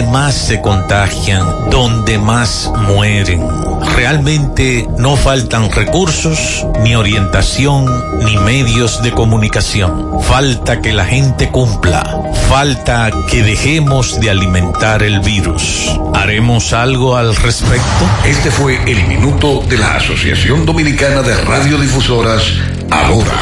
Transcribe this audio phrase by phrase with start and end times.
[0.00, 3.46] donde más se contagian, donde más mueren.
[3.96, 7.86] Realmente no faltan recursos, ni orientación,
[8.24, 10.22] ni medios de comunicación.
[10.22, 12.18] Falta que la gente cumpla.
[12.48, 15.90] Falta que dejemos de alimentar el virus.
[16.14, 18.08] ¿Haremos algo al respecto?
[18.24, 22.42] Este fue el minuto de la Asociación Dominicana de Radiodifusoras,
[22.90, 23.32] ahora.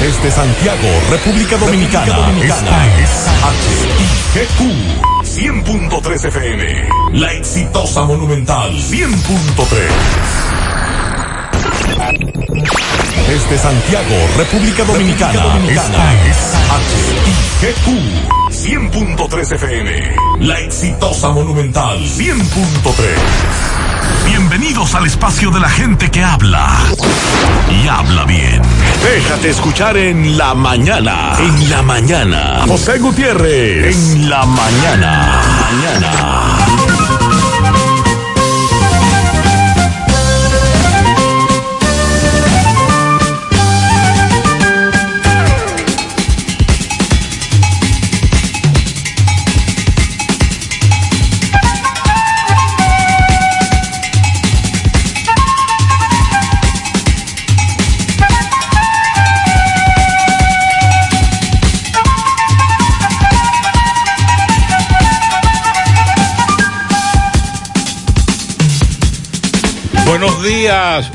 [0.00, 2.50] Desde Santiago, República Dominicana, Dominicana.
[2.50, 4.60] esta es HIGQ
[5.24, 6.88] 100.3 FM.
[7.14, 9.16] La exitosa Monumental 100.3.
[13.26, 16.22] Desde Santiago, República Dominicana, Dominicana.
[16.26, 16.36] esta es
[17.62, 20.16] HIGQ 100.3 FM.
[20.40, 22.34] La exitosa Monumental 100.3.
[24.26, 26.76] Bienvenidos al espacio de la gente que habla
[27.70, 28.60] y habla bien.
[29.04, 31.34] Déjate escuchar en la mañana.
[31.38, 32.64] En la mañana.
[32.66, 33.94] José Gutiérrez.
[33.94, 35.40] En la mañana.
[35.70, 36.45] Mañana.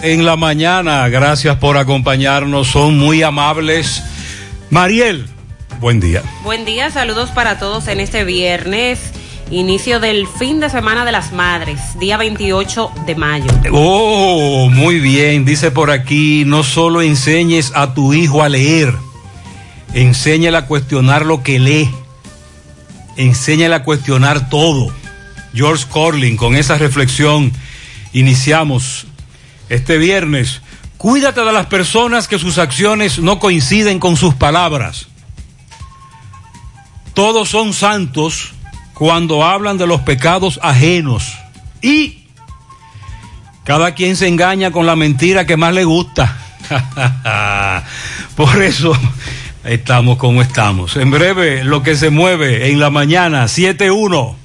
[0.02, 4.02] En la mañana, gracias por acompañarnos, son muy amables.
[4.72, 5.28] Mariel,
[5.80, 6.24] buen día.
[6.44, 9.12] Buen día, saludos para todos en este viernes,
[9.52, 13.52] inicio del fin de semana de las madres, día 28 de mayo.
[13.72, 18.96] Oh, muy bien, dice por aquí, no solo enseñes a tu hijo a leer,
[19.94, 21.92] enséñale a cuestionar lo que lee,
[23.16, 24.92] enséñale a cuestionar todo.
[25.54, 27.52] George Corlin, con esa reflexión
[28.12, 29.06] iniciamos
[29.72, 30.62] este viernes.
[30.98, 35.08] Cuídate de las personas que sus acciones no coinciden con sus palabras.
[37.14, 38.54] Todos son santos
[38.94, 41.38] cuando hablan de los pecados ajenos.
[41.82, 42.28] Y
[43.64, 46.38] cada quien se engaña con la mentira que más le gusta.
[48.36, 48.92] Por eso
[49.64, 50.98] estamos como estamos.
[50.98, 54.36] En breve, lo que se mueve en la mañana, 7-1.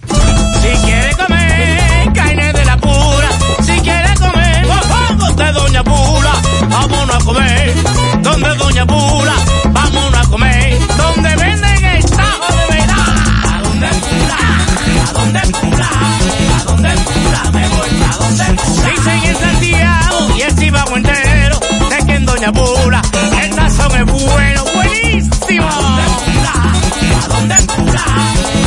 [17.87, 21.61] Dicen en Santiago y el Cibao entero,
[21.91, 23.03] de que en Doña Pula
[23.43, 25.69] el sazón es bueno, buenísimo.
[25.69, 26.55] ¿A dónde Pula?
[27.23, 28.05] ¿A dónde Pula?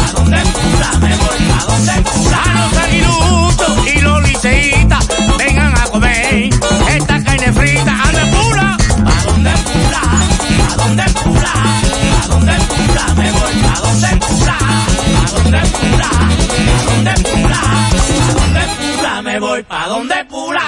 [0.08, 0.90] ¿A dónde Pula?
[1.00, 2.44] Me voy a dónde Pula.
[2.44, 6.50] A los aguiluchos y los liceitas vengan a comer
[6.90, 7.91] esta carne frita.
[7.91, 8.78] ¿A dónde Pula?
[9.06, 10.02] ¿A dónde Pula?
[10.69, 11.53] ¿A dónde Pula?
[12.24, 13.13] ¿A dónde Pula?
[13.16, 14.58] Me voy a dónde Pula.
[14.58, 16.09] ¿A dónde Pula?
[16.09, 17.49] ¿A dónde Pula?
[19.40, 20.62] Voy pa' donde Pula.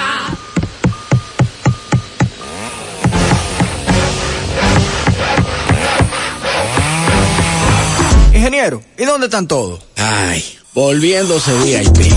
[8.32, 9.80] Ingeniero, ¿y dónde están todos?
[9.96, 12.12] Ay, volviéndose VIP.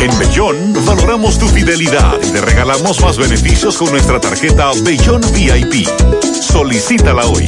[0.00, 5.86] En Bellón valoramos tu fidelidad y te regalamos más beneficios con nuestra tarjeta Bellón VIP.
[6.42, 7.46] Solicítala hoy.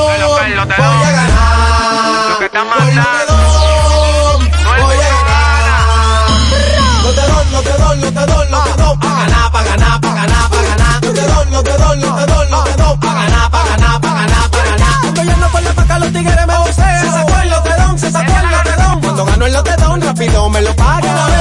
[0.06, 0.96] Pero Carlos, te doy.
[2.30, 3.34] Lo que está mandando.
[4.82, 6.30] Voy a ganar.
[7.02, 8.96] No te doy, no te doy, no te doy, no te doy.
[8.98, 10.33] Pa' ganar, pa' ganar, pa' ganar,
[12.02, 13.00] adorno, adorno, adorno.
[13.00, 15.04] Pa' ganar, pa' ganar, pa' ganar, pa' ganar.
[15.04, 16.74] Estoy yendo por la paca, los tigres me.
[16.74, 19.00] Se sacó el lotedón, se sacó el lotedón.
[19.00, 21.33] Cuando ganó el lotedón, rápido me lo pagan.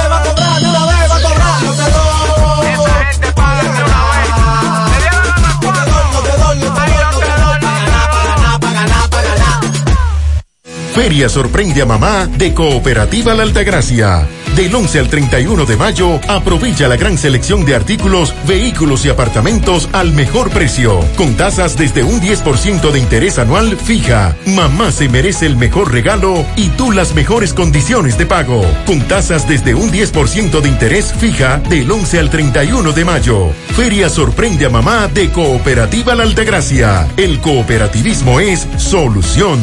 [10.94, 14.28] Feria sorprende a mamá de Cooperativa La Altagracia.
[14.56, 19.90] Del 11 al 31 de mayo, aprovecha la gran selección de artículos, vehículos y apartamentos
[19.92, 24.38] al mejor precio, con tasas desde un 10% de interés anual fija.
[24.46, 29.48] Mamá se merece el mejor regalo y tú las mejores condiciones de pago, con tasas
[29.48, 33.50] desde un 10% de interés fija del 11 al 31 de mayo.
[33.76, 37.08] Feria sorprende a mamá de Cooperativa La Altagracia.
[37.18, 39.60] El cooperativismo es solución.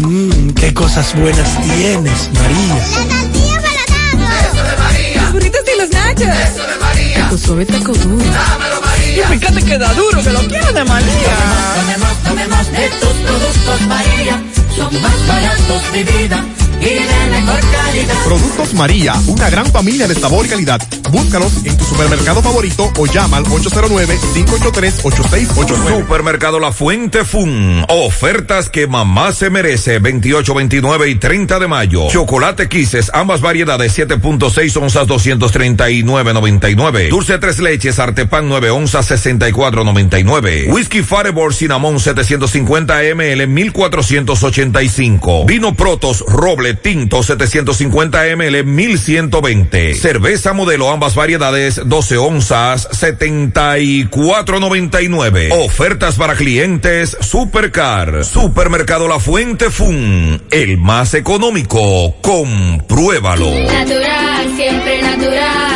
[0.00, 2.74] Mmm, qué cosas buenas tienes, María.
[2.74, 5.22] La tortilla para Eso de María.
[5.22, 6.28] Los burritos y los nachos.
[6.28, 7.28] Eso de María.
[7.28, 8.24] Tu suave taco duro.
[8.24, 9.24] Dámelo, María.
[9.24, 11.36] Y fíjate que da duro, que lo quiero de María.
[11.76, 14.42] Tomemos, tomemos de tus productos, María.
[14.74, 16.44] Son más baratos de vida
[16.80, 17.00] y de
[17.30, 18.14] mejor calidad.
[18.24, 20.80] Productos María, una gran familia de sabor y calidad.
[21.10, 26.00] Búscalos en tu supermercado favorito o llama al 809-583-8689.
[26.00, 27.84] Supermercado La Fuente Fun.
[27.88, 29.98] Ofertas que mamá se merece.
[29.98, 32.08] 28, 29 y 30 de mayo.
[32.08, 37.10] Chocolate Quises, ambas variedades, 7.6 onzas, 239.99.
[37.10, 40.72] Dulce tres leches, Artepan 9 onzas, 64.99.
[40.72, 45.44] Whisky Fireball Cinnamon 750 ml, 1485.
[45.46, 49.94] Vino Protos Roble Tinto 750 ml, 1120.
[49.94, 55.52] Cerveza modelo, ambas variedades, 12 onzas, 74.99.
[55.52, 58.24] Ofertas para clientes Supercar.
[58.24, 60.42] Supermercado La Fuente Fun.
[60.50, 62.16] El más económico.
[62.20, 63.48] Compruébalo.
[63.50, 65.69] Natural, siempre natural.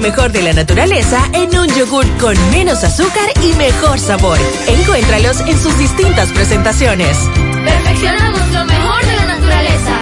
[0.00, 4.38] Lo mejor de la naturaleza en un yogur con menos azúcar y mejor sabor.
[4.66, 7.18] Encuéntralos en sus distintas presentaciones.
[7.64, 10.00] Perfeccionamos lo mejor de la naturaleza.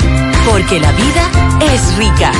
[0.48, 2.30] Porque la vida es rica.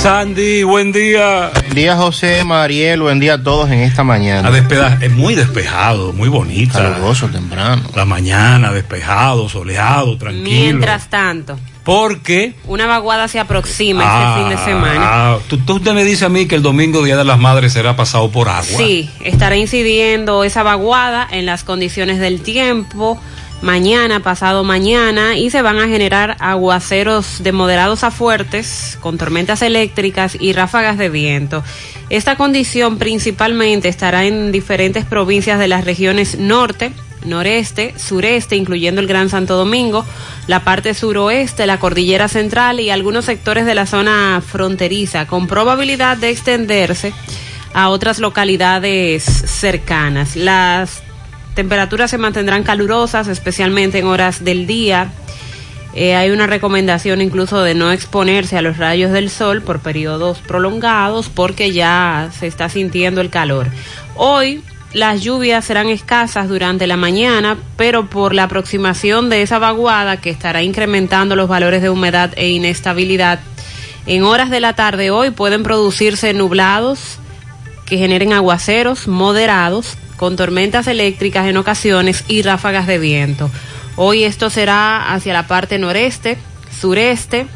[0.00, 1.50] Sandy, buen día.
[1.52, 4.48] Buen día, José, Mariel, buen día a todos en esta mañana.
[4.48, 6.78] La despeda es muy despejado, muy bonita.
[6.78, 7.82] Caluroso temprano.
[7.94, 10.48] La mañana, despejado, soleado, tranquilo.
[10.48, 11.58] Mientras tanto.
[11.84, 15.00] Porque una vaguada se aproxima ah, este fin de semana.
[15.02, 17.72] Ah, ¿tú, tú usted me dice a mí que el domingo Día de las Madres
[17.72, 18.64] será pasado por agua.
[18.64, 23.18] Sí, estará incidiendo esa vaguada en las condiciones del tiempo
[23.62, 29.62] mañana, pasado mañana, y se van a generar aguaceros de moderados a fuertes, con tormentas
[29.62, 31.62] eléctricas y ráfagas de viento.
[32.08, 36.92] Esta condición principalmente estará en diferentes provincias de las regiones norte,
[37.24, 40.04] noreste, sureste, incluyendo el Gran Santo Domingo,
[40.46, 46.16] la parte suroeste, la cordillera central y algunos sectores de la zona fronteriza, con probabilidad
[46.16, 47.12] de extenderse
[47.74, 50.36] a otras localidades cercanas.
[50.36, 51.02] Las
[51.54, 55.12] temperaturas se mantendrán calurosas, especialmente en horas del día.
[55.94, 60.38] Eh, hay una recomendación incluso de no exponerse a los rayos del sol por periodos
[60.38, 63.68] prolongados porque ya se está sintiendo el calor.
[64.14, 70.16] Hoy las lluvias serán escasas durante la mañana, pero por la aproximación de esa vaguada
[70.16, 73.40] que estará incrementando los valores de humedad e inestabilidad,
[74.06, 77.18] en horas de la tarde hoy pueden producirse nublados
[77.86, 83.50] que generen aguaceros moderados con tormentas eléctricas en ocasiones y ráfagas de viento.
[83.96, 86.36] Hoy esto será hacia la parte noreste,
[86.80, 87.46] sureste,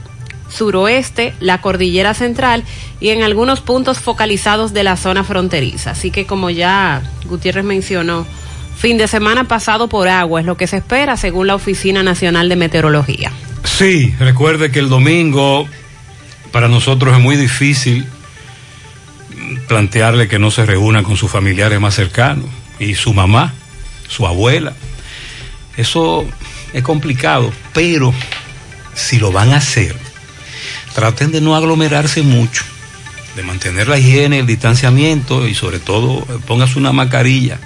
[0.54, 2.64] suroeste, la cordillera central
[3.00, 5.90] y en algunos puntos focalizados de la zona fronteriza.
[5.90, 8.26] Así que como ya Gutiérrez mencionó,
[8.76, 12.48] fin de semana pasado por agua es lo que se espera según la Oficina Nacional
[12.48, 13.32] de Meteorología.
[13.64, 15.66] Sí, recuerde que el domingo
[16.52, 18.06] para nosotros es muy difícil
[19.66, 22.46] plantearle que no se reúna con sus familiares más cercanos
[22.78, 23.54] y su mamá,
[24.08, 24.74] su abuela.
[25.76, 26.24] Eso
[26.72, 28.14] es complicado, pero
[28.94, 29.96] si lo van a hacer,
[30.94, 32.64] traten de no aglomerarse mucho,
[33.36, 37.58] de mantener la higiene, el distanciamiento y sobre todo póngase una mascarilla.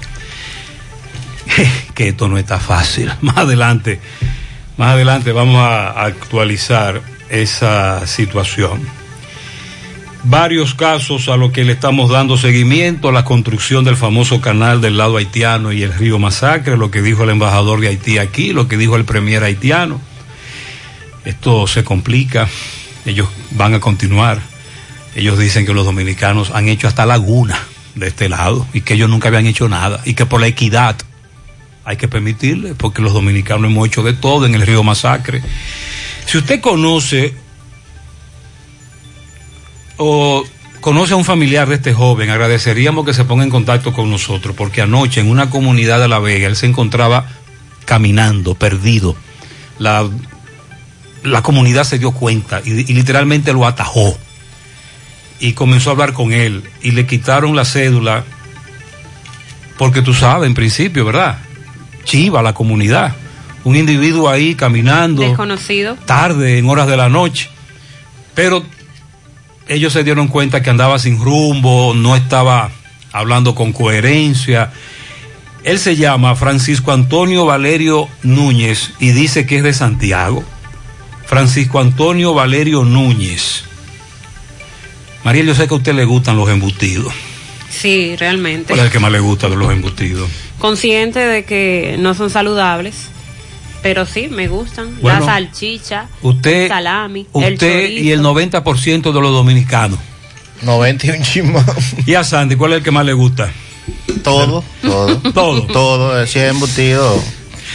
[1.95, 3.13] que esto no está fácil.
[3.21, 4.01] Más adelante,
[4.77, 8.99] más adelante vamos a actualizar esa situación
[10.25, 14.99] varios casos a los que le estamos dando seguimiento, la construcción del famoso canal del
[14.99, 18.69] lado haitiano y el río Masacre, lo que dijo el embajador de Haití aquí, lo
[18.69, 20.01] que dijo el premier haitiano.
[21.25, 22.49] Esto se complica,
[23.09, 24.41] ellos van a continuar.
[25.15, 27.59] Ellos dicen que los dominicanos han hecho hasta laguna
[27.95, 30.97] de este lado y que ellos nunca habían hecho nada y que por la equidad
[31.85, 35.43] hay que permitirle, porque los dominicanos hemos hecho de todo en el río Masacre.
[36.27, 37.35] Si usted conoce
[39.97, 40.45] o
[40.83, 44.55] conoce a un familiar de este joven, agradeceríamos que se ponga en contacto con nosotros,
[44.55, 47.27] porque anoche en una comunidad de La Vega él se encontraba
[47.87, 49.17] caminando, perdido.
[49.79, 50.07] La
[51.29, 54.19] la comunidad se dio cuenta y, y literalmente lo atajó
[55.41, 58.25] y comenzó a hablar con él y le quitaron la cédula
[59.79, 61.39] porque tú sabes, en principio, ¿verdad?
[62.05, 63.15] Chiva la comunidad.
[63.63, 65.95] Un individuo ahí caminando Desconocido.
[66.05, 67.49] tarde, en horas de la noche.
[68.35, 68.65] Pero
[69.69, 72.71] ellos se dieron cuenta que andaba sin rumbo, no estaba
[73.13, 74.73] hablando con coherencia.
[75.63, 80.43] Él se llama Francisco Antonio Valerio Núñez y dice que es de Santiago.
[81.29, 83.65] Francisco Antonio Valerio Núñez.
[85.25, 87.13] María, yo sé que a usted le gustan los embutidos.
[87.71, 88.69] Sí, realmente.
[88.69, 90.29] ¿Cuál es el que más le gusta de los embutidos?
[90.59, 92.95] Consciente de que no son saludables,
[93.83, 94.99] pero sí, me gustan.
[95.03, 98.05] Bueno, la salchicha, Usted, el salami, el usted chorizo.
[98.05, 99.99] y el 90% de los dominicanos.
[100.63, 101.63] 91 chismos.
[102.07, 103.53] ¿Y a Sandy cuál es el que más le gusta?
[104.25, 105.17] Todo, todo.
[105.33, 105.63] Todo.
[105.67, 107.23] Todo, si es embutido.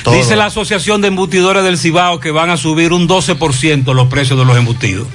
[0.03, 0.15] Todo.
[0.15, 4.38] Dice la Asociación de Embutidores del Cibao que van a subir un 12% los precios
[4.38, 5.07] de los embutidos.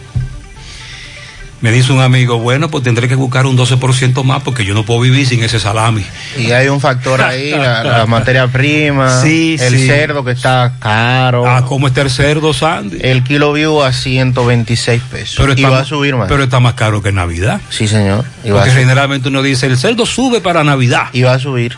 [1.61, 4.85] Me dice un amigo, bueno, pues tendré que buscar un 12% más porque yo no
[4.85, 6.05] puedo vivir sin ese salami.
[6.39, 9.87] Y hay un factor ahí, la, la materia prima, Sí, el sí.
[9.89, 11.45] cerdo que está caro.
[11.49, 12.99] Ah, ¿cómo está el cerdo, Sandy?
[13.01, 15.35] El kilo vivo a 126 pesos.
[15.37, 16.29] Pero y está, va a subir más.
[16.29, 17.61] Pero está más caro que Navidad.
[17.71, 18.25] sí, señor.
[18.45, 21.07] Y Porque generalmente uno dice, el cerdo sube para Navidad.
[21.13, 21.77] y va a subir.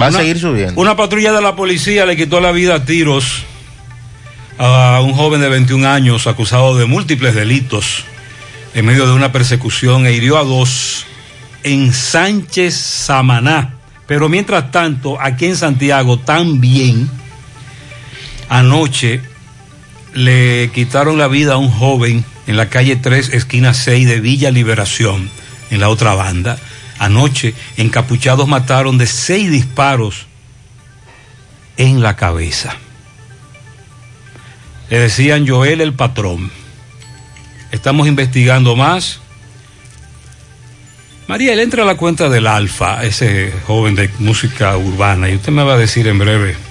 [0.00, 0.80] Va a Una- seguir subiendo.
[0.80, 3.42] Una patrulla de la policía le quitó la vida a tiros
[4.58, 8.04] a un joven de 21 años acusado de múltiples delitos
[8.74, 11.04] en medio de una persecución e hirió a dos
[11.64, 13.74] en Sánchez Samaná.
[14.06, 17.10] Pero mientras tanto, aquí en Santiago también,
[18.48, 19.20] anoche
[20.14, 24.50] le quitaron la vida a un joven en la calle 3, esquina 6 de Villa
[24.50, 25.28] Liberación,
[25.70, 26.58] en la otra banda.
[26.98, 30.26] Anoche, encapuchados mataron de seis disparos
[31.76, 32.76] en la cabeza.
[34.90, 36.50] Le decían Joel el patrón.
[37.70, 39.20] Estamos investigando más.
[41.26, 45.52] María, él entra a la cuenta del Alfa, ese joven de música urbana, y usted
[45.52, 46.67] me va a decir en breve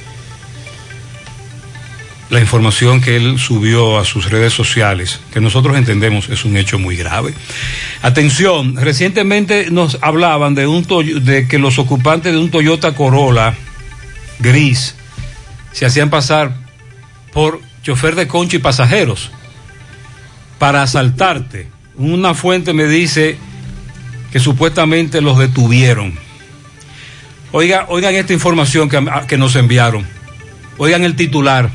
[2.30, 6.78] la información que él subió a sus redes sociales, que nosotros entendemos es un hecho
[6.78, 7.34] muy grave.
[8.02, 10.86] Atención, recientemente nos hablaban de, un
[11.24, 13.56] de que los ocupantes de un Toyota Corolla
[14.40, 14.96] gris
[15.72, 16.56] se hacían pasar
[17.32, 19.32] por chofer de concho y pasajeros
[20.60, 21.70] para asaltarte.
[21.96, 23.38] Una fuente me dice
[24.32, 26.14] que supuestamente los detuvieron.
[27.54, 30.06] Oiga, oigan esta información que, que nos enviaron.
[30.78, 31.72] Oigan el titular.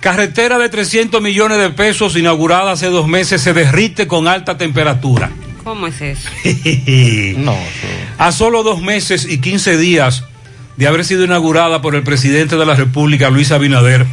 [0.00, 5.30] Carretera de 300 millones de pesos inaugurada hace dos meses se derrite con alta temperatura.
[5.64, 6.28] ¿Cómo es eso?
[7.38, 7.56] No,
[8.18, 10.24] A solo dos meses y 15 días
[10.76, 14.06] de haber sido inaugurada por el presidente de la República, Luis Abinader,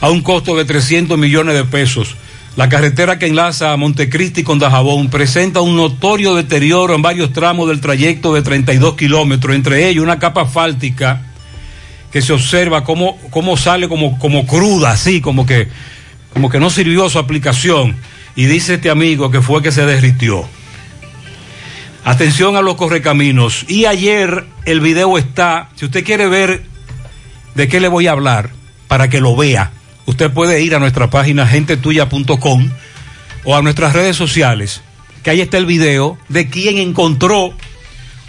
[0.00, 2.16] a un costo de 300 millones de pesos,
[2.56, 7.68] la carretera que enlaza a Montecristi con Dajabón presenta un notorio deterioro en varios tramos
[7.68, 11.22] del trayecto de 32 kilómetros, entre ellos una capa asfáltica
[12.16, 15.68] que se observa cómo, cómo sale como, como cruda, así, como que,
[16.32, 17.94] como que no sirvió su aplicación.
[18.34, 20.48] Y dice este amigo que fue que se derritió.
[22.06, 23.66] Atención a los correcaminos.
[23.68, 26.62] Y ayer el video está, si usted quiere ver
[27.54, 28.48] de qué le voy a hablar,
[28.88, 29.72] para que lo vea,
[30.06, 32.70] usted puede ir a nuestra página gentetuya.com
[33.44, 34.80] o a nuestras redes sociales,
[35.22, 37.52] que ahí está el video de quien encontró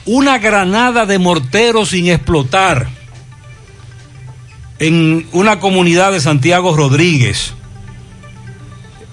[0.03, 2.96] una granada de mortero sin explotar
[4.79, 7.53] en una comunidad de Santiago Rodríguez.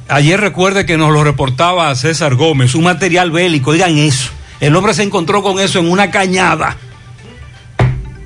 [0.09, 4.31] Ayer recuerde que nos lo reportaba César Gómez, un material bélico, digan eso.
[4.61, 6.77] El hombre se encontró con eso en una cañada,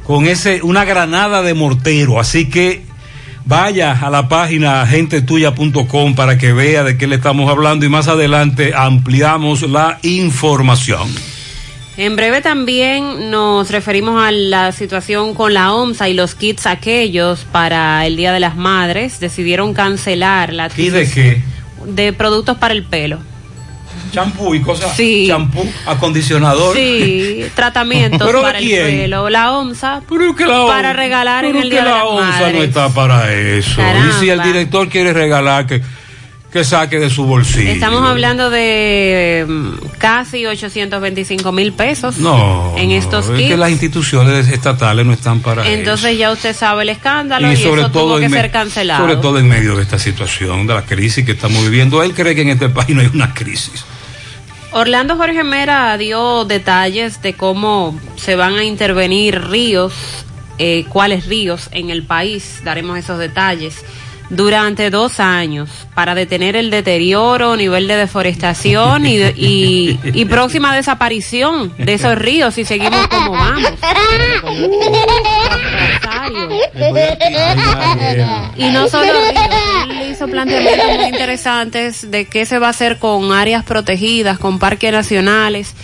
[0.04, 2.18] con ese, una granada de mortero.
[2.18, 2.85] Así que
[3.45, 8.09] vaya a la página gentetuya.com para que vea de qué le estamos hablando y más
[8.09, 11.09] adelante ampliamos la información.
[11.99, 17.40] En breve también nos referimos a la situación con la OMSA y los kits aquellos
[17.50, 19.19] para el Día de las Madres.
[19.19, 21.43] Decidieron cancelar la ¿Y de qué?
[21.85, 23.19] de productos para el pelo.
[24.12, 24.97] Champú y cosas.
[24.97, 25.25] Sí.
[25.26, 26.76] Champú, acondicionador.
[26.76, 28.87] Sí, tratamientos ¿Pero para el quién?
[28.87, 29.28] pelo.
[29.28, 32.05] La OMSA que la OMSA- para regalar en Pero el que Día de la las
[32.07, 32.62] ONSA no Madres.
[32.69, 33.76] está para eso.
[33.76, 34.09] Caramba.
[34.17, 35.83] Y si el director quiere regalar, que,
[36.52, 37.71] que saque de su bolsillo.
[37.71, 42.75] Estamos hablando de mm, casi 825 mil pesos No.
[42.78, 43.49] en estos es kits.
[43.49, 47.90] que las instituciones estatales no están para Entonces ya usted sabe el escándalo y, eso
[47.90, 49.00] tuvo que ser cancelado.
[49.00, 52.02] Sobre todo en medio de esta situación, de la crisis que estamos viviendo.
[52.02, 53.85] Él cree que en este país no hay una crisis.
[54.71, 59.95] Orlando Jorge Mera dio detalles de cómo se van a intervenir ríos,
[60.59, 63.83] eh, cuáles ríos en el país, daremos esos detalles.
[64.31, 71.73] Durante dos años para detener el deterioro, nivel de deforestación y, y, y próxima desaparición
[71.79, 73.73] de esos ríos si seguimos como vamos.
[78.57, 82.99] Y no solo ríos, él hizo planteamientos muy interesantes de qué se va a hacer
[82.99, 85.75] con áreas protegidas, con parques nacionales.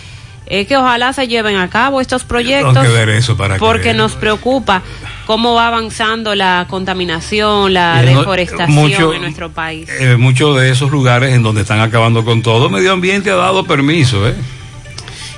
[0.47, 3.59] Es que ojalá se lleven a cabo estos proyectos Tengo que ver eso para que
[3.59, 4.83] porque nos preocupa
[5.25, 9.89] cómo va avanzando la contaminación, la no- deforestación mucho- en nuestro país.
[9.99, 13.63] Eh, muchos de esos lugares en donde están acabando con todo, medio ambiente ha dado
[13.65, 14.35] permiso, ¿eh?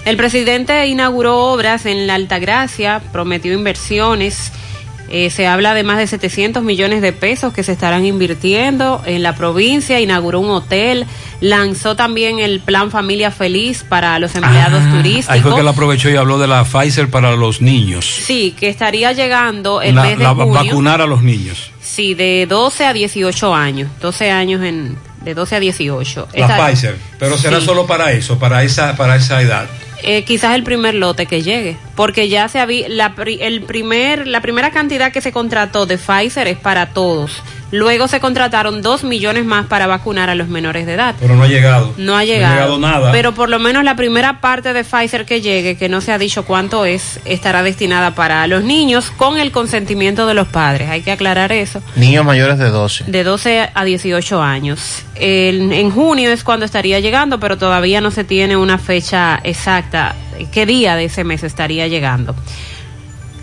[0.04, 4.52] El presidente inauguró obras en la Altagracia, prometió inversiones.
[5.10, 9.24] Eh, se habla de más de 700 millones de pesos que se estarán invirtiendo en
[9.24, 10.00] la provincia.
[10.00, 11.06] Inauguró un hotel.
[11.40, 15.30] Lanzó también el plan Familia Feliz para los empleados turísticos.
[15.30, 18.06] Ah, Ahí fue que él aprovechó y habló de la Pfizer para los niños.
[18.06, 20.54] Sí, que estaría llegando el La- mes de la- junio.
[20.54, 21.72] vacunar a los niños.
[21.82, 23.90] Sí, de 12 a 18 años.
[24.02, 26.28] 12 años en de 12 a 18.
[26.34, 26.96] La Esta- Pfizer.
[27.20, 27.66] Pero será Sí.
[27.66, 29.68] solo para eso, para esa, para esa edad.
[30.04, 34.26] eh, quizás el primer lote que llegue, porque ya se había la, pri- el primer
[34.28, 37.44] la primera cantidad que se contrató de Pfizer es para todos.
[37.70, 41.16] Luego se contrataron dos millones más para vacunar a los menores de edad.
[41.20, 41.94] Pero no ha llegado.
[41.98, 42.78] No ha llegado.
[42.80, 43.12] nada.
[43.12, 46.18] Pero por lo menos la primera parte de Pfizer que llegue, que no se ha
[46.18, 50.88] dicho cuánto es, estará destinada para los niños con el consentimiento de los padres.
[50.90, 51.82] Hay que aclarar eso.
[51.98, 53.04] Niños mayores de 12.
[53.08, 55.04] De 12 a 18 años.
[55.16, 60.16] En, en junio es cuando estaría llegando, pero todavía no se tiene una fecha exacta.
[60.46, 62.36] ¿Qué día de ese mes estaría llegando?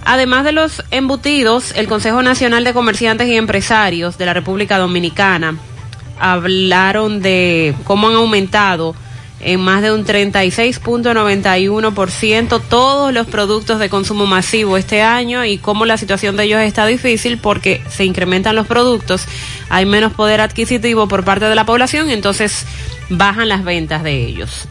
[0.04, 5.56] Además de los embutidos, el Consejo Nacional de Comerciantes y Empresarios de la República Dominicana
[6.18, 8.94] hablaron de cómo han aumentado
[9.40, 15.86] en más de un 36.91% todos los productos de consumo masivo este año y cómo
[15.86, 19.26] la situación de ellos está difícil porque se incrementan los productos,
[19.68, 22.66] hay menos poder adquisitivo por parte de la población, entonces
[23.10, 24.66] bajan las ventas de ellos.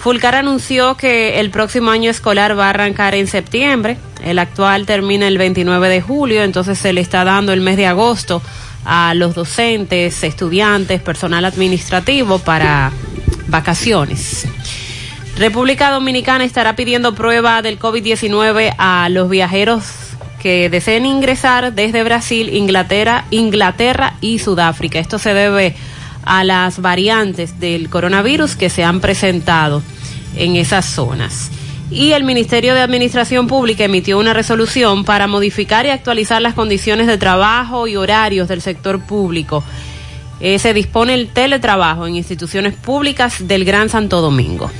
[0.00, 3.98] Fulcar anunció que el próximo año escolar va a arrancar en septiembre.
[4.24, 7.86] El actual termina el 29 de julio, entonces se le está dando el mes de
[7.86, 8.40] agosto
[8.86, 12.92] a los docentes, estudiantes, personal administrativo para
[13.48, 14.46] vacaciones.
[15.36, 19.84] República Dominicana estará pidiendo prueba del COVID-19 a los viajeros
[20.40, 24.98] que deseen ingresar desde Brasil, Inglaterra, Inglaterra y Sudáfrica.
[24.98, 25.76] Esto se debe
[26.24, 29.82] a las variantes del coronavirus que se han presentado
[30.36, 31.50] en esas zonas.
[31.90, 37.08] Y el Ministerio de Administración Pública emitió una resolución para modificar y actualizar las condiciones
[37.08, 39.64] de trabajo y horarios del sector público.
[40.38, 44.70] Eh, se dispone el teletrabajo en instituciones públicas del Gran Santo Domingo.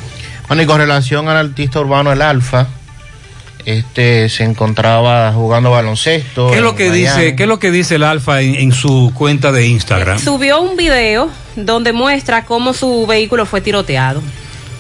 [0.47, 2.69] Bueno, y con relación al artista urbano El Alfa,
[3.65, 6.51] este se encontraba jugando baloncesto.
[6.51, 7.01] ¿Qué es lo en que Miami.
[7.01, 10.19] dice, qué es lo que dice el Alfa en, en su cuenta de Instagram?
[10.19, 14.23] Subió un video donde muestra cómo su vehículo fue tiroteado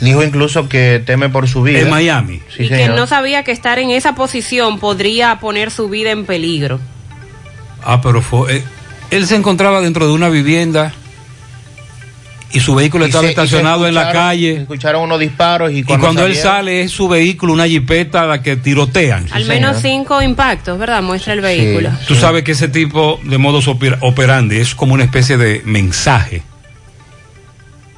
[0.01, 1.81] Dijo incluso que teme por su vida.
[1.81, 2.41] En Miami.
[2.49, 2.97] Sí, y que señor.
[2.97, 6.81] no sabía que estar en esa posición podría poner su vida en peligro.
[7.83, 8.65] Ah, pero fue, eh,
[9.11, 10.93] él se encontraba dentro de una vivienda
[12.53, 14.57] y su vehículo Y estaba se- estacionado en la calle.
[14.63, 18.57] Escucharon unos disparos y Y cuando, él sale es su vehículo, una jipeta la que
[18.57, 19.27] tirotean.
[19.31, 21.03] Al menos cinco impactos, ¿verdad?
[21.03, 21.91] Muestra el vehículo.
[22.09, 26.43] Tú sabes que ese tipo de modus oper- operandi es como una especie de mensaje.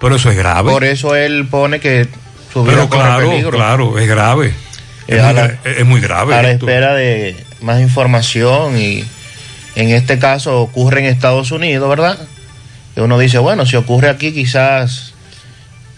[0.01, 0.71] Pero eso es grave.
[0.71, 2.09] Por eso él pone que
[2.53, 3.51] su vida Pero corre claro, peligro.
[3.53, 4.53] claro, es grave.
[5.07, 6.35] Es, a muy, la- es muy grave.
[6.35, 6.67] a la esto.
[6.69, 9.05] espera de más información y
[9.77, 12.19] en este caso ocurre en Estados Unidos, ¿verdad?
[12.96, 15.14] Y uno dice, bueno, si ocurre aquí quizás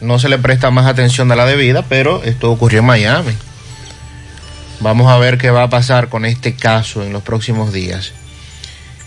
[0.01, 3.33] no se le presta más atención de la debida, pero esto ocurrió en Miami.
[4.81, 8.13] Vamos a ver qué va a pasar con este caso en los próximos días.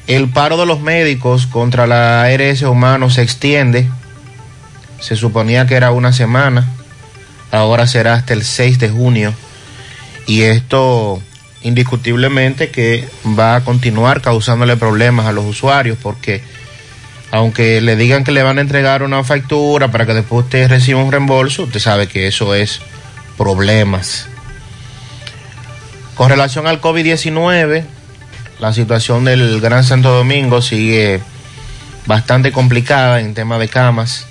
[0.08, 3.88] El paro de los médicos contra la ARS humano se extiende.
[5.00, 6.66] Se suponía que era una semana,
[7.52, 9.34] ahora será hasta el 6 de junio.
[10.26, 11.22] Y esto
[11.62, 16.42] indiscutiblemente que va a continuar causándole problemas a los usuarios porque
[17.38, 21.04] aunque le digan que le van a entregar una factura para que después usted reciba
[21.04, 22.82] un reembolso, usted sabe que eso es
[23.38, 24.28] problemas.
[26.16, 27.84] Con relación al COVID-19,
[28.60, 31.22] la situación del Gran Santo Domingo sigue
[32.08, 34.26] bastante complicada en tema de camas.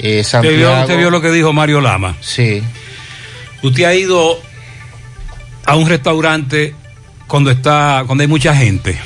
[0.00, 2.16] Eh, ¿Usted vio, usted vio lo que dijo Mario Lama?
[2.20, 2.60] Sí.
[3.62, 4.40] Usted ha ido
[5.64, 6.74] a un restaurante
[7.28, 8.98] cuando está cuando hay mucha gente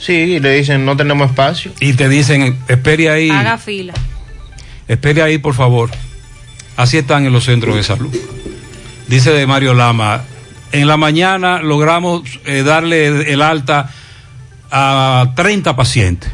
[0.00, 1.72] Sí, y le dicen no tenemos espacio.
[1.80, 3.92] y te dicen espere ahí, Haga fila.
[4.88, 5.90] espere ahí por favor.
[6.76, 8.14] Así están en los centros de salud.
[9.08, 10.22] Dice de Mario Lama,
[10.72, 13.90] en la mañana logramos eh, darle el alta
[14.70, 16.30] a 30 pacientes.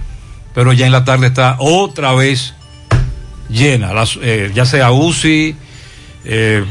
[0.54, 2.54] pero ya en la tarde está otra vez
[3.50, 5.54] llena, las, eh, ya sea UCI,
[6.24, 6.64] eh,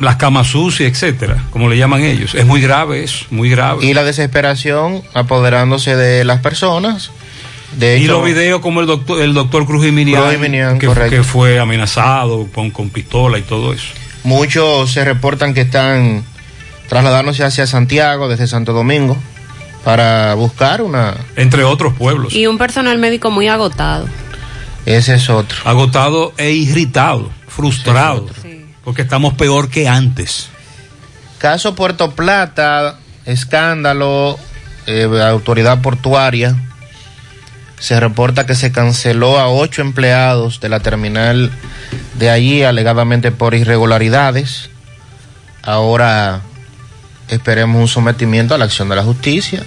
[0.00, 2.34] las camas UCI, etcétera, como le llaman ellos.
[2.34, 3.84] Es muy grave eso, muy grave.
[3.84, 7.10] Y la desesperación apoderándose de las personas.
[7.76, 12.46] De y los videos como el doctor, el doctor Cruz Jiminián, que, que fue amenazado
[12.54, 13.88] con, con pistola y todo eso.
[14.22, 16.24] muchos se reportan que están
[16.88, 19.16] trasladándose hacia Santiago desde Santo Domingo
[19.84, 21.16] para buscar una...
[21.36, 22.34] Entre otros pueblos.
[22.34, 24.08] Y un personal médico muy agotado.
[24.84, 25.56] Ese es otro.
[25.64, 28.28] Agotado e irritado, frustrado,
[28.86, 30.46] porque estamos peor que antes.
[31.38, 34.38] Caso Puerto Plata, escándalo,
[34.86, 36.54] eh, autoridad portuaria.
[37.80, 41.50] Se reporta que se canceló a ocho empleados de la terminal
[42.14, 44.70] de allí, alegadamente por irregularidades.
[45.62, 46.42] Ahora
[47.26, 49.64] esperemos un sometimiento a la acción de la justicia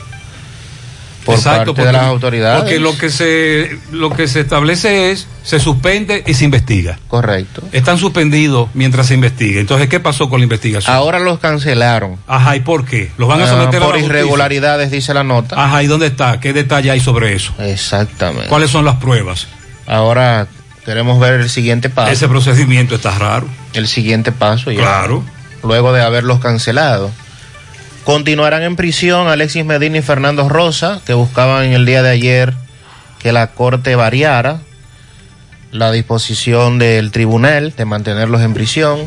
[1.30, 2.62] por Exacto, parte de las autoridades.
[2.62, 6.98] Porque lo que se lo que se establece es se suspende y se investiga.
[7.08, 7.62] Correcto.
[7.72, 9.60] Están suspendidos mientras se investiga.
[9.60, 10.96] Entonces, ¿qué pasó con la investigación?
[10.96, 12.18] Ahora los cancelaron.
[12.28, 13.12] Ajá, ¿y por qué?
[13.18, 14.08] ¿Los van a Ah, someter a por la justicia?
[14.08, 15.63] irregularidades, dice la nota.
[15.63, 16.39] Ajá, ¿y dónde está?
[16.39, 17.54] ¿Qué detalle hay sobre eso?
[17.60, 18.48] Exactamente.
[18.48, 19.48] ¿Cuáles son las pruebas?
[19.88, 20.48] Ahora
[20.86, 22.12] queremos ver el siguiente paso.
[22.12, 23.48] Ese procedimiento está raro.
[23.74, 24.80] El siguiente paso ya.
[24.82, 25.24] Claro.
[25.63, 27.12] Luego de haberlos cancelado.
[28.04, 32.54] Continuarán en prisión Alexis Medina y Fernando Rosa, que buscaban en el día de ayer
[33.20, 34.62] que la corte variara
[35.72, 39.00] la disposición del tribunal de mantenerlos en prisión.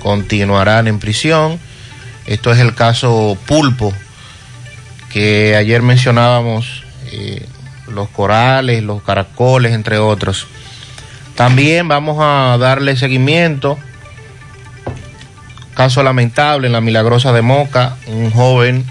[0.00, 1.58] Continuarán en prisión.
[2.26, 3.92] Esto es el caso Pulpo,
[5.12, 6.82] que ayer mencionábamos,
[7.12, 7.46] eh,
[7.88, 10.46] los corales, los caracoles, entre otros.
[11.34, 13.78] También vamos a darle seguimiento.
[15.74, 18.84] Caso lamentable en la Milagrosa de Moca, un joven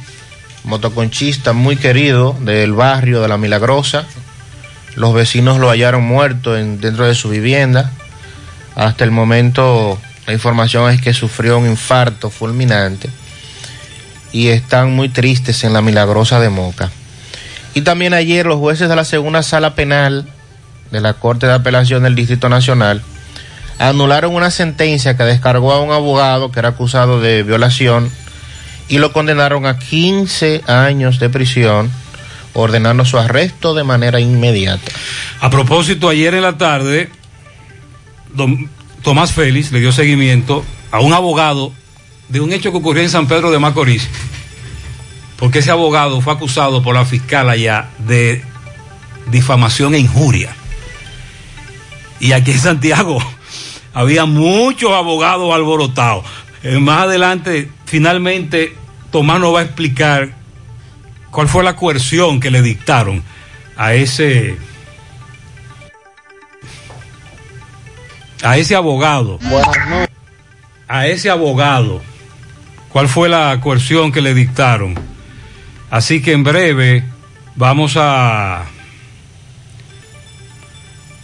[0.65, 4.05] motoconchista muy querido del barrio de la Milagrosa.
[4.95, 7.91] Los vecinos lo hallaron muerto en, dentro de su vivienda.
[8.75, 13.09] Hasta el momento la información es que sufrió un infarto fulminante
[14.31, 16.91] y están muy tristes en la Milagrosa de Moca.
[17.73, 20.27] Y también ayer los jueces de la segunda sala penal
[20.91, 23.01] de la Corte de Apelación del Distrito Nacional
[23.79, 28.11] anularon una sentencia que descargó a un abogado que era acusado de violación
[28.87, 31.91] y lo condenaron a 15 años de prisión,
[32.53, 34.91] ordenando su arresto de manera inmediata.
[35.39, 37.09] A propósito, ayer en la tarde,
[38.33, 38.69] don
[39.01, 41.73] Tomás Félix le dio seguimiento a un abogado
[42.29, 44.07] de un hecho que ocurrió en San Pedro de Macorís,
[45.37, 48.43] porque ese abogado fue acusado por la fiscal allá de
[49.27, 50.55] difamación e injuria.
[52.19, 53.19] Y aquí en Santiago
[53.93, 56.25] había muchos abogados alborotados.
[56.63, 58.75] Eh, más adelante, finalmente,
[59.11, 60.33] Tomás nos va a explicar
[61.29, 63.23] cuál fue la coerción que le dictaron
[63.75, 64.57] a ese
[68.43, 69.39] a ese abogado.
[70.87, 72.01] A ese abogado.
[72.89, 75.13] Cuál fue la coerción que le dictaron
[75.93, 77.03] así que en breve
[77.55, 78.63] vamos a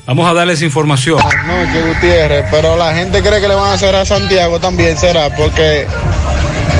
[0.09, 3.73] vamos a darles información No, que Gutiérrez, pero la gente cree que le van a
[3.73, 5.85] hacer a Santiago también, será, porque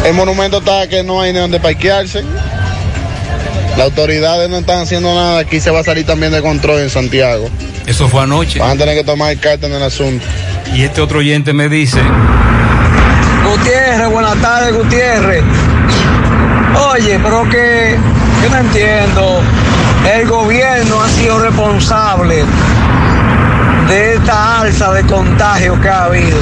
[0.06, 2.24] el monumento está que no hay ni donde parquearse.
[3.78, 6.89] Las autoridades no están haciendo nada, aquí se va a salir también de control en
[6.89, 7.50] Santiago.
[7.86, 10.26] eso fue anoche Van a tener que tomar carta en el asunto.
[10.74, 12.02] y este otro oyente me dice
[13.46, 15.44] Gutiérrez, buenas tardes, Gutiérrez.
[16.94, 17.96] Oye, pero que
[18.44, 19.42] yo no entiendo.
[20.13, 22.44] El gobierno ha sido responsable
[23.89, 26.38] de esta alza de contagio que ha habido.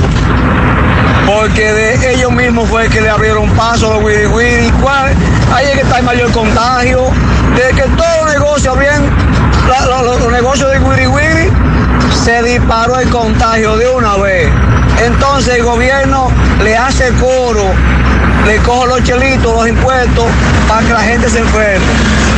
[1.25, 4.71] Porque de ellos mismos fue que le abrieron paso a los wiri.
[4.81, 5.13] ¿Cuál?
[5.53, 7.09] Ahí es que está el mayor contagio.
[7.55, 9.03] Desde que todos los negocios abrían,
[10.03, 11.51] los, negocios de wiri wiri,
[12.23, 14.49] se disparó el contagio de una vez.
[15.05, 16.29] Entonces el gobierno
[16.63, 17.63] le hace coro,
[18.45, 20.25] le coge los chelitos, los impuestos,
[20.67, 21.85] para que la gente se enferme.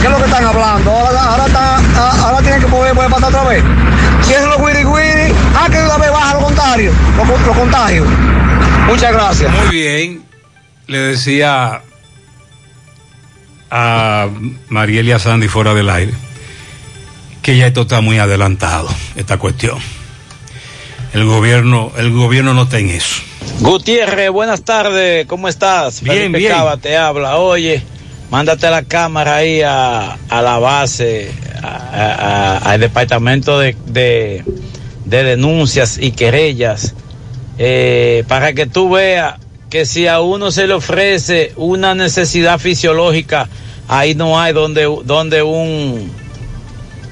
[0.02, 0.92] ¿Qué es lo que están hablando?
[0.92, 1.80] Ahora, ahora, está-
[2.24, 3.64] ahora tienen que poder, poder pasar otra vez.
[4.24, 4.89] Cierren los wiri wiri,
[5.56, 8.08] ah, que una vez baja los contagios, los, los contagios.
[8.88, 9.52] Muchas gracias.
[9.52, 10.24] Muy bien,
[10.88, 11.82] le decía
[13.72, 14.28] a
[14.70, 16.14] Marielia Sandy fuera del aire
[17.42, 19.78] que ya esto está muy adelantado, esta cuestión.
[21.14, 23.22] El gobierno, el gobierno no está en eso.
[23.62, 26.02] Gutiérrez, buenas tardes, ¿cómo estás?
[26.02, 26.52] Bien, Felipe bien.
[26.52, 27.38] Cava te habla.
[27.38, 27.82] Oye,
[28.30, 31.32] mándate la cámara ahí a, a la base,
[31.64, 34.44] a- a- a- al departamento de, de-
[35.10, 36.94] de denuncias y querellas,
[37.58, 39.36] eh, para que tú veas
[39.70, 43.48] que si a uno se le ofrece una necesidad fisiológica,
[43.88, 46.12] ahí no hay donde, donde un,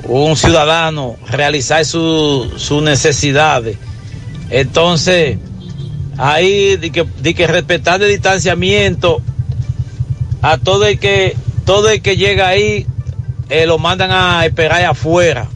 [0.03, 3.77] un ciudadano realizar su- sus necesidades.
[4.49, 5.37] Entonces,
[6.17, 9.21] ahí de que, de que respetar el distanciamiento
[10.41, 12.87] a todo el que todo el que llega ahí
[13.49, 15.47] eh, lo mandan a esperar afuera.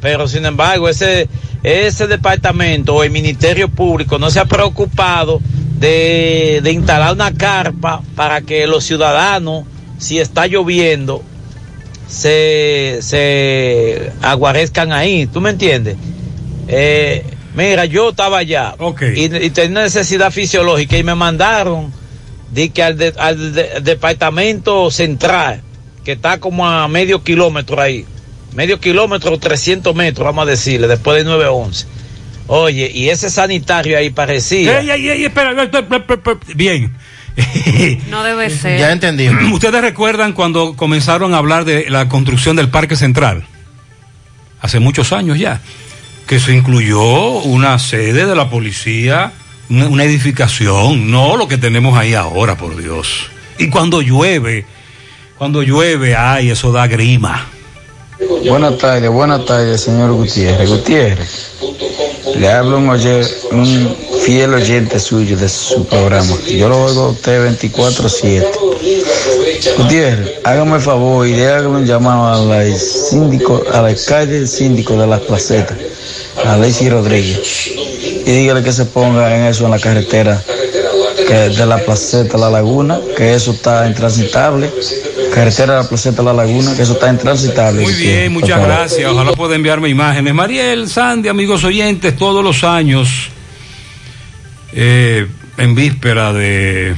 [0.00, 1.28] Pero sin embargo, ese,
[1.64, 5.40] ese departamento o el Ministerio Público no se ha preocupado
[5.78, 9.64] de, de instalar una carpa para que los ciudadanos,
[9.98, 11.22] si está lloviendo,
[12.06, 15.26] se, se aguarezcan ahí.
[15.26, 15.96] ¿Tú me entiendes?
[16.68, 17.24] Eh,
[17.56, 18.74] mira, yo estaba allá
[19.16, 21.92] y, y tenía necesidad fisiológica y me mandaron
[22.52, 25.62] de que al, de- al de- departamento central,
[26.04, 28.04] que está como a medio kilómetro ahí,
[28.54, 31.86] medio kilómetro, 300 metros, vamos a decirle, después de 911.
[32.46, 34.80] Oye, y ese sanitario ahí parecía.
[34.80, 35.52] Ey, ey, ey, espera,
[36.54, 36.94] bien.
[38.10, 38.80] No debe ser.
[38.90, 39.28] entendí.
[39.52, 43.44] ¿Ustedes recuerdan cuando comenzaron a hablar de la construcción del Parque Central?
[44.60, 45.60] Hace muchos años ya.
[46.26, 49.32] Que se incluyó una sede de la policía,
[49.68, 53.30] una, una edificación, no lo que tenemos ahí ahora, por Dios.
[53.58, 54.64] Y cuando llueve,
[55.36, 57.46] cuando llueve, ay, eso da grima.
[58.20, 60.68] Buenas tardes, buenas tardes, señor Gutiérrez.
[60.70, 61.28] Gutiérrez,
[62.36, 66.36] le hablo un, oye- un fiel oyente suyo de su programa.
[66.46, 68.46] Yo lo oigo a usted 24-7.
[69.78, 75.20] Gutiérrez, hágame el favor y hágame un llamado al síndico, al alcalde síndico de las
[75.20, 75.76] placetas,
[76.44, 80.40] a Lacey Rodríguez, y dígale que se ponga en eso en la carretera
[81.28, 84.70] de la placeta a la laguna, que eso está intransitable.
[85.34, 87.82] Carretera de la placeta la laguna, que eso está intransitable.
[87.82, 89.10] Muy bien, muchas gracias.
[89.10, 90.32] Ojalá pueda enviarme imágenes.
[90.32, 93.28] Mariel, Sandy, amigos oyentes, todos los años,
[94.72, 96.94] eh, en víspera de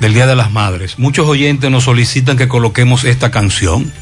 [0.00, 3.92] del Día de las Madres, muchos oyentes nos solicitan que coloquemos esta canción.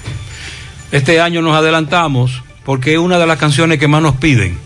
[0.92, 4.59] Este año nos adelantamos porque es una de las canciones que más nos piden.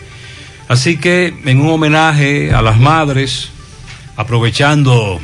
[0.69, 3.49] Así que en un homenaje a las madres,
[4.17, 5.21] aprovechando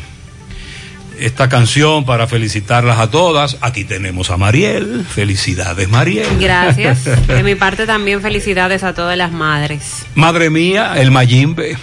[1.21, 5.05] esta canción para felicitarlas a todas, aquí tenemos a Mariel.
[5.09, 6.39] Felicidades, Mariel.
[6.41, 7.05] Gracias.
[7.27, 10.07] De mi parte también felicidades a todas las madres.
[10.15, 11.77] Madre mía, el Mayimbe.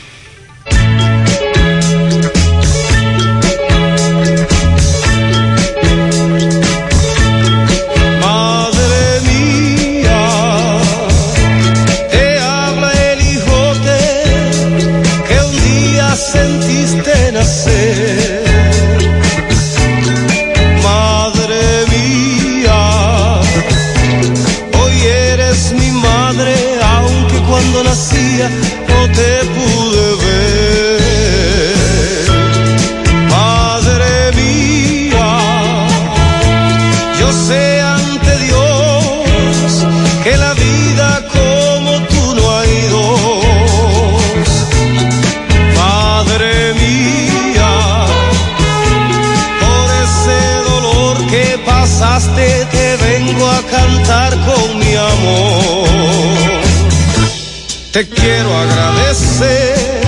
[57.95, 60.01] Te quiero agradecer,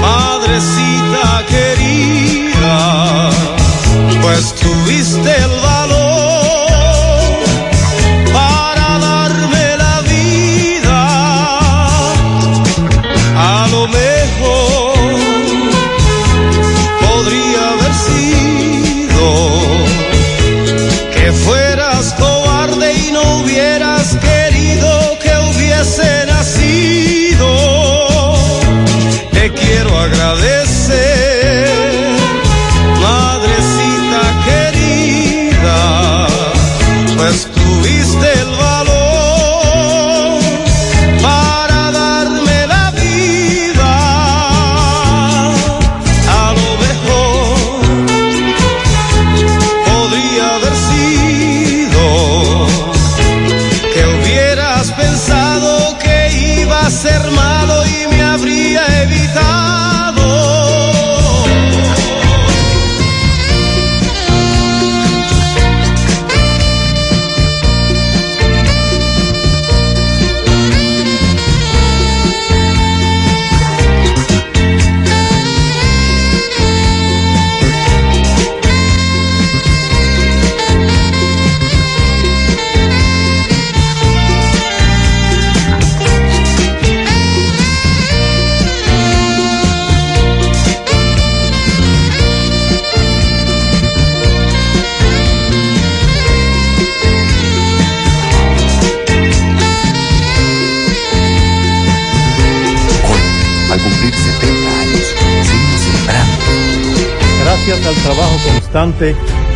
[0.00, 3.30] madrecita querida,
[4.22, 6.09] pues tuviste el valor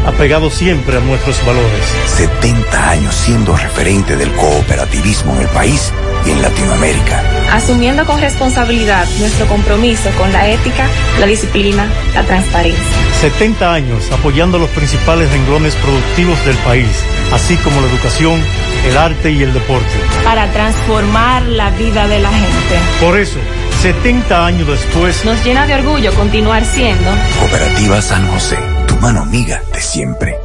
[0.06, 1.84] apegado siempre a nuestros valores.
[2.16, 5.92] 70 años siendo referente del cooperativismo en el país
[6.26, 7.22] y en Latinoamérica.
[7.52, 10.86] Asumiendo con responsabilidad nuestro compromiso con la ética,
[11.20, 12.82] la disciplina, la transparencia.
[13.20, 18.40] 70 años apoyando los principales renglones productivos del país, así como la educación,
[18.86, 19.94] el arte y el deporte.
[20.24, 22.78] Para transformar la vida de la gente.
[23.00, 23.38] Por eso,
[23.82, 28.58] 70 años después, nos llena de orgullo continuar siendo Cooperativa San José,
[29.04, 30.43] mano amiga de siempre.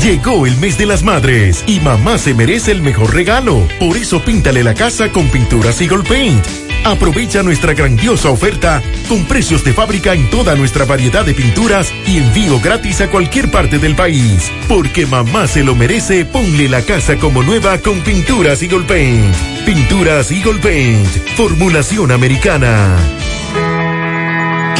[0.02, 3.66] Llegó el mes de las madres y mamá se merece el mejor regalo.
[3.80, 6.44] Por eso píntale la casa con pinturas Eagle Paint.
[6.84, 12.18] Aprovecha nuestra grandiosa oferta con precios de fábrica en toda nuestra variedad de pinturas y
[12.18, 14.52] envío gratis a cualquier parte del país.
[14.68, 19.34] Porque mamá se lo merece, ponle la casa como nueva con pinturas Eagle Paint.
[19.64, 22.98] Pinturas Eagle Paint, formulación americana.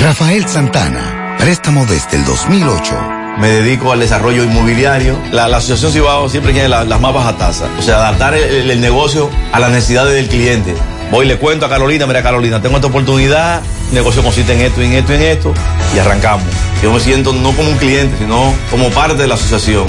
[0.04, 2.94] Rafael Santana, préstamo desde el 2008.
[3.38, 5.18] Me dedico al desarrollo inmobiliario.
[5.32, 7.68] La, la Asociación Cibao siempre tiene la- las más bajas tasas.
[7.78, 10.74] O sea, adaptar el negocio a las necesidades del cliente.
[11.10, 14.60] Voy y le cuento a Carolina, mira Carolina, tengo esta oportunidad, el negocio consiste en
[14.60, 15.54] esto, en esto, en esto,
[15.94, 16.44] y arrancamos.
[16.82, 19.86] Yo me siento no como un cliente, sino como parte de la asociación.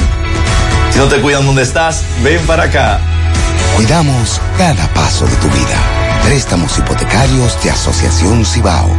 [0.92, 3.00] Si no te cuidan donde estás, ven para acá.
[3.76, 5.78] Cuidamos cada paso de tu vida.
[6.24, 8.90] Préstamos hipotecarios de Asociación Cibao.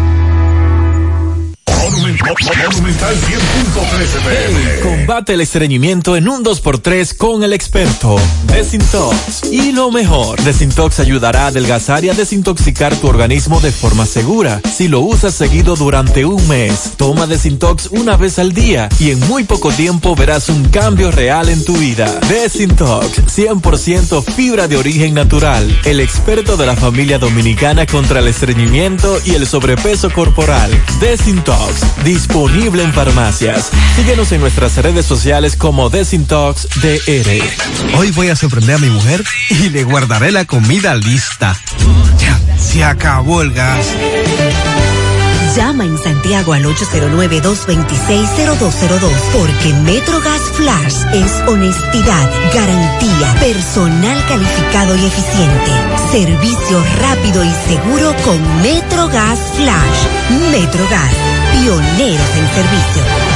[2.26, 4.80] Monumental 100.13 pm.
[4.80, 8.16] Combate el estreñimiento en un 2x3 con el experto
[8.52, 9.52] Desintox.
[9.52, 14.60] Y lo mejor, Desintox ayudará a adelgazar y a desintoxicar tu organismo de forma segura.
[14.74, 19.20] Si lo usas seguido durante un mes, toma Desintox una vez al día y en
[19.28, 22.12] muy poco tiempo verás un cambio real en tu vida.
[22.28, 25.80] Desintox, 100% fibra de origen natural.
[25.84, 30.70] El experto de la familia dominicana contra el estreñimiento y el sobrepeso corporal.
[30.98, 33.68] Desintox, disponible en farmacias.
[33.94, 37.42] Síguenos en nuestras redes sociales como Desintox DR.
[37.98, 41.54] Hoy voy a sorprender a mi mujer y le guardaré la comida lista.
[42.18, 43.88] Ya, se acabó el gas.
[45.54, 55.70] Llama en Santiago al 809-226-0202 porque MetroGas Flash es honestidad, garantía, personal calificado y eficiente,
[56.12, 60.06] servicio rápido y seguro con MetroGas Flash.
[60.50, 61.14] MetroGas,
[61.60, 63.35] pioneros en servicio.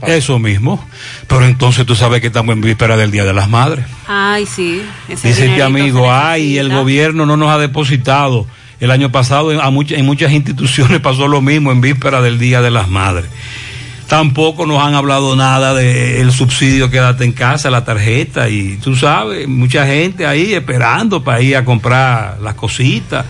[0.08, 0.84] eso mismo.
[1.28, 3.86] Pero entonces tú sabes que estamos en víspera del Día de las Madres.
[4.08, 4.82] Ay, sí.
[5.08, 6.80] ese Dice este amigo, ay, el necesita".
[6.82, 8.48] gobierno no nos ha depositado.
[8.80, 12.62] El año pasado en, a en muchas instituciones pasó lo mismo en víspera del Día
[12.62, 13.30] de las Madres.
[14.12, 19.48] Tampoco nos han hablado nada del subsidio Quédate en casa, la tarjeta, y tú sabes,
[19.48, 23.26] mucha gente ahí esperando para ir a comprar las cositas.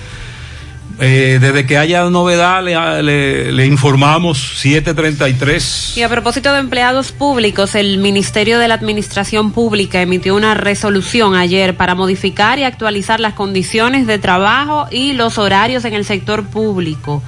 [1.00, 5.94] Eh, desde que haya novedad le, le- le informamos 733.
[5.98, 11.36] Y a propósito de empleados públicos, el Ministerio de la Administración Pública emitió una resolución
[11.36, 16.46] ayer para modificar y actualizar las condiciones de trabajo y los horarios en el sector
[16.48, 17.22] público.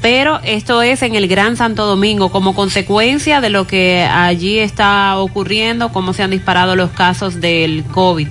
[0.00, 5.18] Pero esto es en el Gran Santo Domingo como consecuencia de lo que allí está
[5.18, 8.28] ocurriendo, cómo se han disparado los casos del COVID.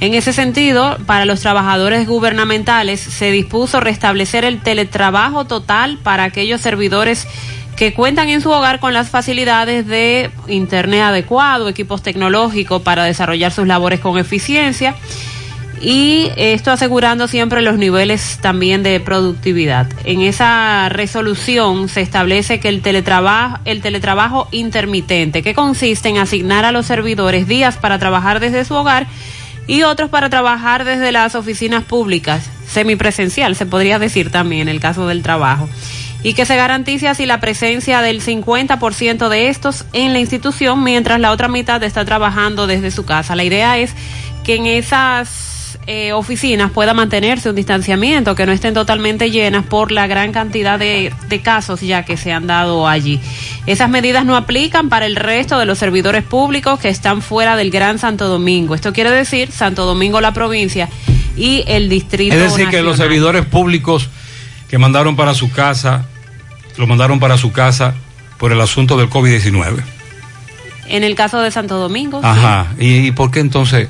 [0.00, 6.60] En ese sentido, para los trabajadores gubernamentales se dispuso restablecer el teletrabajo total para aquellos
[6.60, 7.26] servidores
[7.74, 13.52] que cuentan en su hogar con las facilidades de internet adecuado, equipos tecnológicos para desarrollar
[13.52, 14.96] sus labores con eficiencia
[15.80, 19.86] y esto asegurando siempre los niveles también de productividad.
[20.04, 26.64] En esa resolución se establece que el teletrabajo, el teletrabajo intermitente, que consiste en asignar
[26.64, 29.06] a los servidores días para trabajar desde su hogar
[29.66, 34.80] y otros para trabajar desde las oficinas públicas, semipresencial se podría decir también en el
[34.80, 35.68] caso del trabajo,
[36.22, 41.20] y que se garantice así la presencia del 50% de estos en la institución mientras
[41.20, 43.36] la otra mitad está trabajando desde su casa.
[43.36, 43.92] La idea es
[44.42, 45.57] que en esas
[45.90, 50.78] eh, oficinas pueda mantenerse un distanciamiento, que no estén totalmente llenas por la gran cantidad
[50.78, 53.18] de, de casos ya que se han dado allí.
[53.64, 57.70] Esas medidas no aplican para el resto de los servidores públicos que están fuera del
[57.70, 58.74] Gran Santo Domingo.
[58.74, 60.90] Esto quiere decir Santo Domingo, la provincia
[61.38, 62.34] y el distrito.
[62.34, 64.10] Es decir, que los servidores públicos
[64.68, 66.04] que mandaron para su casa,
[66.76, 67.94] lo mandaron para su casa
[68.36, 69.82] por el asunto del COVID-19.
[70.88, 72.20] En el caso de Santo Domingo.
[72.20, 72.26] sí.
[72.28, 72.66] Ajá.
[72.78, 73.88] ¿Y, y por qué entonces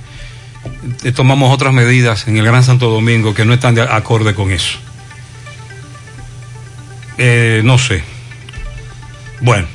[1.15, 4.79] tomamos otras medidas en el Gran Santo Domingo que no están de acorde con eso?
[7.19, 8.03] Eh, no sé.
[9.41, 9.67] Bueno,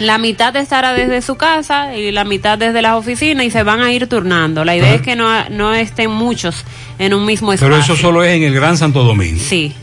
[0.00, 3.80] La mitad estará desde su casa y la mitad desde las oficinas y se van
[3.80, 4.64] a ir turnando.
[4.64, 6.64] La idea es que no, no estén muchos
[6.98, 7.68] en un mismo espacio.
[7.68, 9.40] pero eso solo es en el Gran Santo Domingo.
[9.42, 9.74] Sí.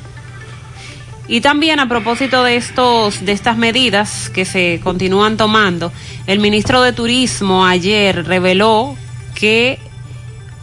[1.27, 5.91] Y también a propósito de estos de estas medidas que se continúan tomando,
[6.27, 8.95] el ministro de Turismo ayer reveló
[9.33, 9.79] que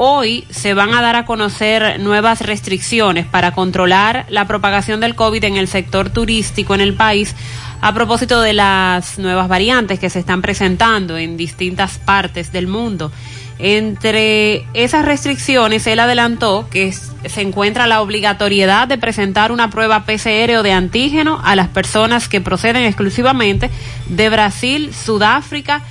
[0.04, 5.44] hoy se van a dar a conocer nuevas restricciones para controlar la propagación del COVID
[5.44, 7.36] en el sector turístico en el país
[7.80, 13.12] a propósito de las nuevas variantes que se están presentando en distintas partes del mundo.
[13.60, 20.56] Entre esas restricciones, él adelantó que se encuentra la obligatoriedad de presentar una prueba PCR
[20.58, 23.70] o de antígeno a las personas que proceden exclusivamente
[24.08, 25.82] de Brasil, Sudáfrica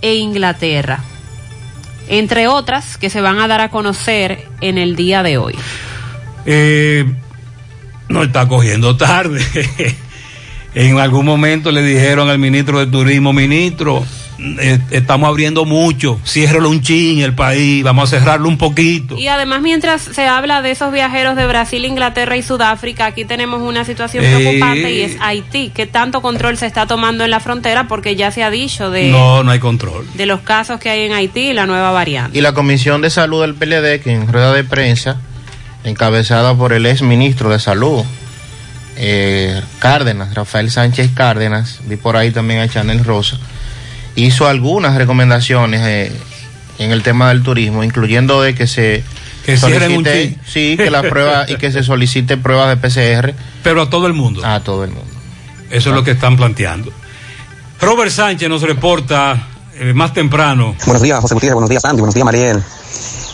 [0.00, 1.02] e Inglaterra,
[2.08, 5.54] entre otras que se van a dar a conocer en el día de hoy.
[6.46, 7.04] Eh,
[8.08, 9.40] no está cogiendo tarde.
[10.74, 14.04] en algún momento le dijeron al ministro de Turismo, ministro,
[14.38, 19.16] eh, estamos abriendo mucho, ciérrelo un chin el país, vamos a cerrarlo un poquito.
[19.18, 23.60] Y además, mientras se habla de esos viajeros de Brasil, Inglaterra y Sudáfrica, aquí tenemos
[23.62, 24.34] una situación Eh.
[24.36, 25.70] preocupante y es Haití.
[25.74, 27.88] ¿Qué tanto control se está tomando en la frontera?
[27.88, 30.06] Porque ya se ha dicho de, No, no hay control.
[30.14, 32.38] de los casos que hay en Haití y la nueva variante.
[32.38, 35.16] Y la Comisión de Salud del PLD, que en rueda de prensa,
[35.84, 38.04] encabezada por el ex ministro de Salud,
[38.96, 43.38] eh, Cárdenas, Rafael Sánchez Cárdenas, vi por ahí también a Chanel Rosa,
[44.16, 46.12] hizo algunas recomendaciones eh,
[46.78, 49.04] en el tema del turismo, incluyendo de que se
[49.44, 53.90] Que solicite, sí, que la prueba y que se solicite pruebas de PCR Pero a
[53.90, 54.44] todo el mundo.
[54.44, 55.10] a todo el mundo.
[55.70, 56.90] Eso es lo que están planteando.
[57.80, 59.48] Robert Sánchez nos reporta
[59.78, 60.74] eh, más temprano.
[60.84, 61.54] Buenos días, José Gutiérrez.
[61.54, 62.00] Buenos días, Sandy.
[62.00, 62.62] Buenos días, Mariel.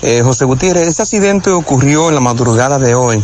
[0.02, 3.22] Eh, José Gutiérrez, este accidente ocurrió en la madrugada de hoy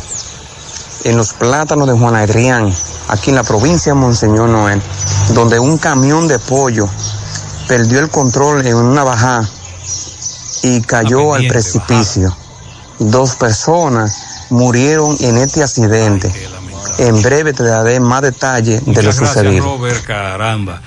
[1.04, 2.72] en los plátanos de Juan Adrián,
[3.08, 4.80] aquí en la provincia de Monseñor Noel,
[5.34, 6.88] donde un camión de pollo
[7.70, 9.48] perdió el control en una bajada
[10.64, 12.36] y cayó al precipicio.
[12.98, 16.32] Dos personas murieron en este accidente.
[16.98, 19.64] En breve te daré más detalles de lo Muchas gracias, sucedido.
[19.64, 20.82] Robert, caramba.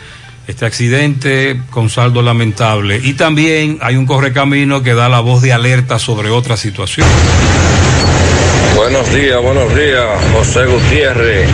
[0.46, 3.00] Este accidente con saldo lamentable.
[3.02, 7.08] Y también hay un correcamino que da la voz de alerta sobre otra situación.
[8.76, 10.04] Buenos días, buenos días,
[10.34, 11.48] José Gutiérrez,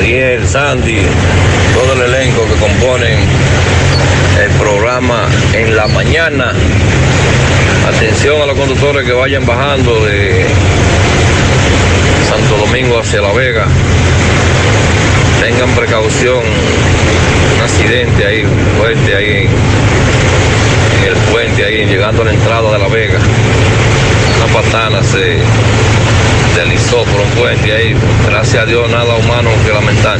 [0.00, 0.96] Mariel, Sandy,
[1.74, 3.18] todo el elenco que componen
[4.42, 6.54] el programa en la mañana.
[7.86, 10.46] Atención a los conductores que vayan bajando de
[12.26, 13.66] Santo Domingo hacia La Vega.
[15.38, 16.44] Tengan precaución,
[17.56, 18.46] un accidente ahí
[18.78, 19.48] fuerte ahí en,
[20.98, 23.18] en el puente ahí, llegando a la entrada de La Vega
[24.42, 25.36] una patana se
[26.64, 27.94] deslizó por un puente ahí.
[28.26, 30.18] Gracias a Dios, nada humano que lamentar.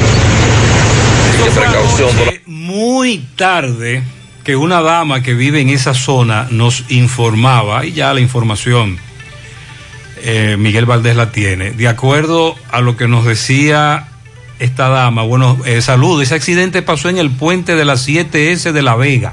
[1.55, 2.11] Precaución.
[2.17, 4.03] por- Muy tarde
[4.45, 8.99] que una dama que vive en esa zona nos informaba, y ya la información
[10.23, 14.07] eh, Miguel Valdés la tiene, de acuerdo a lo que nos decía
[14.59, 18.83] esta dama, bueno, eh, saludo, ese accidente pasó en el puente de la 7S de
[18.83, 19.33] La Vega.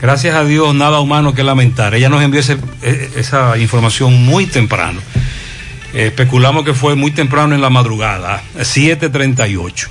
[0.00, 1.94] Gracias a Dios, nada humano que lamentar.
[1.94, 5.00] Ella nos envió ese- eh, esa información muy temprano.
[5.94, 9.88] Especulamos que fue muy temprano en la madrugada, 7.38.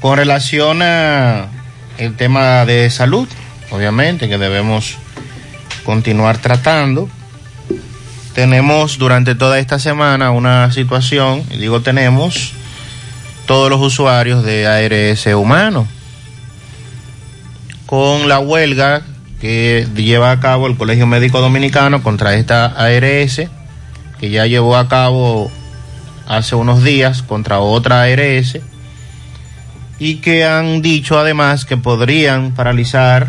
[0.00, 1.48] Con relación a
[1.96, 3.26] el tema de salud,
[3.70, 4.98] obviamente que debemos
[5.84, 7.08] continuar tratando.
[8.34, 12.52] Tenemos durante toda esta semana una situación, y digo tenemos,
[13.46, 15.88] todos los usuarios de ARS humano,
[17.86, 19.02] con la huelga
[19.40, 23.48] que lleva a cabo el Colegio Médico Dominicano contra esta ARS,
[24.20, 25.50] que ya llevó a cabo
[26.26, 28.58] hace unos días contra otra ARS,
[29.98, 33.28] y que han dicho además que podrían paralizar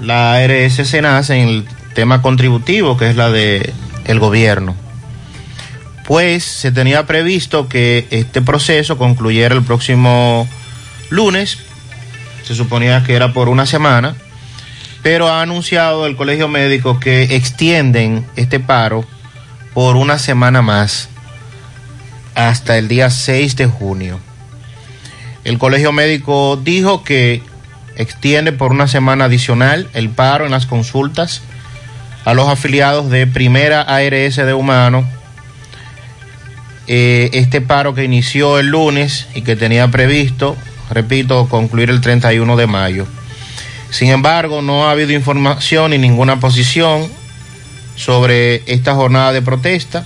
[0.00, 3.72] la ARS Senas en el tema contributivo, que es la de
[4.04, 4.74] el gobierno.
[6.06, 10.46] Pues se tenía previsto que este proceso concluyera el próximo
[11.10, 11.58] lunes,
[12.44, 14.14] se suponía que era por una semana,
[15.02, 19.04] pero ha anunciado el Colegio Médico que extienden este paro
[19.76, 21.10] por una semana más,
[22.34, 24.18] hasta el día 6 de junio.
[25.44, 27.42] El Colegio Médico dijo que
[27.94, 31.42] extiende por una semana adicional el paro en las consultas
[32.24, 35.06] a los afiliados de Primera ARS de Humano.
[36.86, 40.56] Eh, este paro que inició el lunes y que tenía previsto,
[40.88, 43.06] repito, concluir el 31 de mayo.
[43.90, 47.10] Sin embargo, no ha habido información ni ninguna posición
[47.96, 50.04] sobre esta jornada de protesta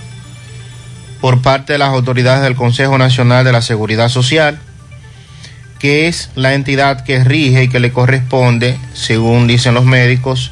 [1.19, 4.59] por parte de las autoridades del Consejo Nacional de la Seguridad Social
[5.81, 10.51] que es la entidad que rige y que le corresponde, según dicen los médicos,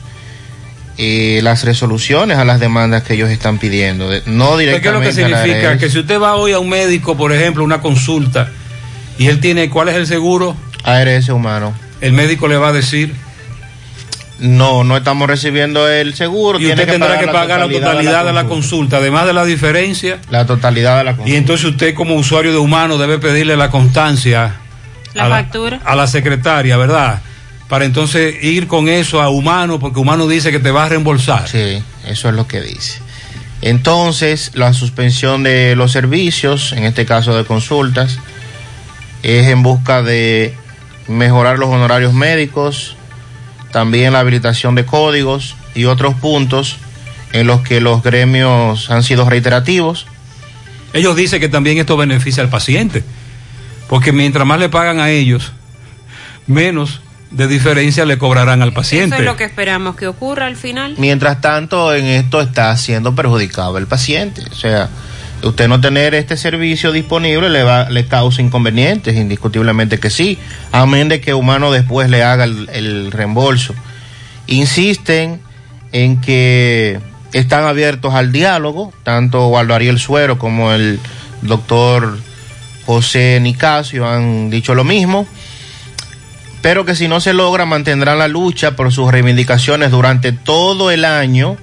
[0.97, 4.09] eh, las resoluciones a las demandas que ellos están pidiendo.
[4.25, 4.81] No directamente.
[4.81, 5.77] ¿Qué es lo que significa?
[5.77, 8.49] Que si usted va hoy a un médico, por ejemplo, una consulta,
[9.19, 10.57] y él tiene, ¿cuál es el seguro?
[10.83, 11.75] ARS humano.
[12.01, 13.13] El médico le va a decir.
[14.39, 16.59] No, no estamos recibiendo el seguro.
[16.59, 20.19] Y usted tendrá que pagar, la totalidad, de, la consulta, además de la diferencia.
[20.29, 21.31] La totalidad de la consulta.
[21.31, 24.55] Y entonces usted como usuario de humano debe pedirle la constancia
[25.13, 25.81] la a factura.
[25.83, 27.21] La, a la secretaria, ¿verdad?
[27.67, 31.47] Para entonces ir con eso a Humano, porque Humano dice que te va a reembolsar.
[31.47, 32.99] Sí, eso es lo que dice.
[33.61, 38.19] Entonces, la suspensión de los servicios, en este caso de consultas,
[39.21, 40.55] es en busca de
[41.07, 42.95] mejorar los honorarios médicos,
[43.71, 46.77] también la habilitación de códigos y otros puntos
[47.33, 50.07] en los que los gremios han sido reiterativos.
[50.93, 53.03] Ellos dicen que también esto beneficia al paciente
[53.89, 55.51] porque mientras más le pagan a ellos,
[56.45, 57.01] menos
[57.31, 59.15] de diferencia le cobrarán al paciente.
[59.15, 60.93] Eso es lo que esperamos que ocurra al final.
[60.97, 64.43] Mientras tanto, en esto está siendo perjudicado el paciente.
[64.51, 64.89] O sea,
[65.43, 70.37] usted no tener este servicio disponible le va le causa inconvenientes, indiscutiblemente que sí,
[70.71, 73.73] amén de que humano después le haga el, reembolso.
[74.47, 75.39] Insisten
[75.91, 76.99] en que
[77.33, 80.99] están abiertos al diálogo, tanto Waldo Ariel Suero como el
[81.41, 82.17] doctor
[82.85, 85.27] José Nicasio han dicho lo mismo,
[86.61, 91.05] pero que si no se logra mantendrán la lucha por sus reivindicaciones durante todo el
[91.05, 91.57] año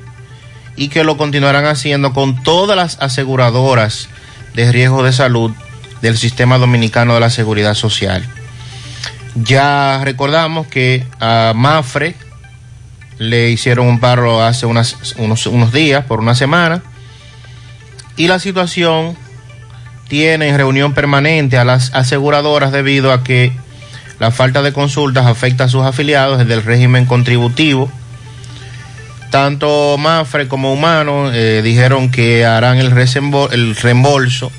[0.77, 4.09] y que lo continuarán haciendo con todas las aseguradoras
[4.55, 5.53] de riesgo de salud
[6.03, 8.25] del sistema dominicano de la seguridad social.
[9.35, 12.15] Ya recordamos que a Mafre
[13.19, 16.83] le hicieron un paro hace unas, unos, unos días, por una semana,
[18.17, 19.17] y la situación
[20.09, 23.53] tienen reunión permanente a las aseguradoras debido a que
[24.19, 27.91] la falta de consultas afecta a sus afiliados desde el régimen contributivo.
[29.37, 34.51] Tanto Mafre como Humano eh, dijeron que harán el, el reembolso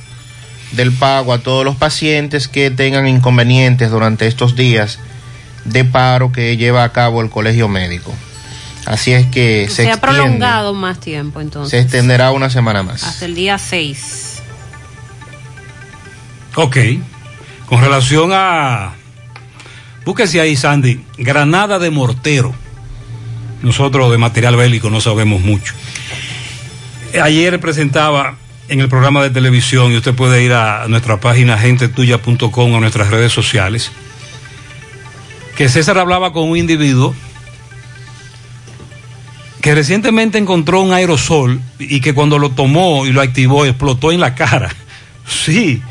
[0.73, 4.99] del pago a todos los pacientes que tengan inconvenientes durante estos días
[5.65, 8.13] de paro que lleva a cabo el colegio médico.
[8.86, 11.71] Así es que se, se ha prolongado más tiempo entonces.
[11.71, 13.03] Se extenderá una semana más.
[13.03, 14.43] Hasta el día 6.
[16.53, 16.78] Ok.
[17.65, 18.93] Con relación a.
[20.05, 21.03] Búsquese ahí, Sandy.
[21.17, 22.53] Granada de mortero.
[23.62, 25.74] Nosotros de material bélico no sabemos mucho.
[27.22, 28.38] Ayer presentaba
[28.70, 33.10] en el programa de televisión, y usted puede ir a nuestra página gentetuya.com a nuestras
[33.10, 33.91] redes sociales,
[35.55, 37.16] que César hablaba con un individuo
[39.62, 44.20] que recientemente encontró un aerosol y que cuando lo tomó y lo activó explotó en
[44.20, 44.70] la cara.
[45.30, 45.82] Sí,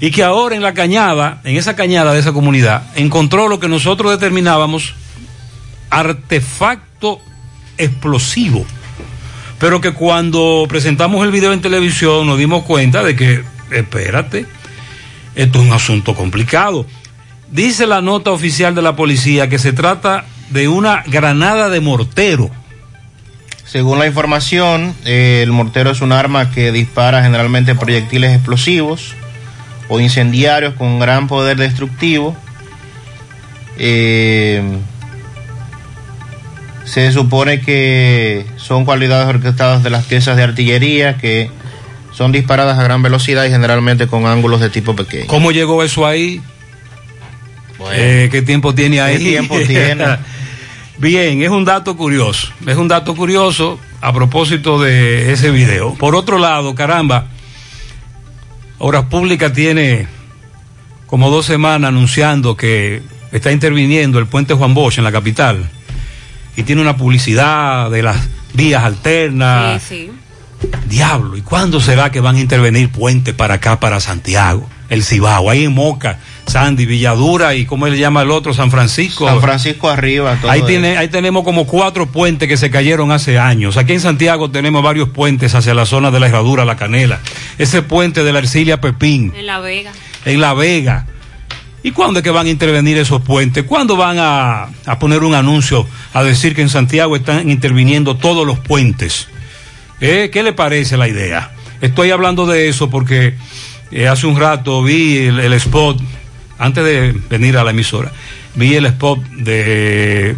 [0.00, 3.68] y que ahora en la cañada, en esa cañada de esa comunidad, encontró lo que
[3.68, 4.94] nosotros determinábamos
[5.90, 7.20] artefacto
[7.76, 8.64] explosivo.
[9.58, 14.46] Pero que cuando presentamos el video en televisión nos dimos cuenta de que, espérate,
[15.34, 16.86] esto es un asunto complicado.
[17.50, 22.50] Dice la nota oficial de la policía que se trata de una granada de mortero.
[23.64, 29.14] Según la información, eh, el mortero es un arma que dispara generalmente proyectiles explosivos
[29.88, 32.36] o incendiarios con gran poder destructivo.
[33.78, 34.62] Eh,
[36.84, 41.50] se supone que son cualidades orquestadas de las piezas de artillería que
[42.12, 45.26] son disparadas a gran velocidad y generalmente con ángulos de tipo pequeño.
[45.26, 46.40] ¿Cómo llegó eso ahí?
[47.92, 49.18] Eh, ¿Qué tiempo tiene ahí?
[49.18, 50.04] ¿Qué tiempo tiene?
[50.98, 52.48] Bien, es un dato curioso.
[52.66, 55.94] Es un dato curioso a propósito de ese video.
[55.94, 57.26] Por otro lado, caramba,
[58.78, 60.08] Obras Públicas tiene
[61.06, 63.02] como dos semanas anunciando que
[63.32, 65.70] está interviniendo el puente Juan Bosch en la capital
[66.56, 68.16] y tiene una publicidad de las
[68.54, 69.82] vías alternas.
[69.82, 70.10] Sí, sí.
[70.88, 74.68] Diablo, ¿y cuándo será que van a intervenir puentes para acá, para Santiago?
[74.90, 78.52] El Cibao, ahí en Moca, Sandy, Villadura y ¿cómo le llama el otro?
[78.52, 79.26] San Francisco.
[79.26, 80.36] San Francisco arriba.
[80.40, 83.76] Todo Ahí, tiene, ahí tenemos como cuatro puentes que se cayeron hace años.
[83.76, 87.20] Aquí en Santiago tenemos varios puentes hacia la zona de la Herradura, La Canela.
[87.56, 89.92] Ese puente de la Ercilia Pepín, En La Vega.
[90.24, 91.06] en La Vega.
[91.82, 93.64] ¿Y cuándo es que van a intervenir esos puentes?
[93.64, 98.46] ¿Cuándo van a, a poner un anuncio a decir que en Santiago están interviniendo todos
[98.46, 99.28] los puentes?
[100.00, 100.30] ¿Eh?
[100.32, 101.52] ¿Qué le parece la idea?
[101.80, 103.34] Estoy hablando de eso porque
[103.90, 105.98] eh, hace un rato vi el, spot,
[106.58, 108.12] antes de venir a la emisora,
[108.54, 110.36] vi el spot de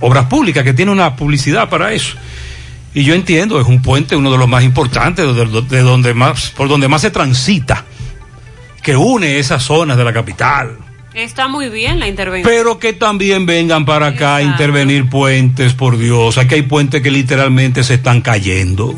[0.00, 2.16] Obras Públicas que tiene una publicidad para eso.
[2.92, 6.50] Y yo entiendo, es un puente, uno de los más importantes, de, de donde más,
[6.50, 7.84] por donde más se transita,
[8.82, 10.78] que une esas zonas de la capital.
[11.14, 12.48] Está muy bien la intervención.
[12.48, 16.38] Pero que también vengan para acá a intervenir puentes, por Dios.
[16.38, 18.94] Aquí hay puentes que literalmente se están cayendo.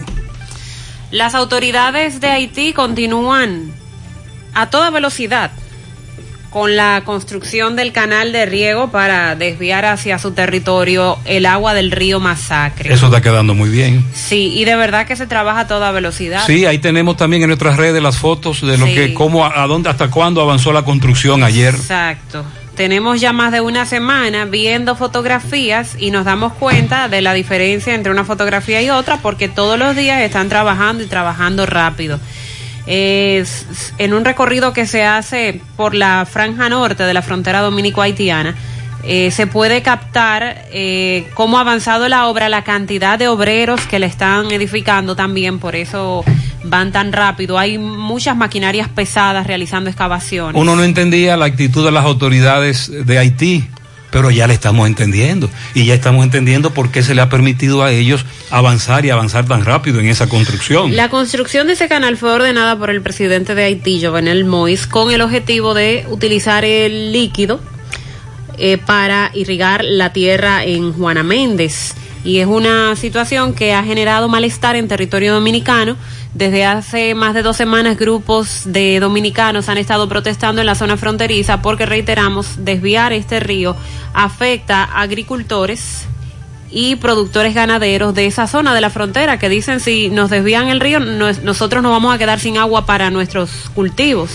[1.10, 3.72] Las autoridades de Haití continúan
[4.54, 5.52] a toda velocidad
[6.52, 11.90] con la construcción del canal de riego para desviar hacia su territorio el agua del
[11.90, 12.92] río Masacre.
[12.92, 14.04] Eso está quedando muy bien.
[14.12, 16.44] Sí, y de verdad que se trabaja a toda velocidad.
[16.46, 18.94] Sí, ahí tenemos también en nuestras redes las fotos de lo Sí.
[18.94, 21.74] que, cómo, a, a dónde, hasta cuándo avanzó la construcción ayer.
[21.74, 22.44] Exacto.
[22.76, 27.94] Tenemos ya más de una semana viendo fotografías y nos damos cuenta de la diferencia
[27.94, 32.18] entre una fotografía y otra porque todos los días están trabajando y trabajando rápido.
[32.86, 33.66] Es-
[33.98, 38.54] en un recorrido que se hace por la franja norte de la frontera dominico-haitiana,
[39.04, 43.98] eh, se puede captar eh, cómo ha avanzado la obra, la cantidad de obreros que
[43.98, 46.24] le están edificando también, por eso
[46.64, 47.58] van tan rápido.
[47.58, 50.60] Hay muchas maquinarias pesadas realizando excavaciones.
[50.60, 53.64] Uno no entendía la actitud de las autoridades de Haití,
[54.12, 55.50] pero ya le estamos entendiendo.
[55.74, 59.46] Y ya estamos entendiendo por qué se le ha permitido a ellos avanzar y avanzar
[59.46, 60.94] tan rápido en esa construcción.
[60.94, 65.10] La construcción de ese canal fue ordenada por el presidente de Haití, Jovenel Moïse, con
[65.10, 67.58] el objetivo de utilizar el líquido
[68.58, 71.94] eh, para irrigar la tierra en Juana Méndez.
[72.22, 75.96] Y es una situación que ha generado malestar en territorio dominicano.
[76.34, 80.96] Desde hace más de dos semanas grupos de dominicanos han estado protestando en la zona
[80.96, 83.76] fronteriza porque, reiteramos, desviar este río
[84.14, 86.06] afecta a agricultores
[86.70, 90.80] y productores ganaderos de esa zona de la frontera que dicen si nos desvían el
[90.80, 94.30] río no- nosotros nos vamos a quedar sin agua para nuestros cultivos.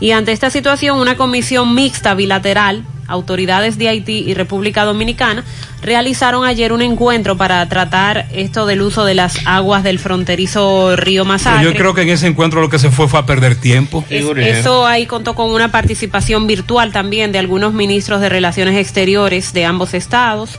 [0.00, 5.44] Y ante esta situación una comisión mixta bilateral, autoridades de Haití y República Dominicana,
[5.82, 11.24] realizaron ayer un encuentro para tratar esto del uso de las aguas del fronterizo río
[11.24, 11.64] Masacre.
[11.64, 14.04] yo creo que en ese encuentro lo que se fue fue a perder tiempo.
[14.08, 14.24] Es-
[14.58, 19.64] eso ahí contó con una participación virtual también de algunos ministros de Relaciones Exteriores de
[19.66, 20.58] ambos estados,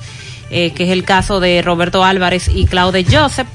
[0.51, 3.47] eh, que es el caso de Roberto Álvarez y Claude Joseph.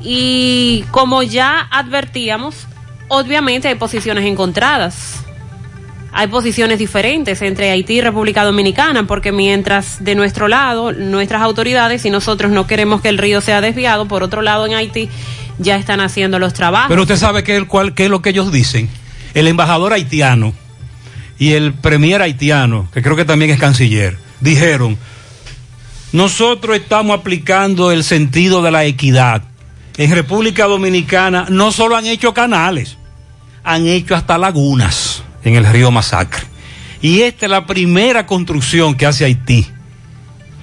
[0.00, 2.54] Y como ya advertíamos,
[3.08, 5.24] obviamente hay posiciones encontradas.
[6.10, 12.04] Hay posiciones diferentes entre Haití y República Dominicana, porque mientras de nuestro lado, nuestras autoridades
[12.06, 15.08] y nosotros no queremos que el río sea desviado, por otro lado en Haití
[15.58, 16.88] ya están haciendo los trabajos.
[16.88, 18.88] Pero usted sabe qué, es el cual- qué es lo que ellos dicen.
[19.34, 20.54] El embajador haitiano
[21.38, 24.96] y el premier haitiano, que creo que también es canciller, dijeron,
[26.12, 29.42] nosotros estamos aplicando el sentido de la equidad.
[29.98, 32.96] En República Dominicana no solo han hecho canales,
[33.62, 36.42] han hecho hasta lagunas en el río Masacre.
[37.00, 39.66] Y esta es la primera construcción que hace Haití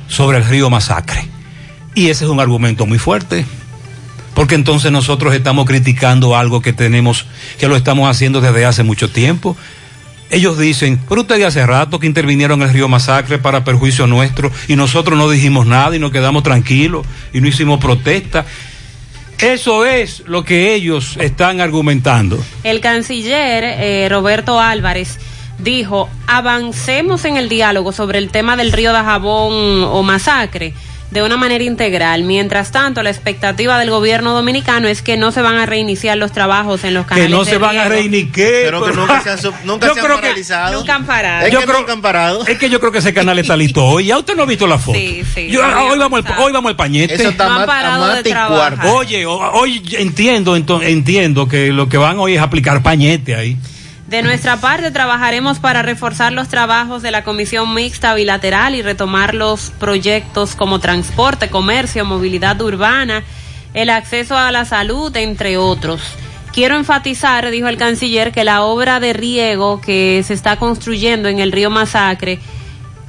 [0.07, 1.27] sobre el río Masacre.
[1.93, 3.45] Y ese es un argumento muy fuerte.
[4.33, 7.25] Porque entonces nosotros estamos criticando algo que tenemos,
[7.57, 9.55] que lo estamos haciendo desde hace mucho tiempo.
[10.29, 14.51] Ellos dicen, pero ustedes hace rato que intervinieron en el río Masacre para perjuicio nuestro
[14.67, 18.45] y nosotros no dijimos nada y nos quedamos tranquilos y no hicimos protesta.
[19.39, 22.39] Eso es lo que ellos están argumentando.
[22.63, 25.19] El canciller eh, Roberto Álvarez
[25.59, 30.73] dijo, avancemos en el diálogo sobre el tema del río de Jabón o masacre.
[31.11, 32.23] De una manera integral.
[32.23, 36.31] Mientras tanto, la expectativa del gobierno dominicano es que no se van a reiniciar los
[36.33, 38.33] trabajos en los canales Que no de se van a reiniciar.
[38.35, 40.73] Pero que nunca se han, nunca Yo se han que- paralizado.
[40.79, 41.45] Nunca han parado.
[41.45, 42.45] Es Yo que creo- nunca han parado.
[42.47, 44.05] Es que yo creo que ese canal está listo hoy.
[44.07, 44.97] Ya usted no ha visto la foto.
[44.97, 47.13] Sí, sí, Yo- hoy, vamos al, hoy vamos al pañete.
[47.15, 48.87] Eso está No han más- parado de trabajar.
[48.87, 53.57] Oye, o- hoy entiendo, entiendo que lo que van hoy es aplicar pañete ahí.
[54.07, 59.33] De nuestra parte, trabajaremos para reforzar los trabajos de la Comisión Mixta Bilateral y retomar
[59.33, 63.23] los proyectos como transporte, comercio, movilidad urbana,
[63.73, 66.01] el acceso a la salud, entre otros.
[66.53, 71.39] Quiero enfatizar, dijo el canciller, que la obra de riego que se está construyendo en
[71.39, 72.37] el río Masacre,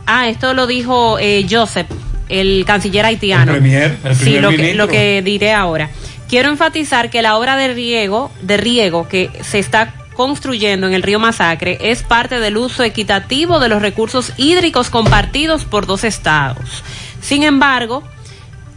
[0.07, 1.89] ah, esto lo dijo eh, Joseph,
[2.31, 3.53] el canciller haitiano.
[3.53, 5.91] El premier, el sí, lo que, lo que diré ahora.
[6.27, 11.03] Quiero enfatizar que la obra de riego, de riego que se está construyendo en el
[11.03, 16.83] río Masacre es parte del uso equitativo de los recursos hídricos compartidos por dos estados.
[17.21, 18.03] Sin embargo,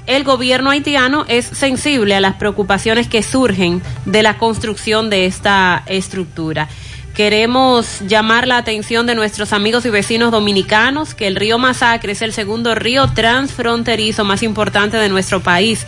[0.06, 5.84] el gobierno haitiano es sensible a las preocupaciones que surgen de la construcción de esta
[5.86, 6.68] estructura.
[7.14, 12.22] Queremos llamar la atención de nuestros amigos y vecinos dominicanos que el río Masacre es
[12.22, 15.86] el segundo río transfronterizo más importante de nuestro país.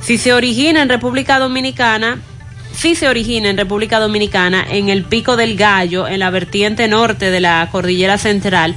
[0.00, 2.20] Si se origina en República Dominicana,
[2.78, 7.28] si se origina en República Dominicana, en el Pico del Gallo, en la vertiente norte
[7.32, 8.76] de la Cordillera Central,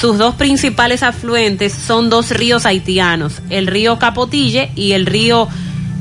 [0.00, 5.48] sus dos principales afluentes son dos ríos haitianos, el río Capotille y el río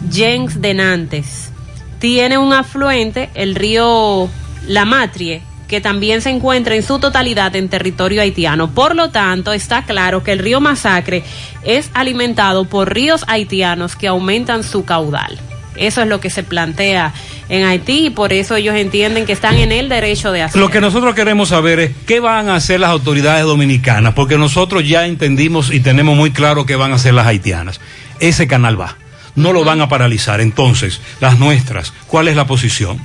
[0.10, 1.52] Jens de Nantes.
[1.99, 4.30] Tiene un afluente, el río
[4.66, 8.72] La Matrie, que también se encuentra en su totalidad en territorio haitiano.
[8.72, 11.26] Por lo tanto, está claro que el río Masacre
[11.64, 15.38] es alimentado por ríos haitianos que aumentan su caudal.
[15.76, 17.13] Eso es lo que se plantea
[17.49, 20.67] en Haití y por eso ellos entienden que están en el derecho de hacerlo.
[20.67, 24.88] Lo que nosotros queremos saber es qué van a hacer las autoridades dominicanas, porque nosotros
[24.88, 27.80] ya entendimos y tenemos muy claro qué van a hacer las haitianas.
[28.19, 28.97] Ese canal va,
[29.36, 30.41] no lo van a paralizar.
[30.41, 32.99] Entonces, las nuestras, ¿cuál es la posición?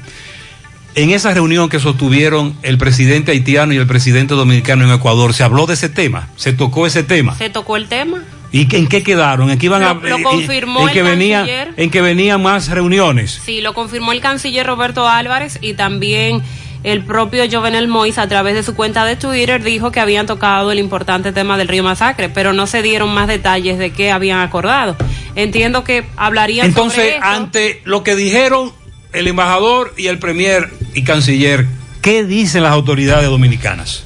[0.96, 5.44] En esa reunión que sostuvieron el presidente haitiano y el presidente dominicano en Ecuador, ¿se
[5.44, 6.30] habló de ese tema?
[6.36, 7.36] ¿Se tocó ese tema?
[7.36, 8.24] ¿Se tocó el tema?
[8.56, 9.50] ¿Y en qué quedaron?
[9.50, 11.74] ¿En qué iban a Lo- lo en- confirmó en el que venían canciller.
[11.76, 13.40] en que venían más reuniones?
[13.44, 16.42] Sí, lo confirmó el canciller Roberto Álvarez y también
[16.84, 20.70] el propio Jovenel Mois a través de su cuenta de Twitter dijo que habían tocado
[20.72, 24.40] el importante tema del río Masacre, pero no se dieron más detalles de qué habían
[24.40, 24.96] acordado.
[25.34, 27.24] Entiendo que hablarían Entonces, sobre eso.
[27.24, 28.72] ante lo que dijeron
[29.12, 31.66] el embajador y el premier y canciller,
[32.02, 34.04] ¿qué dicen las autoridades dominicanas?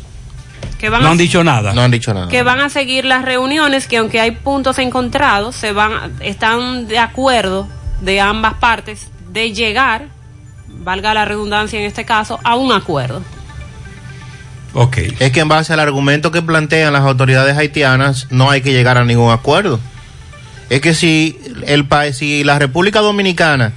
[0.80, 1.74] Que van No a han dicho nada.
[1.74, 2.28] No han dicho nada.
[2.28, 6.98] que van a seguir las reuniones, que aunque hay puntos encontrados, se van, están de
[6.98, 7.68] acuerdo
[8.00, 10.06] de ambas partes de llegar,
[10.66, 13.22] valga la redundancia en este caso, a un acuerdo.
[14.72, 14.96] Ok.
[15.18, 18.96] Es que en base al argumento que plantean las autoridades haitianas, no hay que llegar
[18.96, 19.80] a ningún acuerdo.
[20.70, 23.72] Es que si el país, si la República Dominicana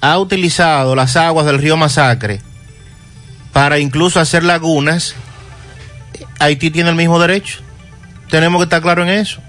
[0.00, 2.40] ha utilizado las aguas del río Masacre
[3.52, 5.14] para incluso hacer lagunas,
[6.38, 7.60] Haití tiene el mismo derecho.
[8.30, 9.40] Tenemos que estar claro en eso.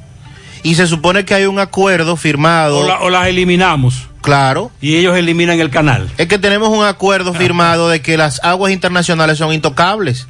[0.64, 2.80] Y se supone que hay un acuerdo firmado.
[2.80, 4.08] O, la- o las eliminamos.
[4.22, 4.72] Claro.
[4.82, 6.08] Y ellos eliminan el canal.
[6.18, 10.28] Es que tenemos un acuerdo firmado de que las aguas internacionales son intocables.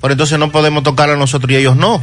[0.00, 2.02] Por entonces no podemos tocarlas nosotros y ellos no.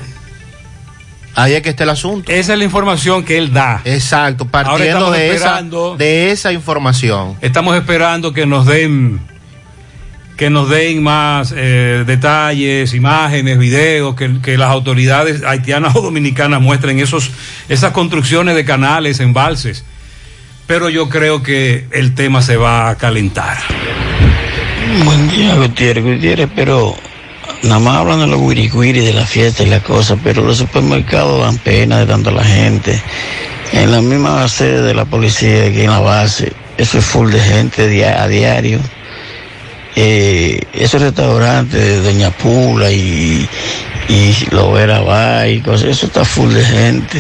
[1.36, 2.32] Ahí es que está el asunto.
[2.32, 3.82] Esa es la información que él da.
[3.86, 5.62] Exacto, partiendo esa,
[5.98, 7.38] de esa información.
[7.42, 9.20] Estamos esperando que nos den
[10.38, 17.00] que nos den más eh, detalles, imágenes, videos, que, las autoridades haitianas o dominicanas muestren
[17.00, 17.32] esos,
[17.68, 19.84] esas construcciones de canales, embalses.
[20.68, 23.58] Pero yo creo que el tema se va a calentar.
[25.04, 26.96] Buen día, Gutiérrez, Gutiérrez, pero
[27.64, 31.42] nada más hablan de los guiriguiri, de la fiesta y la cosa, pero los supermercados
[31.42, 33.02] dan pena de tanto la gente.
[33.72, 37.40] En la misma sede de la policía, aquí en la base, eso es full de
[37.40, 38.80] gente a diario.
[40.00, 43.50] Eh, esos restaurantes de Doña Pula y,
[44.08, 45.02] y Lovera
[45.66, 47.20] cosas, eso está full de gente.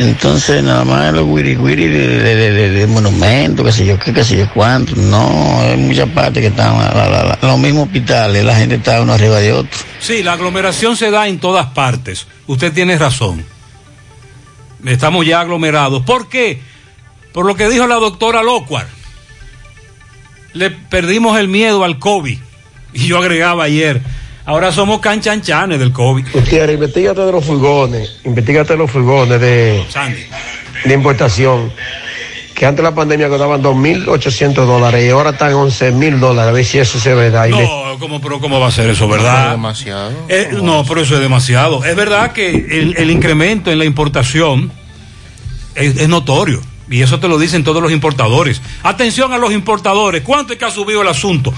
[0.00, 4.36] Entonces, nada más los guiri guiri de, de, monumentos, qué sé yo qué, qué sé
[4.36, 4.96] yo cuánto.
[4.96, 9.38] No, hay muchas partes que están, la- los mismos hospitales, la gente está uno arriba
[9.38, 9.78] de otro.
[10.00, 12.26] Sí, la aglomeración se da en todas partes.
[12.48, 13.44] Usted tiene razón.
[14.84, 16.02] Estamos ya aglomerados.
[16.02, 16.60] ¿Por qué?
[17.32, 18.97] Por lo que dijo la doctora Locuar.
[20.58, 22.38] Le perdimos el miedo al COVID.
[22.94, 24.00] Y yo agregaba ayer,
[24.44, 26.24] ahora somos canchanchanes del COVID.
[26.32, 30.20] Gutiérrez, investigate de los furgones, investigate de los furgones de, Sandy.
[30.84, 31.70] de importación,
[32.54, 36.48] que antes de la pandemia costaban 2.800 dólares y ahora están 11.000 dólares.
[36.48, 37.46] A ver si eso se ve verdad.
[37.46, 39.52] Y le- No, ¿cómo, pero ¿cómo va a ser eso, verdad?
[39.52, 40.10] demasiado.
[40.28, 41.84] Eh, no, pero eso es demasiado.
[41.84, 44.72] Es verdad que el, el incremento en la importación
[45.76, 46.60] es, es notorio.
[46.90, 48.62] Y eso te lo dicen todos los importadores.
[48.82, 50.22] Atención a los importadores.
[50.22, 51.52] ¿Cuánto es que ha subido el asunto?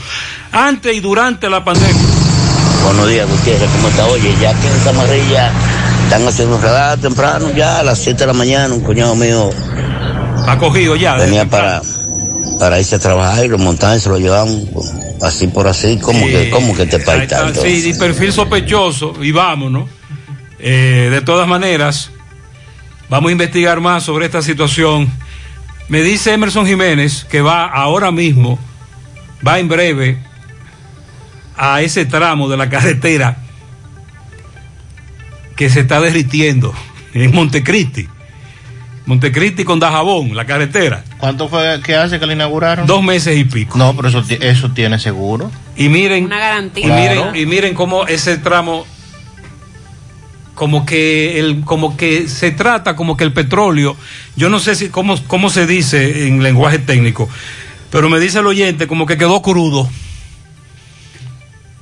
[0.53, 2.03] Antes y durante la pandemia.
[2.85, 4.07] Buenos días, Gutiérrez, ¿cómo está?
[4.07, 5.53] Oye, ya que en Camarilla
[6.05, 9.51] están haciendo un radar temprano, ya a las 7 de la mañana, un cuñado mío
[10.47, 11.15] Ha cogido ya.
[11.17, 11.83] venía para,
[12.59, 14.67] para irse a trabajar y lo montaban y se lo llevaban
[15.23, 17.63] así por así, como que, como que te está, entonces.
[17.63, 19.89] sí, y perfil sospechoso, y vámonos.
[20.59, 22.11] Eh, de todas maneras,
[23.09, 25.11] vamos a investigar más sobre esta situación.
[25.91, 28.59] Me dice Emerson Jiménez que va ahora mismo,
[29.47, 30.19] va en breve
[31.57, 33.37] a ese tramo de la carretera
[35.57, 36.73] que se está derritiendo
[37.13, 38.09] en Montecristi.
[39.07, 41.05] Montecristi con Dajabón, la carretera.
[41.19, 42.87] ¿Cuánto fue que hace que la inauguraron?
[42.87, 43.77] Dos meses y pico.
[43.77, 45.51] No, pero eso, eso tiene seguro.
[45.77, 46.87] Y miren, Una garantía.
[46.87, 48.87] y miren, y miren cómo ese tramo,
[50.61, 53.97] como que el, como que se trata como que el petróleo,
[54.37, 57.31] yo no sé si cómo, cómo se dice en lenguaje técnico,
[57.91, 59.89] pero me dice el oyente como que quedó crudo.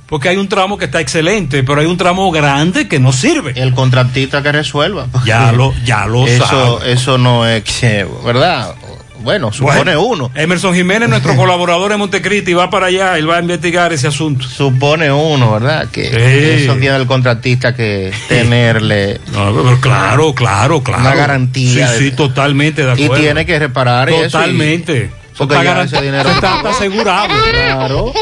[0.07, 3.51] Porque hay un tramo que está excelente, pero hay un tramo grande que no sirve.
[3.57, 5.07] El contratista que resuelva.
[5.25, 6.45] Ya lo, ya lo Eso,
[6.79, 6.93] sabe.
[6.93, 8.75] eso no es que, ¿verdad?
[9.21, 10.31] Bueno, supone Bueno, uno.
[10.33, 14.47] Emerson Jiménez, nuestro colaborador en Montecristi, va para allá, él va a investigar ese asunto.
[14.47, 15.87] Supone uno, ¿verdad?
[15.91, 16.63] Que Sí.
[16.63, 21.01] eso tiene el contratista que tenerle No, pero claro, claro, claro.
[21.01, 21.87] una garantía.
[21.87, 23.23] Sí, de- sí, totalmente de y acuerdo.
[23.23, 24.19] tiene que reparar eso.
[24.25, 25.11] y- Totalmente.
[25.37, 27.27] porque Está ya ese dinero está- está asegurado.
[27.51, 28.13] Claro.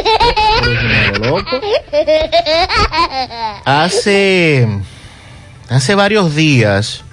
[1.23, 1.61] Loco.
[3.65, 4.67] Hace,
[5.69, 7.03] hace varios días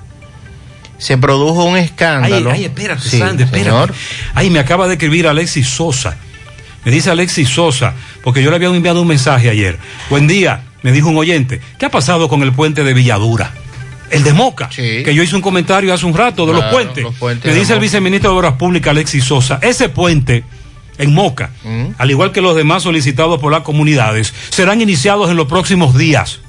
[0.98, 2.50] se produjo un Ay, escándalo.
[2.50, 3.70] ay, espérate, Sí, Sandy, espérate.
[3.70, 3.94] señor.
[4.34, 6.16] Ay, me acaba de escribir Alexis Sosa.
[6.84, 9.78] Me dice Alexis Sosa, porque yo le había enviado un mensaje ayer.
[10.10, 11.60] Buen día, me dijo un oyente.
[11.78, 13.52] ¿Qué ha pasado con el puente de Villadura?
[14.10, 17.02] El de Moca, que yo hice un comentario hace un rato de los puentes.
[17.02, 20.44] los puentes me dice el viceministro de Obras Públicas, Alexis Sosa, ese puente
[20.98, 21.86] en Moca, Mm.
[21.98, 26.40] al igual que los demás solicitados por las comunidades, serán iniciados en los próximos días.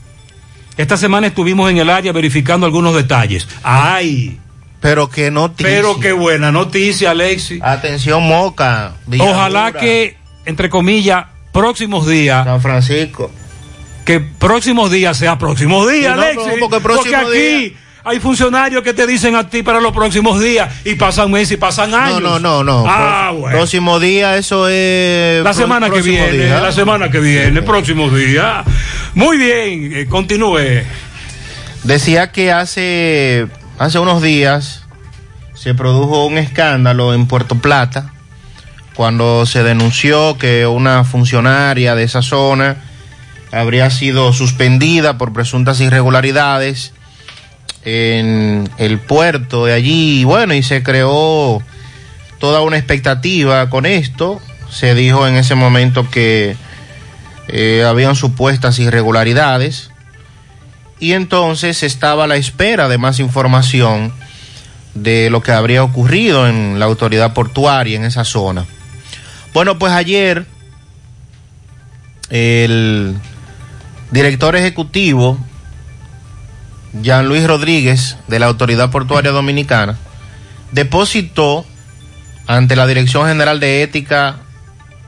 [0.77, 3.47] Esta semana estuvimos en el área verificando algunos detalles.
[3.63, 4.39] ¡Ay!
[4.81, 5.71] Pero qué noticia.
[5.73, 7.61] Pero qué buena noticia, Alexis.
[7.63, 8.93] Atención, Moca.
[9.19, 12.45] Ojalá que, entre comillas, próximos días.
[12.45, 13.31] San Francisco.
[14.03, 16.47] Que próximos días sea próximos días, no, Alexis.
[16.47, 17.71] no, porque próximo aquí día-
[18.07, 21.57] hay funcionarios que te dicen a ti para los próximos días y pasan meses y
[21.57, 22.21] pasan años.
[22.21, 22.85] No, no, no, no.
[22.87, 23.57] Ah, bueno.
[23.57, 25.43] Próximo día, eso es.
[25.43, 26.61] La semana que viene, día.
[26.61, 28.63] la semana que viene, próximos días.
[29.15, 30.83] Muy bien, eh, continúe.
[31.83, 33.47] Decía que hace,
[33.79, 34.83] hace unos días
[35.55, 38.13] se produjo un escándalo en Puerto Plata
[38.93, 42.77] cuando se denunció que una funcionaria de esa zona
[43.51, 46.93] habría sido suspendida por presuntas irregularidades
[47.85, 50.23] en el puerto de allí.
[50.23, 51.61] Bueno, y se creó
[52.39, 54.41] toda una expectativa con esto.
[54.69, 56.57] Se dijo en ese momento que
[57.47, 59.91] eh, habían supuestas irregularidades
[60.99, 64.11] y entonces estaba a la espera de más información
[64.95, 68.65] de lo que habría ocurrido en la autoridad portuaria en esa zona.
[69.53, 70.45] Bueno, pues ayer
[72.29, 73.15] el
[74.11, 75.37] director ejecutivo
[77.01, 79.97] Jean Luis Rodríguez de la Autoridad Portuaria Dominicana
[80.71, 81.65] depositó
[82.47, 84.37] ante la Dirección General de Ética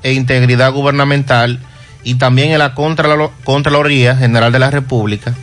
[0.04, 1.60] e Integridad Gubernamental
[2.04, 5.34] y también en la Contralo- Contraloría General de la República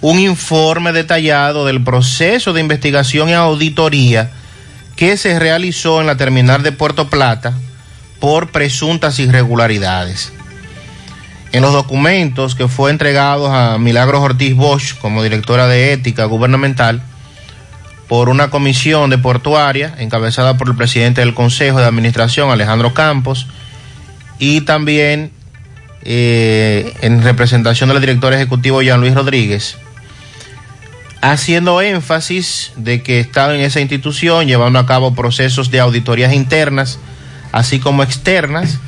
[0.00, 4.30] un informe detallado del proceso de investigación y auditoría
[4.96, 7.54] que se realizó en la terminal de Puerto Plata
[8.18, 10.32] por presuntas irregularidades.
[11.52, 17.02] En los documentos que fue entregados a Milagros Ortiz Bosch como directora de ética gubernamental
[18.08, 23.46] por una comisión de portuaria encabezada por el presidente del Consejo de Administración, Alejandro Campos,
[24.38, 25.30] y también
[26.04, 29.76] eh, en representación del director ejecutivo Jean Luis Rodríguez,
[31.20, 36.98] haciendo énfasis de que estaba en esa institución llevando a cabo procesos de auditorías internas,
[37.52, 38.78] así como externas,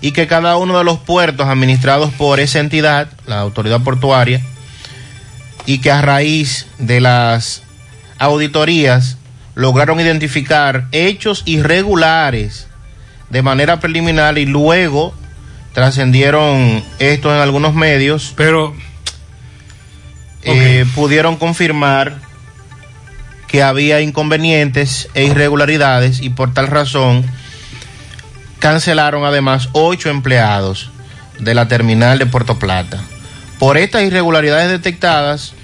[0.00, 4.40] y que cada uno de los puertos administrados por esa entidad, la autoridad portuaria,
[5.66, 7.62] y que a raíz de las
[8.18, 9.18] auditorías
[9.54, 12.66] lograron identificar hechos irregulares
[13.28, 15.14] de manera preliminar y luego
[15.72, 18.32] trascendieron esto en algunos medios.
[18.36, 18.74] Pero
[20.42, 22.18] eh, pudieron confirmar
[23.46, 27.24] que había inconvenientes e irregularidades y por tal razón
[28.60, 30.90] cancelaron además ocho empleados
[31.40, 33.02] de la terminal de Puerto Plata.
[33.58, 35.54] Por estas irregularidades detectadas,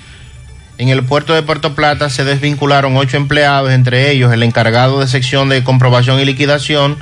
[0.78, 5.08] en el puerto de Puerto Plata se desvincularon ocho empleados, entre ellos el encargado de
[5.08, 6.96] sección de comprobación y liquidación,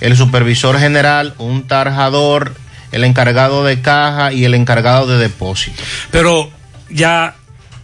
[0.00, 2.54] el supervisor general, un tarjador,
[2.92, 5.82] el encargado de caja y el encargado de depósito.
[6.10, 6.50] Pero
[6.90, 7.34] ya,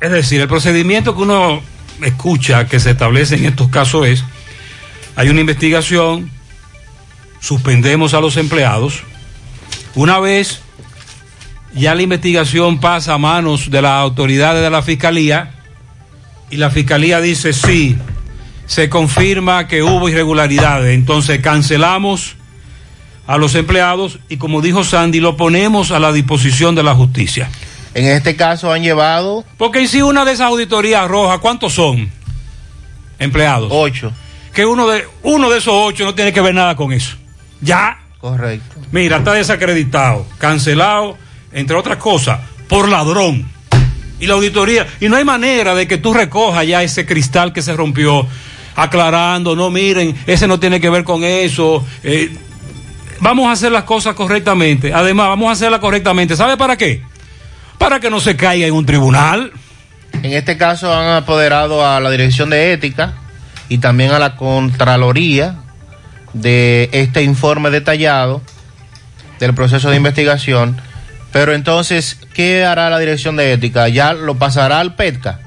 [0.01, 1.63] es decir, el procedimiento que uno
[2.03, 4.25] escucha que se establece en estos casos es,
[5.17, 6.31] hay una investigación,
[7.41, 9.03] suspendemos a los empleados,
[9.95, 10.61] una vez
[11.75, 15.55] ya la investigación pasa a manos de las autoridades de la fiscalía
[16.51, 17.97] y la fiscalía dice sí,
[18.67, 22.37] se confirma que hubo irregularidades, entonces cancelamos
[23.27, 27.51] a los empleados y como dijo Sandy, lo ponemos a la disposición de la justicia.
[27.95, 29.45] En este caso han llevado...
[29.57, 32.11] Porque si una de esas auditorías rojas, ¿cuántos son?
[33.19, 33.69] Empleados.
[33.73, 34.13] Ocho.
[34.55, 37.17] Que uno de, uno de esos ocho no tiene que ver nada con eso.
[37.61, 37.99] Ya.
[38.21, 38.81] Correcto.
[38.91, 41.17] Mira, está desacreditado, cancelado,
[41.53, 43.47] entre otras cosas, por ladrón.
[44.21, 47.63] Y la auditoría, y no hay manera de que tú recojas ya ese cristal que
[47.63, 48.27] se rompió,
[48.75, 51.85] aclarando, no miren, ese no tiene que ver con eso.
[52.03, 52.37] Eh,
[53.21, 54.93] vamos a hacer las cosas correctamente.
[54.93, 56.35] Además, vamos a hacerlas correctamente.
[56.35, 57.03] ¿Sabe para qué?
[57.79, 59.53] Para que no se caiga en un tribunal.
[60.23, 63.15] En este caso han apoderado a la Dirección de Ética
[63.69, 65.57] y también a la Contraloría
[66.33, 68.43] de este informe detallado
[69.41, 70.81] del proceso de investigación.
[71.33, 73.89] Pero entonces, ¿qué hará la Dirección de Ética?
[73.89, 75.41] ¿Ya lo pasará al PETCA?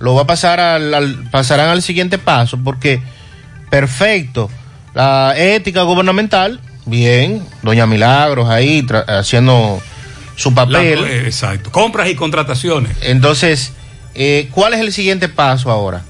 [0.00, 2.58] ¿Lo va a pasar al, al pasarán al siguiente paso?
[2.62, 3.00] Porque,
[3.70, 4.50] perfecto,
[4.94, 9.80] la ética gubernamental, bien, doña Milagros ahí haciendo
[10.36, 11.02] su papel.
[11.02, 12.96] La, eh, exacto, compras y contrataciones.
[13.02, 13.72] Entonces,
[14.14, 16.02] eh, ¿cuál es el siguiente paso ahora?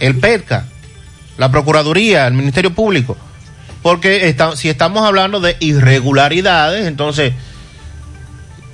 [0.00, 0.66] El PETCA,
[1.38, 3.16] la Procuraduría, el Ministerio Público.
[3.82, 7.32] Porque está, si estamos hablando de irregularidades, entonces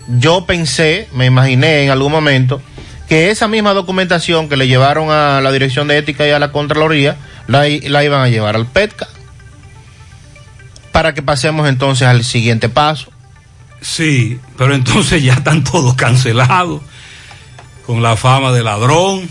[0.09, 2.61] yo pensé, me imaginé en algún momento,
[3.09, 6.53] que esa misma documentación que le llevaron a la Dirección de Ética y a la
[6.53, 9.09] Contraloría, la, la iban a llevar al PETCA.
[10.93, 13.11] Para que pasemos entonces al siguiente paso.
[13.81, 16.83] Sí, pero entonces ya están todos cancelados,
[17.87, 19.29] con la fama de ladrón.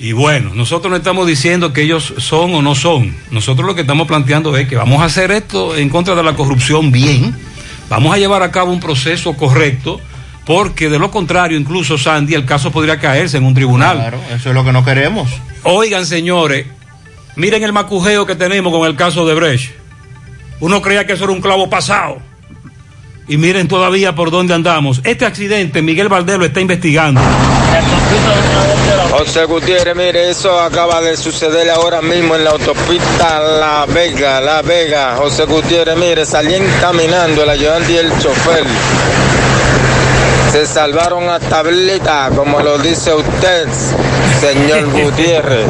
[0.00, 3.16] Y bueno, nosotros no estamos diciendo que ellos son o no son.
[3.32, 6.34] Nosotros lo que estamos planteando es que vamos a hacer esto en contra de la
[6.34, 7.34] corrupción bien.
[7.88, 10.00] Vamos a llevar a cabo un proceso correcto,
[10.46, 13.96] porque de lo contrario, incluso Sandy, el caso podría caerse en un tribunal.
[13.96, 15.28] Claro, eso es lo que no queremos.
[15.64, 16.66] Oigan, señores,
[17.34, 19.72] miren el macujeo que tenemos con el caso de Brecht.
[20.60, 22.18] Uno creía que eso era un clavo pasado.
[23.28, 25.02] Y miren todavía por dónde andamos.
[25.04, 27.20] Este accidente, Miguel Valdés lo está investigando.
[29.10, 34.62] José Gutiérrez, mire, eso acaba de suceder ahora mismo en la autopista La Vega, La
[34.62, 35.16] Vega.
[35.16, 38.64] José Gutiérrez, mire, salían caminando el ayudante y el chofer.
[40.52, 43.68] Se salvaron a tablita, como lo dice usted,
[44.40, 45.66] señor Gutiérrez.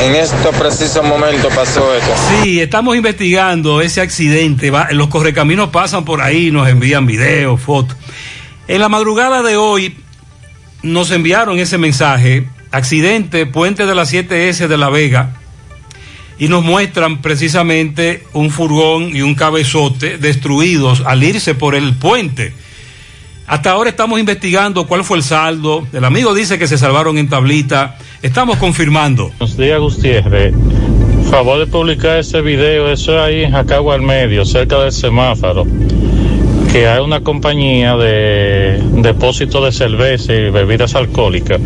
[0.00, 2.12] En estos precisos momentos pasó esto.
[2.42, 4.72] Sí, estamos investigando ese accidente.
[4.92, 7.96] Los correcaminos pasan por ahí, nos envían videos, fotos.
[8.68, 9.96] En la madrugada de hoy
[10.82, 15.34] nos enviaron ese mensaje, accidente, puente de la 7S de La Vega,
[16.38, 22.54] y nos muestran precisamente un furgón y un cabezote destruidos al irse por el puente.
[23.46, 25.86] Hasta ahora estamos investigando cuál fue el saldo.
[25.92, 27.96] El amigo dice que se salvaron en tablita.
[28.22, 29.30] Estamos confirmando.
[29.38, 30.54] Buenos días, Gutiérrez.
[31.30, 35.66] Favor de publicar ese video, eso ahí en Jacagua al medio, cerca del semáforo.
[36.70, 41.60] Que hay una compañía de depósito de cerveza y bebidas alcohólicas.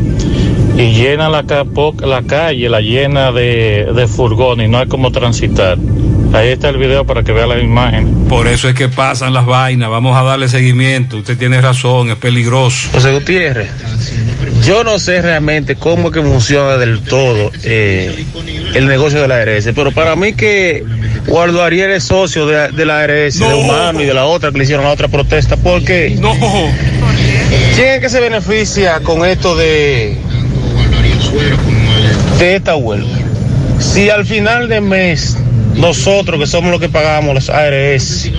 [0.77, 1.45] Y llena la,
[2.27, 5.79] calle, la llena de, de furgones no hay como transitar.
[6.37, 8.26] Ahí está el video para que vea la imagen.
[8.28, 9.89] Por eso es que pasan las vainas.
[9.89, 11.16] Vamos a darle seguimiento.
[11.16, 12.91] Usted tiene razón, es peligroso.
[12.93, 13.70] José Gutiérrez,
[14.62, 18.26] yo no sé realmente cómo es que funciona del todo eh,
[18.74, 20.84] el negocio de la ARS, pero para mí que
[21.26, 23.49] Guardo Ariel es socio de, de la ARS, no.
[23.49, 26.34] de Humano y de la otra que le hicieron la otra protesta, porque no.
[27.74, 30.18] ¿quién es que se beneficia con esto de,
[32.39, 33.16] de esta huelga?
[33.78, 35.39] Si al final de mes
[35.77, 38.31] nosotros que somos los que pagamos las ARS,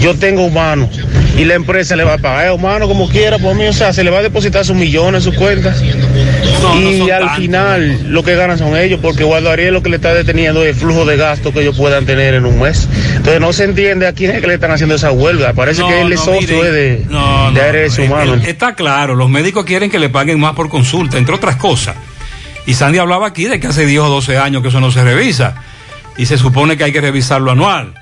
[0.00, 0.88] yo tengo humanos
[1.36, 3.92] y la empresa le va a pagar a humano como quiera por mí, o sea,
[3.92, 5.74] se le va a depositar sus millones en su cuenta
[6.62, 7.36] no, y no al tantos.
[7.36, 10.70] final lo que ganan son ellos porque Guardo Ariel lo que le está deteniendo es
[10.70, 12.88] el flujo de gasto que ellos puedan tener en un mes.
[13.16, 16.00] Entonces no se entiende a quién es que le están haciendo esa huelga, parece que
[16.00, 18.34] él es socio de, de ARS humano.
[18.34, 21.96] Está claro, los médicos quieren que le paguen más por consulta, entre otras cosas.
[22.66, 25.02] Y Sandy hablaba aquí de que hace 10 o 12 años que eso no se
[25.02, 25.54] revisa.
[26.18, 27.94] Y se supone que hay que revisarlo anual.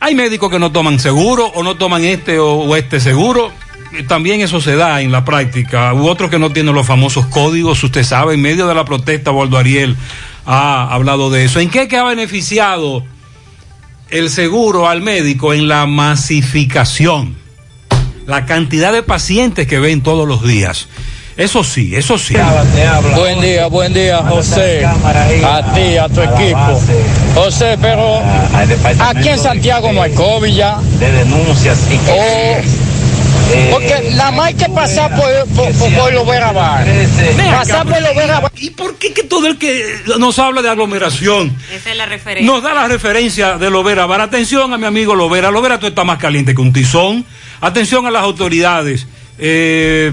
[0.00, 3.50] Hay médicos que no toman seguro o no toman este o, este seguro.
[3.92, 5.92] Eh, También eso se da en la práctica.
[5.92, 7.82] U otros que no tienen los famosos códigos.
[7.82, 9.96] Usted sabe, en medio de la protesta, Waldo Ariel
[10.46, 11.58] ha hablado de eso.
[11.58, 13.02] ¿En qué ha beneficiado
[14.10, 15.52] el seguro al médico?
[15.52, 17.36] En la masificación.
[18.26, 20.86] La cantidad de pacientes que ven todos los días.
[21.38, 22.34] Eso sí, eso sí.
[23.14, 24.84] Buen día, buen día, José.
[24.84, 26.82] A ti, a tu equipo.
[27.36, 28.20] José, pero
[28.98, 30.80] aquí en Santiago no hay COVID ya.
[30.98, 32.64] De denuncias y que.
[33.70, 36.84] Porque nada más hay que pasar por, por, por, por Verabar.
[37.52, 38.50] Pasar por los Verabar.
[38.56, 39.84] ¿Y por qué que todo el que
[40.18, 42.52] nos habla de aglomeración Esa es la referencia.
[42.52, 44.22] nos da la referencia de Lovera Bar?
[44.22, 45.52] Atención a mi amigo Lovera.
[45.52, 47.24] Lovera, tú estás más caliente que un tizón.
[47.60, 49.06] Atención a las autoridades.
[49.38, 50.12] Eh,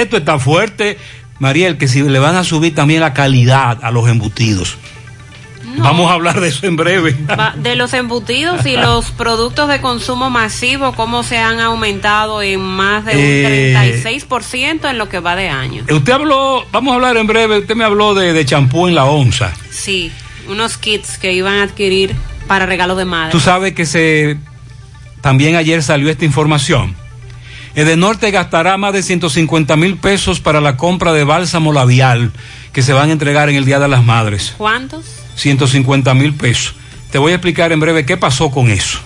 [0.00, 0.98] esto está fuerte.
[1.38, 4.76] Mariel, que si le van a subir también la calidad a los embutidos.
[5.78, 7.16] Vamos a hablar de eso en breve.
[7.56, 13.04] De los embutidos y los productos de consumo masivo, cómo se han aumentado en más
[13.04, 15.84] de un Eh, 36% en lo que va de año.
[15.90, 19.04] Usted habló, vamos a hablar en breve, usted me habló de, de champú en la
[19.04, 19.52] onza.
[19.70, 20.10] Sí,
[20.48, 22.14] unos kits que iban a adquirir
[22.46, 23.30] para regalo de madre.
[23.30, 24.36] Tú sabes que se
[25.20, 26.96] también ayer salió esta información.
[27.74, 32.32] Edenorte gastará más de 150 mil pesos para la compra de bálsamo labial
[32.72, 34.54] que se van a entregar en el Día de las Madres.
[34.58, 35.04] ¿Cuántos?
[35.36, 36.74] 150 mil pesos.
[37.10, 38.98] Te voy a explicar en breve qué pasó con eso.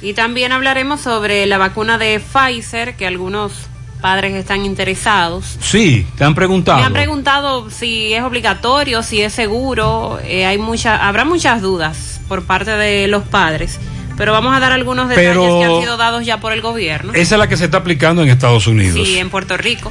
[0.00, 3.52] Y también hablaremos sobre la vacuna de Pfizer, que algunos
[4.00, 5.56] padres están interesados.
[5.60, 6.78] Sí, te han preguntado.
[6.78, 10.20] Me han preguntado si es obligatorio, si es seguro.
[10.22, 13.78] eh, hay mucha, habrá muchas dudas por parte de los padres,
[14.18, 17.14] pero vamos a dar algunos detalles Pero- que han sido dados ya por el gobierno.
[17.14, 18.94] Esa es la que se está aplicando en Estados Unidos.
[19.02, 19.90] Sí, en Puerto Rico.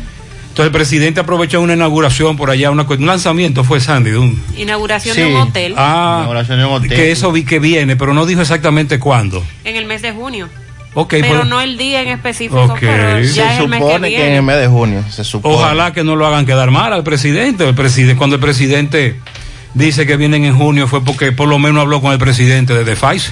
[0.49, 4.09] Entonces el presidente aprovechó una inauguración por allá, una, un lanzamiento fue Sandy.
[4.11, 6.27] de un- Inauguración de un hotel Ah,
[6.89, 9.43] que eso vi que viene, pero no dijo exactamente cuándo.
[9.63, 10.49] en el mes de junio.
[10.95, 12.79] Ok, pero pues- no el día en específico, Ok.
[12.79, 14.41] pero ya es el mes que viene.
[14.41, 15.53] mes de junio, se supone.
[15.53, 17.67] Ojalá que no lo hagan quedar mal al presidente.
[17.69, 19.15] El presidente cuando el presidente
[19.75, 22.83] dice que vienen en junio fue porque por lo menos habló con el presidente de
[22.83, 23.31] The Pfizer,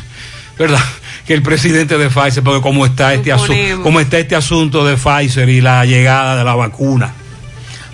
[0.58, 0.80] ¿verdad?
[1.26, 4.96] Que el presidente de Pfizer, porque cómo está este asunto, cómo está este asunto de
[4.96, 7.14] Pfizer y la llegada de la vacuna.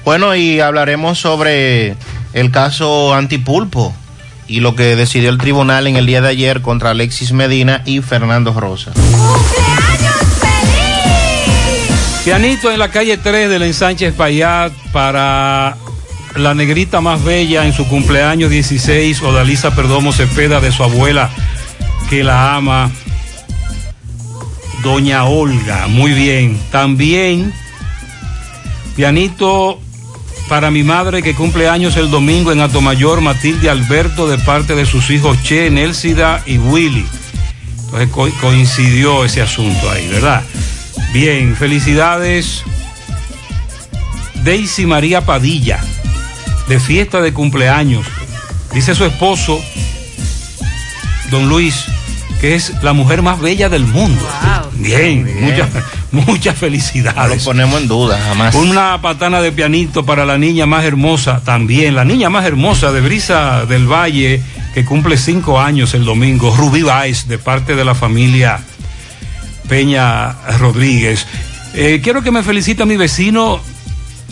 [0.04, 1.96] Bueno, y hablaremos sobre
[2.34, 3.96] el caso Antipulpo
[4.48, 8.02] y lo que decidió el tribunal en el día de ayer contra Alexis Medina y
[8.02, 8.92] Fernando Rosa.
[12.26, 15.76] Pianito en la calle 3 del ensanche Espaillat para
[16.36, 21.30] la negrita más bella en su cumpleaños 16, Odalisa Perdomo Cepeda, de su abuela,
[22.12, 22.92] que la ama,
[24.84, 25.88] Doña Olga.
[25.88, 26.60] Muy bien.
[26.70, 27.54] También,
[28.98, 29.80] pianito
[30.50, 34.86] para mi madre que cumple años el domingo en Atomayor, Matilde Alberto, de parte de
[34.86, 37.06] sus hijos Che, Nelsida y Willy.
[37.86, 40.44] Entonces co- coincidió ese asunto ahí, ¿verdad?
[41.14, 42.64] Bien, felicidades.
[44.44, 45.80] Daisy María Padilla,
[46.68, 48.06] de fiesta de cumpleaños.
[48.74, 49.62] Dice su esposo,
[51.30, 51.86] don Luis,
[52.42, 54.28] que es la mujer más bella del mundo.
[54.74, 55.70] Bien, muchas
[56.12, 57.16] muchas felicidades.
[57.16, 58.56] No lo ponemos en duda, jamás.
[58.56, 63.02] Una patana de pianito para la niña más hermosa también, la niña más hermosa de
[63.02, 64.42] Brisa del Valle,
[64.74, 68.60] que cumple cinco años el domingo, Rubí Baez, de parte de la familia
[69.70, 71.28] Peña Rodríguez.
[71.76, 73.62] Eh, quiero que me felicite a mi vecino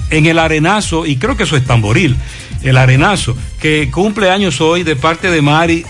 [0.10, 2.18] en el Arenazo, y creo que eso es tamboril,
[2.64, 5.86] el Arenazo, que cumple años hoy de parte de Mari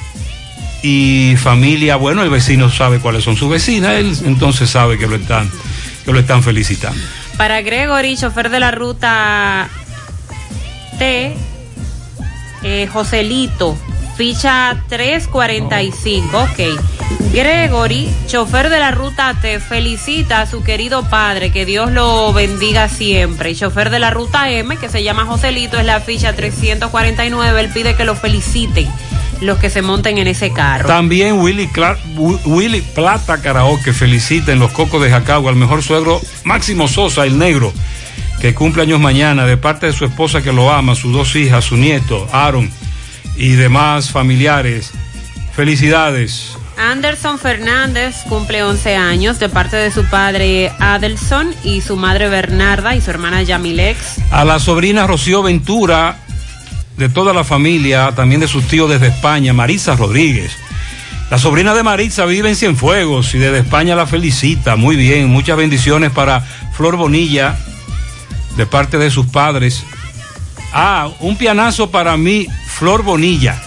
[0.81, 1.95] y familia.
[1.95, 5.49] Bueno, el vecino sabe cuáles son sus vecinas, él entonces sabe que lo están,
[6.05, 6.99] que lo están felicitando.
[7.37, 9.69] Para Gregory, chofer de la ruta
[10.97, 11.33] T,
[12.63, 13.77] eh, Joselito,
[14.19, 16.59] ficha 345, ok.
[17.31, 22.89] Gregory, chofer de la ruta T, felicita a su querido padre, que Dios lo bendiga
[22.89, 23.55] siempre.
[23.55, 27.95] Chofer de la ruta M, que se llama Joselito, es la ficha 349, él pide
[27.95, 28.89] que lo feliciten
[29.39, 30.85] los que se monten en ese carro.
[30.89, 35.81] También Willy, Cla- Wi- Willy Plata Karaoke felicita en los Cocos de Jacagua al mejor
[35.81, 37.71] suegro Máximo Sosa, el negro,
[38.41, 41.63] que cumple años mañana, de parte de su esposa que lo ama, sus dos hijas,
[41.63, 42.69] su nieto, Aaron,
[43.39, 44.91] y demás familiares.
[45.55, 46.55] Felicidades.
[46.77, 52.95] Anderson Fernández cumple 11 años de parte de su padre Adelson y su madre Bernarda
[52.95, 53.97] y su hermana Yamilex.
[54.31, 56.19] A la sobrina Rocío Ventura,
[56.97, 60.51] de toda la familia, también de sus tíos desde España, Marisa Rodríguez.
[61.29, 64.75] La sobrina de Marisa vive en Cienfuegos y desde España la felicita.
[64.75, 66.41] Muy bien, muchas bendiciones para
[66.73, 67.57] Flor Bonilla,
[68.57, 69.83] de parte de sus padres.
[70.73, 72.47] Ah, un pianazo para mí,
[72.79, 73.61] Flor Bonilla.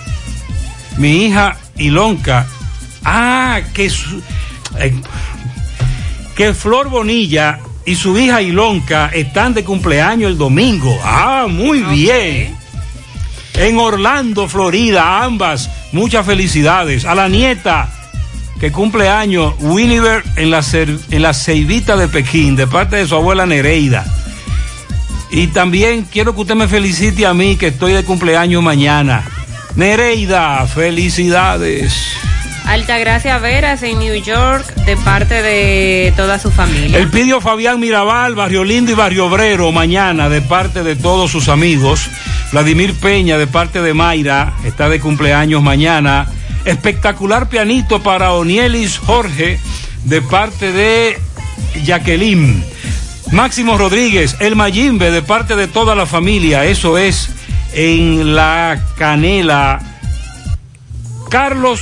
[0.97, 2.47] Mi hija Ilonka.
[3.05, 4.23] Ah, que, su-
[4.79, 4.95] eh,
[6.35, 10.99] que Flor Bonilla y su hija Ilonka están de cumpleaños el domingo.
[11.05, 12.57] Ah, muy bien.
[13.55, 15.69] En Orlando, Florida, ambas.
[15.93, 17.05] Muchas felicidades.
[17.05, 17.89] A la nieta
[18.61, 23.15] que cumple años, Winiver en la, en la Ceibita de Pekín, de parte de su
[23.17, 24.07] abuela Nereida.
[25.33, 29.25] Y también quiero que usted me felicite a mí que estoy de cumpleaños mañana.
[29.75, 31.95] Nereida, felicidades.
[32.67, 36.99] Altagracia Veras en New York de parte de toda su familia.
[36.99, 41.49] El pidió Fabián Mirabal, Barrio Lindo y Barrio Obrero, mañana de parte de todos sus
[41.49, 42.11] amigos.
[42.53, 46.27] Vladimir Peña de parte de Mayra, está de cumpleaños mañana.
[46.67, 49.59] Espectacular pianito para Onielis Jorge
[50.05, 51.19] de parte de
[51.85, 52.72] Jacqueline.
[53.33, 57.31] Máximo Rodríguez, el Mayimbe de parte de toda la familia, eso es
[57.73, 59.81] en la canela.
[61.31, 61.81] Carlos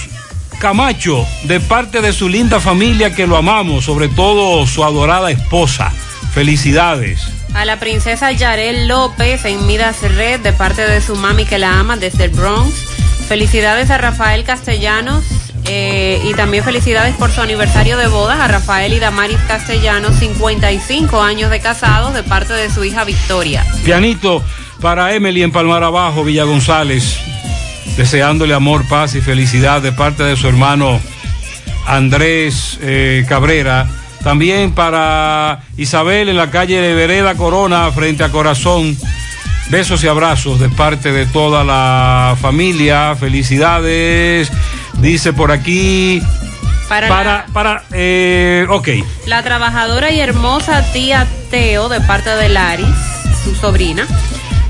[0.61, 5.93] Camacho, de parte de su linda familia que lo amamos, sobre todo su adorada esposa.
[6.33, 7.21] Felicidades.
[7.53, 11.81] A la princesa Yarel López en Midas Red de parte de su mami que la
[11.81, 12.73] ama desde el Bronx.
[13.27, 15.25] Felicidades a Rafael Castellanos
[15.73, 21.23] eh, y también felicidades por su aniversario de bodas a Rafael y Damaris Castellanos, 55
[21.23, 23.65] años de casados de parte de su hija Victoria.
[23.85, 24.43] Pianito
[24.81, 27.21] para Emily en Palmar Abajo, Villa González,
[27.97, 30.99] deseándole amor, paz y felicidad de parte de su hermano
[31.87, 33.87] Andrés eh, Cabrera.
[34.25, 38.97] También para Isabel en la calle de Vereda Corona, frente a Corazón.
[39.69, 43.15] Besos y abrazos de parte de toda la familia.
[43.15, 44.51] Felicidades.
[45.01, 46.23] Dice por aquí.
[46.89, 48.89] Para, Para, para, eh, ok.
[49.27, 52.87] La trabajadora y hermosa tía Teo de parte de Laris,
[53.45, 54.07] su sobrina.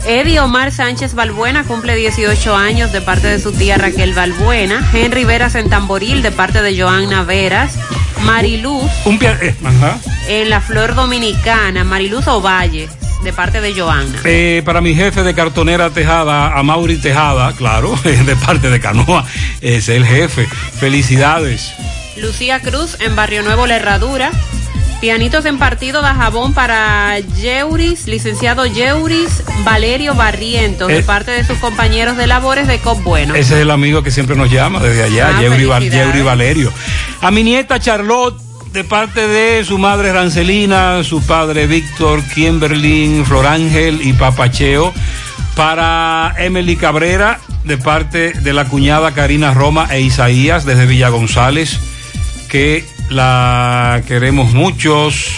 [0.07, 4.87] Eddie Omar Sánchez Balbuena cumple 18 años de parte de su tía Raquel Balbuena.
[4.93, 7.75] Henry Veras en Tamboril de parte de Joanna Veras.
[8.23, 9.99] Mariluz Un eh, ajá.
[10.29, 11.85] en la Flor Dominicana.
[11.85, 12.89] Mariluz Ovalle
[13.23, 14.19] de parte de Joanna.
[14.25, 19.25] Eh, para mi jefe de cartonera Tejada, a Mauri Tejada, claro, de parte de Canoa,
[19.61, 20.47] es el jefe.
[20.79, 21.73] Felicidades.
[22.17, 24.31] Lucía Cruz en Barrio Nuevo La Herradura.
[25.01, 31.03] Pianitos en partido de jabón para Yeuris, licenciado Yeuris Valerio Barrientos, de Eh.
[31.03, 33.35] parte de sus compañeros de labores de COP Bueno.
[33.35, 36.07] Ese es el amigo que siempre nos llama desde allá, Ah, Yeuri, Val- felicidades.
[36.13, 36.73] Yeuri Valerio.
[37.23, 38.37] A mi nieta Charlotte,
[38.73, 44.93] de parte de su madre Rancelina, su padre Víctor, Kimberlin, Florángel y Papacheo.
[45.57, 51.79] Para Emily Cabrera, de parte de la cuñada Karina Roma e Isaías, desde Villa González,
[52.49, 55.29] que la queremos muchos.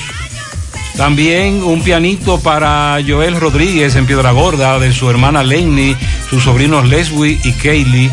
[0.96, 5.96] También un pianito para Joel Rodríguez en Piedra Gorda, de su hermana Lenny,
[6.28, 8.10] sus sobrinos Leslie y Kaylee.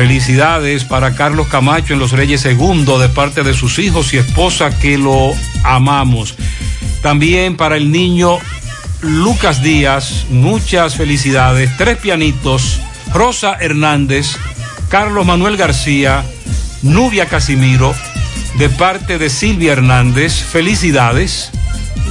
[0.00, 4.70] Felicidades para Carlos Camacho en Los Reyes Segundo, de parte de sus hijos y esposa
[4.78, 6.36] que lo amamos.
[7.02, 8.38] También para el niño
[9.02, 11.76] Lucas Díaz, muchas felicidades.
[11.76, 12.80] Tres pianitos,
[13.12, 14.38] Rosa Hernández,
[14.88, 16.24] Carlos Manuel García,
[16.80, 17.94] Nubia Casimiro,
[18.56, 20.32] de parte de Silvia Hernández.
[20.32, 21.50] Felicidades.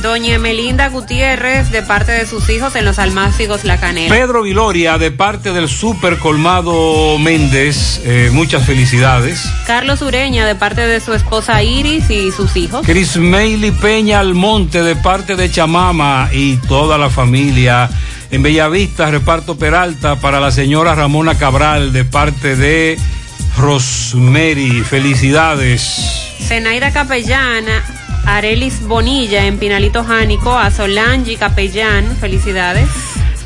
[0.02, 4.16] Doña Emelinda Gutiérrez, de parte de sus hijos en los Almácigos La Canela.
[4.16, 9.44] Pedro Viloria, de parte del Super Colmado Méndez, eh, muchas felicidades.
[9.68, 12.86] Carlos Ureña, de parte de su esposa Iris y sus hijos.
[12.86, 17.90] Chris Meili Peña Almonte, de parte de Chamama y toda la familia.
[18.32, 22.98] En Bellavista, reparto Peralta para la señora Ramona Cabral, de parte de
[23.58, 24.82] Rosemary.
[24.84, 26.28] Felicidades.
[26.40, 27.84] Zenaida Capellana,
[28.26, 32.88] Arelis Bonilla en Pinalito Jánico, a Solange Capellán, felicidades.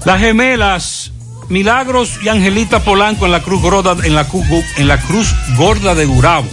[0.06, 1.14] Las gemelas
[1.50, 6.48] Milagros y Angelita Polanco en la Cruz Gorda, en la, Cruz Gorda de Gurabo,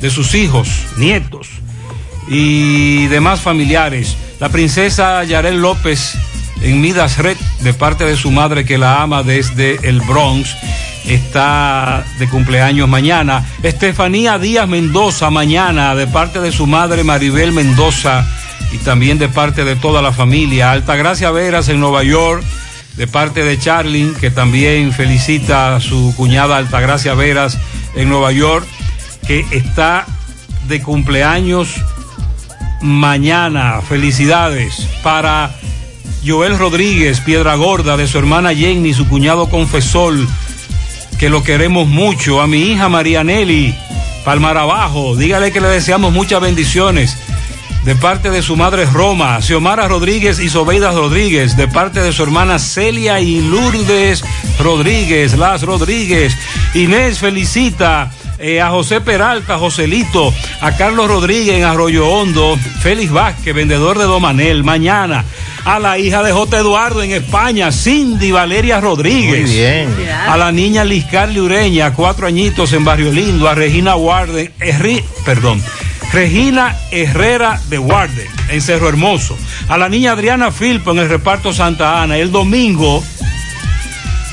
[0.00, 1.48] de sus hijos, nietos
[2.28, 4.16] y demás familiares.
[4.40, 6.14] La princesa Yarel López
[6.60, 10.54] en Midas Red, de parte de su madre que la ama desde el Bronx,
[11.06, 13.44] está de cumpleaños mañana.
[13.62, 18.26] Estefanía Díaz Mendoza mañana, de parte de su madre Maribel Mendoza
[18.72, 20.72] y también de parte de toda la familia.
[20.72, 22.44] Altagracia Veras en Nueva York,
[22.96, 27.58] de parte de Charlin, que también felicita a su cuñada Altagracia Veras
[27.94, 28.66] en Nueva York,
[29.26, 30.06] que está
[30.68, 31.82] de cumpleaños
[32.80, 33.80] mañana.
[33.82, 35.54] Felicidades para
[36.24, 40.14] Joel Rodríguez, Piedra Gorda, de su hermana Jenny, su cuñado confesor,
[41.18, 42.40] que lo queremos mucho.
[42.40, 43.74] A mi hija Marianelli,
[44.24, 47.16] Palmar Abajo, dígale que le deseamos muchas bendiciones.
[47.84, 52.22] de parte de su madre Roma, Xiomara Rodríguez y Sobeida Rodríguez, de parte de su
[52.22, 54.22] hermana Celia y Lourdes
[54.60, 56.36] Rodríguez, Las Rodríguez.
[56.74, 58.12] Inés felicita
[58.42, 64.04] eh, a José Peralta, Joselito, a Carlos Rodríguez en Arroyo Hondo, Félix Vázquez, vendedor de
[64.04, 65.24] Domanel, mañana.
[65.64, 66.58] A la hija de J.
[66.58, 69.46] Eduardo en España, Cindy Valeria Rodríguez.
[69.48, 69.88] Muy bien.
[70.28, 73.48] A la niña Liz Carly Ureña, cuatro añitos en Barrio Lindo.
[73.48, 75.62] A Regina Warden, Herri- perdón,
[76.12, 79.38] Regina Herrera de Warden, en Cerro Hermoso.
[79.68, 82.18] A la niña Adriana Filpo en el reparto Santa Ana.
[82.18, 83.00] El domingo,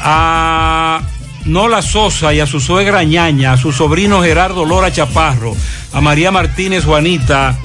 [0.01, 1.01] a
[1.45, 5.55] Nola Sosa y a su suegra Ñaña, a su sobrino Gerardo Lora Chaparro,
[5.93, 7.57] a María Martínez Juanita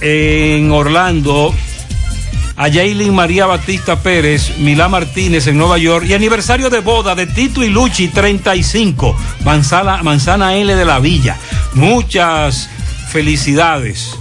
[0.00, 1.54] en Orlando,
[2.56, 7.26] a Yailin María Batista Pérez, Milá Martínez en Nueva York y aniversario de boda de
[7.26, 11.38] Tito y Luchi 35, Manzana, Manzana L de la Villa.
[11.74, 12.68] Muchas
[13.10, 14.19] felicidades.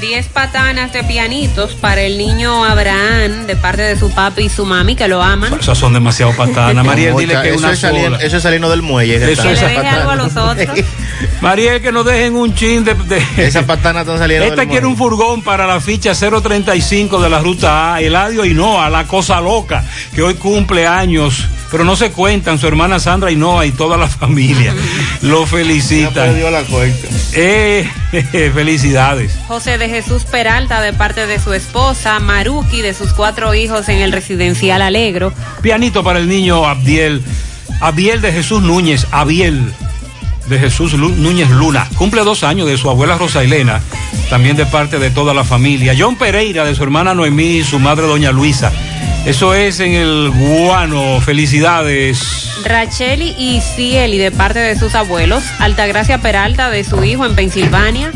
[0.00, 4.66] 10 patanas de pianitos para el niño Abraham de parte de su papi y su
[4.66, 5.54] mami que lo aman.
[5.58, 6.84] Esas son demasiado patanas.
[6.84, 8.26] Mariel, dile que eso una es saliendo- sola.
[8.26, 9.18] eso es saliendo del muelle.
[9.18, 9.52] que Eso está.
[9.52, 10.78] es- Que le deje algo a los otros.
[11.40, 12.94] Mariel, que nos dejen un chin de...
[12.94, 17.30] de- Esas patanas están saliendo Esta del quiere un furgón para la ficha 035 de
[17.30, 19.82] la ruta A, Eladio Hinoa, la cosa loca,
[20.14, 24.08] que hoy cumple años, pero no se cuentan, su hermana Sandra Hinoa y toda la
[24.08, 24.74] familia.
[25.22, 26.12] Lo felicitan.
[26.12, 27.08] perdió la cuenta.
[27.34, 27.88] Eh,
[28.54, 29.32] felicidades.
[29.48, 33.98] José de Jesús Peralta de parte de su esposa, Maruki de sus cuatro hijos en
[33.98, 35.32] el residencial Alegro.
[35.62, 37.22] Pianito para el niño Abdiel.
[37.80, 39.72] Abdiel de Jesús Núñez, Abiel
[40.48, 41.88] de Jesús Lu- Núñez Luna.
[41.96, 43.80] Cumple dos años de su abuela Rosa Elena,
[44.30, 45.94] también de parte de toda la familia.
[45.98, 48.72] John Pereira de su hermana Noemí y su madre Doña Luisa.
[49.26, 51.20] Eso es en el Guano.
[51.20, 52.48] Felicidades.
[52.64, 55.42] Racheli y Cieli de parte de sus abuelos.
[55.58, 58.12] Altagracia Peralta de su hijo en Pensilvania.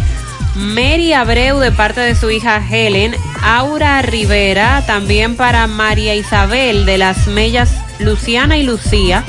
[0.55, 3.17] Mary Abreu de parte de su hija Helen.
[3.43, 9.25] Aura Rivera también para María Isabel de las Mellas Luciana y Lucía.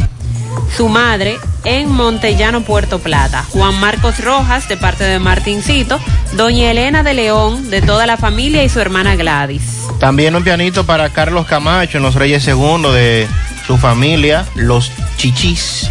[0.78, 3.46] Su madre en Montellano, Puerto Plata.
[3.50, 6.00] Juan Marcos Rojas de parte de Martincito.
[6.34, 9.88] Doña Elena de León de toda la familia y su hermana Gladys.
[10.00, 13.28] También un pianito para Carlos Camacho en los Reyes II de
[13.68, 15.90] su familia, Los Chichis.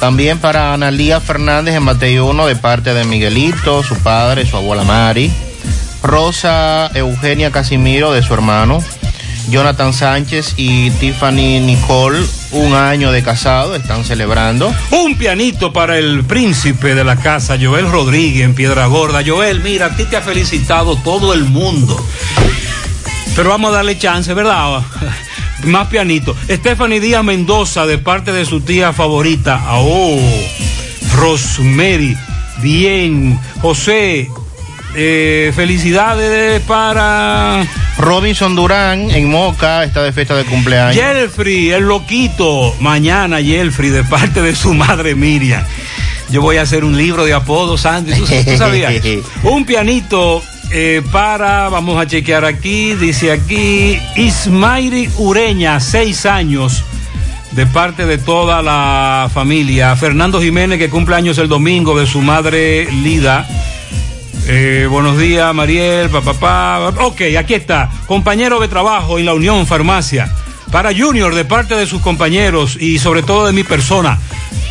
[0.00, 4.84] También para Analía Fernández en Mateo 1 de parte de Miguelito, su padre, su abuela
[4.84, 5.32] Mari.
[6.02, 8.82] Rosa Eugenia Casimiro de su hermano.
[9.48, 12.26] Jonathan Sánchez y Tiffany Nicole,
[12.56, 14.74] un año de casado, están celebrando.
[14.90, 19.22] Un pianito para el príncipe de la casa, Joel Rodríguez en Piedra Gorda.
[19.24, 21.96] Joel, mira, a ti te ha felicitado todo el mundo.
[23.34, 24.82] Pero vamos a darle chance, ¿verdad?
[25.64, 26.34] Más pianito.
[26.48, 29.62] Stephanie Díaz Mendoza, de parte de su tía favorita.
[29.70, 30.18] Oh,
[31.14, 32.16] Rosemary.
[32.62, 33.38] Bien.
[33.60, 34.30] José,
[34.96, 37.66] eh, felicidades para
[37.98, 40.96] Robinson Durán en Moca está de fiesta de cumpleaños.
[40.96, 42.74] Jeffrey, el loquito.
[42.80, 45.62] Mañana Jeffrey, de parte de su madre Miriam.
[46.30, 48.12] Yo voy a hacer un libro de apodos, Andy.
[48.14, 48.94] ¿Tú, tú sabías?
[49.44, 50.42] un pianito
[50.72, 56.82] eh, para, vamos a chequear aquí, dice aquí, Ismairi Ureña, seis años,
[57.52, 59.94] de parte de toda la familia.
[59.94, 63.46] Fernando Jiménez, que cumple años el domingo, de su madre Lida.
[64.48, 67.04] Eh, buenos días, Mariel, papá, papá.
[67.04, 67.90] Ok, aquí está.
[68.06, 70.32] Compañero de trabajo en la Unión Farmacia.
[70.70, 74.20] Para Junior, de parte de sus compañeros y sobre todo de mi persona,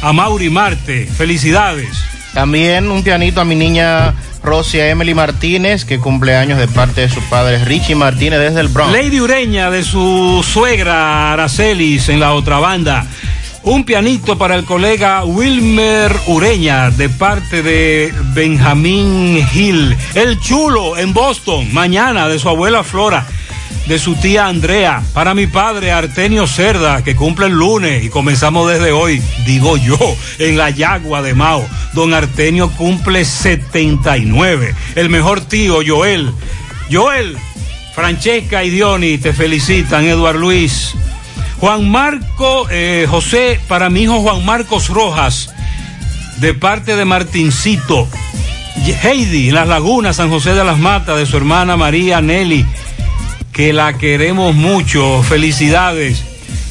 [0.02, 1.08] a Mauri Marte.
[1.08, 1.90] Felicidades.
[2.34, 7.10] También un pianito a mi niña Rosia Emily Martínez, que cumple años de parte de
[7.10, 8.94] sus padres Richie Martínez desde el Bronx.
[8.94, 13.06] Lady Ureña, de su suegra Aracelis en la otra banda.
[13.66, 19.98] Un pianito para el colega Wilmer Ureña de parte de Benjamín Hill.
[20.14, 23.26] El chulo en Boston, mañana de su abuela Flora,
[23.88, 25.02] de su tía Andrea.
[25.16, 29.98] Para mi padre Artenio Cerda, que cumple el lunes y comenzamos desde hoy, digo yo,
[30.38, 31.68] en la Yagua de Mao.
[31.94, 34.76] Don Artenio cumple 79.
[34.94, 36.32] El mejor tío, Joel.
[36.92, 37.36] Joel,
[37.96, 40.94] Francesca y Diony te felicitan, Eduard Luis.
[41.60, 45.50] Juan Marco, eh, José, para mi hijo Juan Marcos Rojas,
[46.38, 48.08] de parte de Martincito.
[49.04, 52.66] Heidi, en las lagunas, San José de las Matas, de su hermana María Nelly,
[53.52, 55.24] que la queremos mucho.
[55.24, 56.24] Felicidades.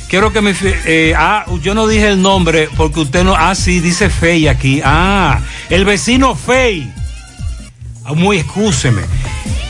[0.08, 0.54] Quiero que me.
[0.62, 3.34] eh, ah, yo no dije el nombre porque usted no.
[3.36, 4.80] Ah, sí, dice Fey aquí.
[4.84, 5.40] Ah,
[5.70, 6.92] el vecino Fey.
[8.04, 9.02] Ah, Muy excúseme.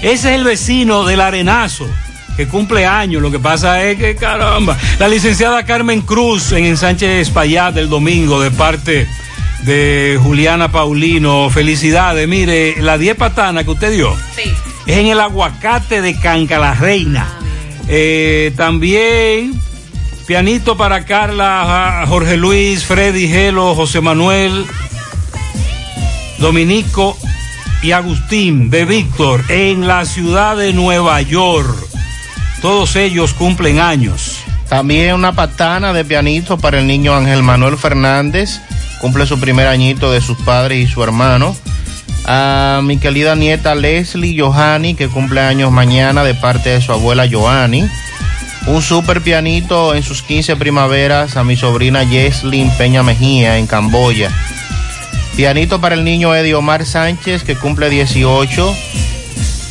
[0.03, 1.87] Ese es el vecino del Arenazo,
[2.37, 3.23] que cumple años.
[3.23, 4.77] Lo que pasa es que, caramba.
[4.99, 9.09] La licenciada Carmen Cruz en Ensanche Espaillat del domingo, de parte
[9.63, 11.51] de Juliana Paulino.
[11.51, 12.29] Felicidades.
[12.29, 14.15] Mire, la 10 patana que usted dio.
[14.35, 14.53] Sí.
[14.87, 17.27] es en el aguacate de Canca la Reina.
[17.89, 19.61] Eh, también
[20.27, 24.65] pianito para Carla, Jorge Luis, Freddy Gelo, José Manuel,
[26.39, 27.17] Dominico
[27.83, 31.94] y Agustín de Víctor en la ciudad de Nueva York.
[32.65, 34.39] Todos ellos cumplen años.
[34.71, 38.59] También una patana de pianito para el niño Ángel Manuel Fernández.
[39.03, 41.55] Cumple su primer añito de sus padres y su hermano.
[42.25, 47.29] A mi querida nieta Leslie Johanny, que cumple años mañana de parte de su abuela
[47.31, 47.87] Johanny.
[48.67, 54.31] Un super pianito en sus 15 primaveras a mi sobrina Yeslin Peña Mejía en Camboya.
[55.37, 58.75] Pianito para el niño Eddie Omar Sánchez, que cumple 18.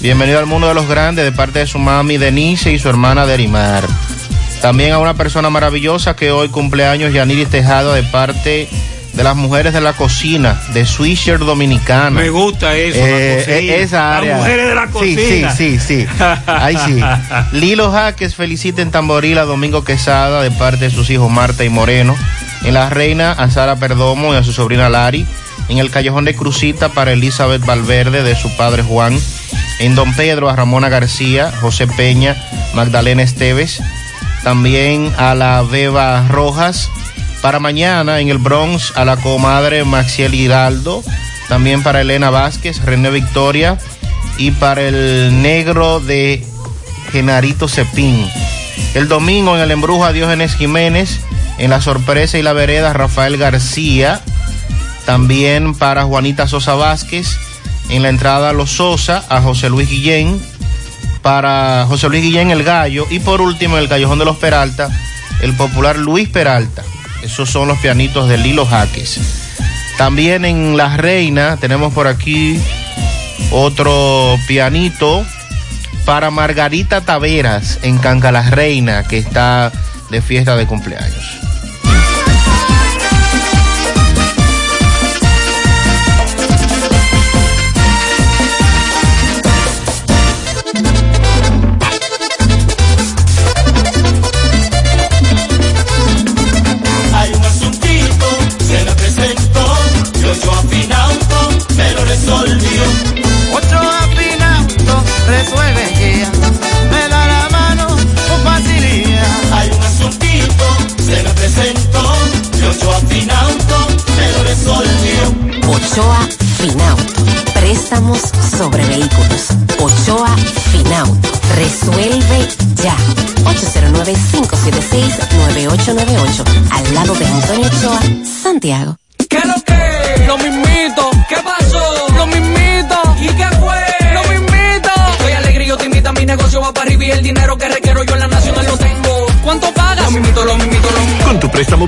[0.04, 3.26] Bienvenido al mundo de los grandes de parte de su mami Denise y su hermana
[3.26, 3.86] Derimar.
[4.62, 8.68] También a una persona maravillosa que hoy cumple años, Yaniris Tejada, de parte
[9.14, 12.10] de las mujeres de la cocina, de Swisher Dominicana.
[12.20, 13.56] Me gusta eso, la Eh, cocina.
[13.58, 14.32] eh, esa área.
[14.32, 15.52] Las mujeres de la cocina.
[15.56, 16.08] Sí, sí, sí, sí.
[16.48, 17.00] Ahí sí.
[17.58, 21.70] Lilo Jaques felicita en Tamboril a Domingo Quesada de parte de sus hijos Marta y
[21.70, 22.16] Moreno.
[22.64, 25.26] En La Reina a Sara Perdomo y a su sobrina Lari.
[25.70, 29.18] En el Callejón de Crucita para Elizabeth Valverde de su padre Juan.
[29.80, 32.36] En Don Pedro a Ramona García, José Peña,
[32.74, 33.82] Magdalena Esteves.
[34.44, 36.90] También a la Beba Rojas.
[37.42, 41.04] Para mañana en el Bronx a la comadre Maxiel Hidalgo.
[41.50, 43.78] También para Elena Vázquez, René Victoria.
[44.38, 46.46] Y para el negro de
[47.12, 48.28] Genarito Cepín.
[48.94, 51.20] El domingo en el embrujo a Diógenes Jiménez.
[51.58, 54.22] En la sorpresa y la vereda Rafael García.
[55.06, 57.38] También para Juanita Sosa Vázquez.
[57.90, 60.42] En la entrada a Los Sosa a José Luis Guillén.
[61.22, 63.08] Para José Luis Guillén el Gallo.
[63.10, 64.90] Y por último en el Callejón de los Peralta.
[65.42, 66.84] El popular Luis Peralta.
[67.24, 69.20] Esos son los pianitos de Lilo Jaques.
[69.98, 72.60] También en La Reina tenemos por aquí
[73.52, 75.26] otro pianito
[76.06, 79.72] para Margarita Taveras en Canca Reina, que está
[80.10, 81.53] de fiesta de cumpleaños.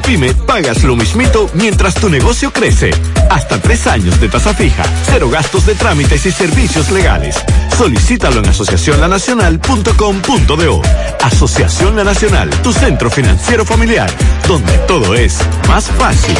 [0.06, 2.91] Con tu préstamo PYME pagas lo mismito mientras tu negocio crece.
[3.30, 7.44] Hasta tres años de tasa fija, cero gastos de trámites y servicios legales.
[7.77, 10.82] Solicítalo en asociacionlanacional.com.do.
[11.23, 14.11] Asociación La Nacional, tu centro financiero familiar,
[14.48, 16.36] donde todo es más fácil.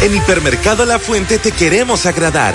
[0.00, 2.54] En Hipermercado La Fuente te queremos agradar.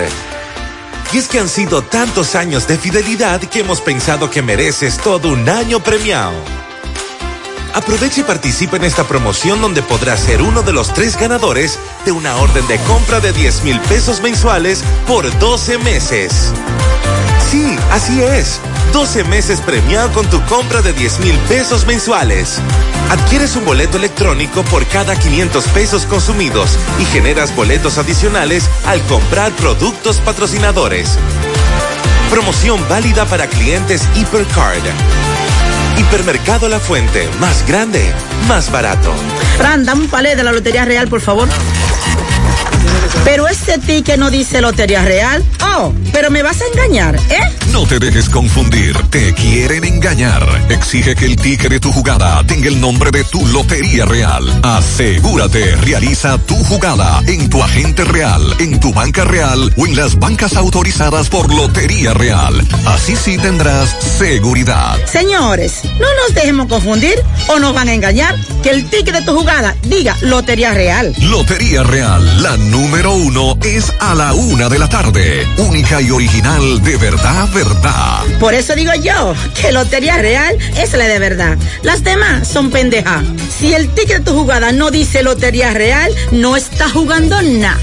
[1.11, 5.27] Y es que han sido tantos años de fidelidad que hemos pensado que mereces todo
[5.27, 6.31] un año premiado.
[7.73, 12.13] Aprovecha y participa en esta promoción donde podrás ser uno de los tres ganadores de
[12.13, 16.53] una orden de compra de 10 mil pesos mensuales por 12 meses.
[17.51, 18.61] Sí, así es.
[18.93, 22.61] 12 meses premiado con tu compra de 10 mil pesos mensuales.
[23.11, 29.51] Adquieres un boleto electrónico por cada 500 pesos consumidos y generas boletos adicionales al comprar
[29.51, 31.17] productos patrocinadores.
[32.29, 34.83] Promoción válida para clientes Hipercard.
[35.97, 38.13] Hipermercado La Fuente, más grande,
[38.47, 39.13] más barato.
[39.57, 41.49] Fran, dame un palé de la Lotería Real, por favor.
[43.23, 45.43] Pero este ticket no dice Lotería Real.
[45.77, 47.39] Oh, pero me vas a engañar, ¿eh?
[47.71, 50.45] No te dejes confundir, te quieren engañar.
[50.69, 54.43] Exige que el ticket de tu jugada tenga el nombre de tu Lotería Real.
[54.63, 60.19] Asegúrate, realiza tu jugada en tu agente real, en tu banca real o en las
[60.19, 62.67] bancas autorizadas por Lotería Real.
[62.85, 64.97] Así sí tendrás seguridad.
[65.05, 67.15] Señores, no nos dejemos confundir
[67.47, 68.35] o nos van a engañar.
[68.63, 71.13] Que el ticket de tu jugada diga Lotería Real.
[71.19, 75.48] Lotería Real, la número uno, es a la una de la tarde.
[75.57, 78.23] Única y original de verdad, verdad.
[78.40, 81.57] Por eso digo yo que Lotería Real es la de verdad.
[81.84, 83.23] Las demás son pendejas.
[83.57, 87.80] Si el ticket de tu jugada no dice Lotería Real, no está jugando nada.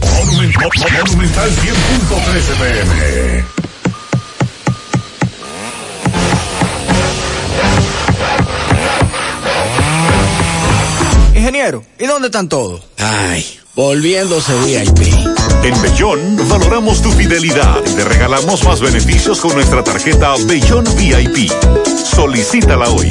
[0.00, 3.44] Monumental 100.13 pm.
[11.34, 12.82] Ingeniero, ¿y dónde están todos?
[12.98, 15.10] Ay, volviéndose VIP.
[15.64, 21.50] En Bellón valoramos tu fidelidad te regalamos más beneficios con nuestra tarjeta Bellón VIP.
[22.04, 23.10] Solicítala hoy.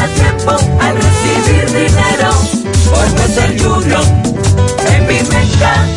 [0.47, 2.31] Al recibir dinero.
[2.89, 3.05] Por
[4.91, 5.87] en mi mesa.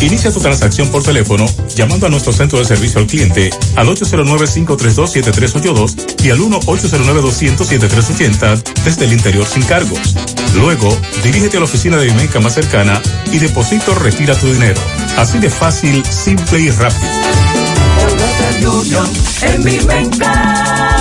[0.00, 6.24] Inicia tu transacción por teléfono llamando a nuestro centro de servicio al cliente al 809-532-7382
[6.24, 10.14] y al 1-809-200-7380 desde el interior sin cargos.
[10.56, 13.00] Luego, dirígete a la oficina de Vimenca más cercana
[13.32, 14.80] y deposito o retira tu dinero.
[15.16, 17.08] Así de fácil, simple y rápido.
[18.70, 19.08] Union
[19.42, 20.93] en mi mesa.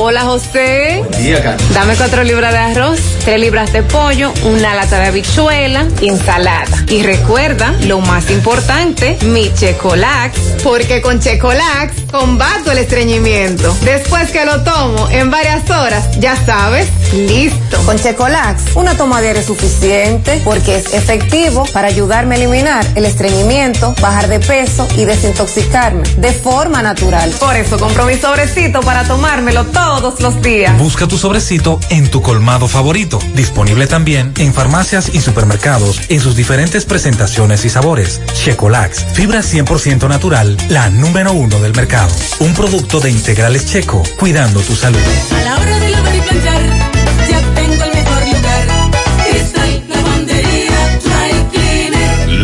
[0.00, 1.04] Hola José.
[1.18, 1.74] día, Carlos.
[1.74, 6.84] Dame cuatro libras de arroz, tres libras de pollo, una lata de habichuela y ensalada.
[6.88, 13.76] Y recuerda, lo más importante, mi Checolax, porque con Checolax combato el estreñimiento.
[13.82, 17.76] Después que lo tomo en varias horas, ya sabes, listo.
[17.84, 23.96] Con Checolax, una tomadera es suficiente porque es efectivo para ayudarme a eliminar el estreñimiento,
[24.00, 27.30] bajar de peso y desintoxicarme de forma natural.
[27.40, 30.78] Por eso compro mi sobrecito para tomármelo todos los días.
[30.78, 33.18] Busca tu sobrecito en tu colmado favorito.
[33.34, 38.20] Disponible también en farmacias y supermercados en sus diferentes presentaciones y sabores.
[38.34, 42.12] Checolax, fibra 100% natural, la número uno del mercado.
[42.40, 45.00] Un producto de integrales checo, cuidando tu salud.
[45.34, 45.87] A la hora de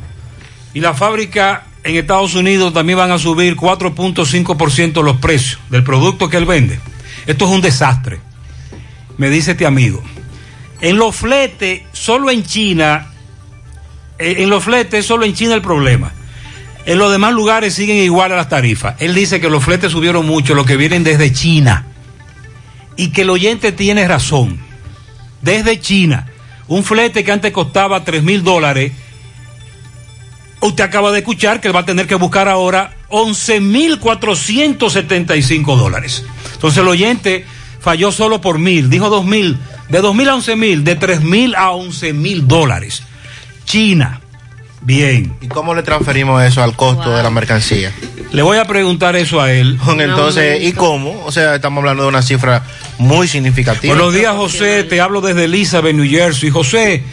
[0.73, 6.29] Y la fábrica en Estados Unidos también van a subir 4.5% los precios del producto
[6.29, 6.79] que él vende.
[7.25, 8.19] Esto es un desastre.
[9.17, 10.03] Me dice este amigo.
[10.81, 13.11] En los fletes, solo en China
[14.19, 16.11] en los fletes solo en China el problema.
[16.85, 18.95] En los demás lugares siguen igual a las tarifas.
[18.99, 21.85] Él dice que los fletes subieron mucho, los que vienen desde China.
[22.95, 24.59] Y que el oyente tiene razón.
[25.41, 26.27] Desde China.
[26.67, 28.91] Un flete que antes costaba 3 mil dólares.
[30.61, 36.25] Usted acaba de escuchar que va a tener que buscar ahora 11 mil 475 dólares.
[36.53, 37.45] Entonces el oyente
[37.79, 38.89] falló solo por mil.
[38.89, 39.57] Dijo 2 mil.
[39.89, 40.83] De 2 mil a 11 mil.
[40.83, 43.03] De 3 mil a 11 mil dólares.
[43.69, 44.19] China.
[44.81, 45.31] Bien.
[45.41, 47.93] ¿Y cómo le transferimos eso al costo de la mercancía?
[48.31, 49.77] Le voy a preguntar eso a él.
[49.99, 51.23] Entonces, ¿y cómo?
[51.23, 52.63] O sea, estamos hablando de una cifra
[52.97, 53.93] muy significativa.
[53.93, 54.83] Buenos días, José.
[54.85, 56.49] Te hablo desde Elizabeth, New Jersey.
[56.49, 57.03] José,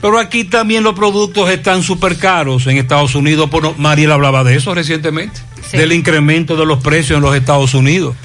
[0.00, 3.48] pero aquí también los productos están súper caros en Estados Unidos.
[3.48, 5.40] Bueno, Mariel hablaba de eso recientemente,
[5.70, 5.76] Sí.
[5.76, 8.16] del incremento de los precios en los Estados Unidos.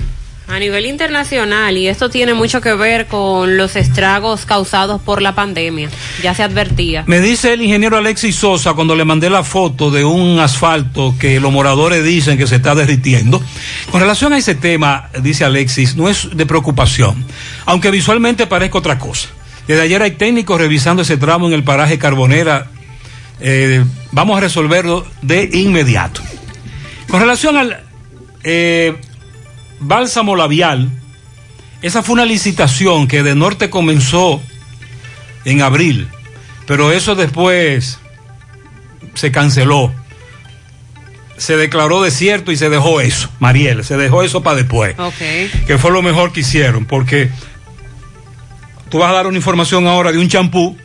[0.47, 5.33] A nivel internacional, y esto tiene mucho que ver con los estragos causados por la
[5.33, 5.89] pandemia,
[6.21, 7.03] ya se advertía.
[7.07, 11.39] Me dice el ingeniero Alexis Sosa cuando le mandé la foto de un asfalto que
[11.39, 13.41] los moradores dicen que se está derritiendo.
[13.89, 17.25] Con relación a ese tema, dice Alexis, no es de preocupación,
[17.65, 19.29] aunque visualmente parezca otra cosa.
[19.67, 22.67] Desde ayer hay técnicos revisando ese tramo en el paraje Carbonera.
[23.39, 26.21] Eh, vamos a resolverlo de inmediato.
[27.09, 27.83] Con relación al
[28.43, 28.95] eh,
[29.79, 30.89] bálsamo labial,
[31.81, 34.41] esa fue una licitación que de norte comenzó
[35.45, 36.07] en abril,
[36.65, 37.99] pero eso después
[39.13, 39.93] se canceló.
[41.37, 45.65] Se declaró desierto y se dejó eso, Mariel, se dejó eso para después, Ok.
[45.67, 47.29] que fue lo mejor que hicieron, porque
[48.89, 50.77] tú vas a dar una información ahora de un champú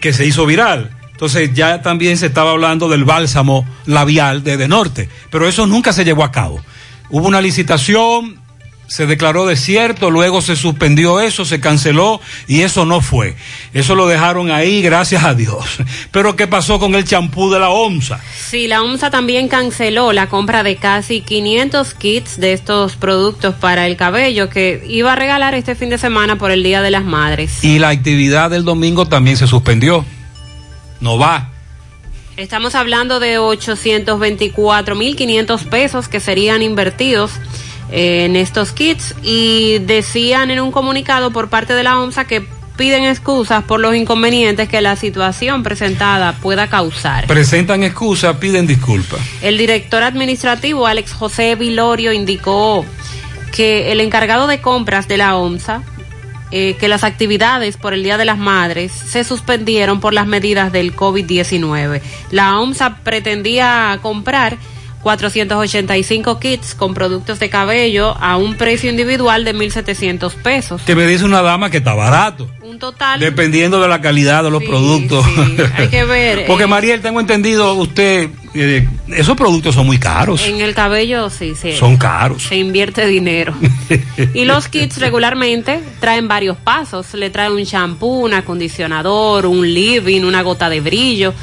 [0.00, 0.90] que se hizo viral.
[1.10, 5.92] Entonces ya también se estaba hablando del bálsamo labial de, de norte, pero eso nunca
[5.92, 6.62] se llevó a cabo.
[7.10, 8.38] Hubo una licitación,
[8.88, 13.36] se declaró desierto, luego se suspendió eso, se canceló y eso no fue.
[13.74, 15.64] Eso lo dejaron ahí, gracias a Dios.
[16.10, 18.18] Pero ¿qué pasó con el champú de la OMSA?
[18.48, 23.86] Sí, la OMSA también canceló la compra de casi 500 kits de estos productos para
[23.86, 27.04] el cabello que iba a regalar este fin de semana por el Día de las
[27.04, 27.62] Madres.
[27.62, 30.04] Y la actividad del domingo también se suspendió.
[31.00, 31.50] No va.
[32.38, 37.32] Estamos hablando de 824.500 pesos que serían invertidos
[37.90, 42.46] eh, en estos kits y decían en un comunicado por parte de la OMSA que
[42.76, 47.26] piden excusas por los inconvenientes que la situación presentada pueda causar.
[47.26, 49.18] Presentan excusas, piden disculpas.
[49.42, 52.84] El director administrativo Alex José Vilorio indicó
[53.50, 55.82] que el encargado de compras de la OMSA,
[56.50, 60.72] eh, que las actividades por el Día de las Madres se suspendieron por las medidas
[60.72, 62.00] del COVID-19.
[62.30, 64.56] La OMSA pretendía comprar
[65.02, 70.82] 485 kits con productos de cabello a un precio individual de 1.700 pesos.
[70.82, 72.48] Que me dice una dama que está barato.
[72.62, 75.24] Un total Dependiendo de la calidad de los productos.
[75.76, 76.46] hay que ver.
[76.46, 80.46] Porque eh, Mariel, tengo entendido, usted, eh, esos productos son muy caros.
[80.46, 81.72] En el cabello sí, sí.
[81.72, 82.42] Son caros.
[82.42, 83.54] Se invierte dinero.
[84.34, 87.14] y los kits regularmente traen varios pasos.
[87.14, 91.34] Le trae un shampoo, un acondicionador, un leave-in, una gota de brillo.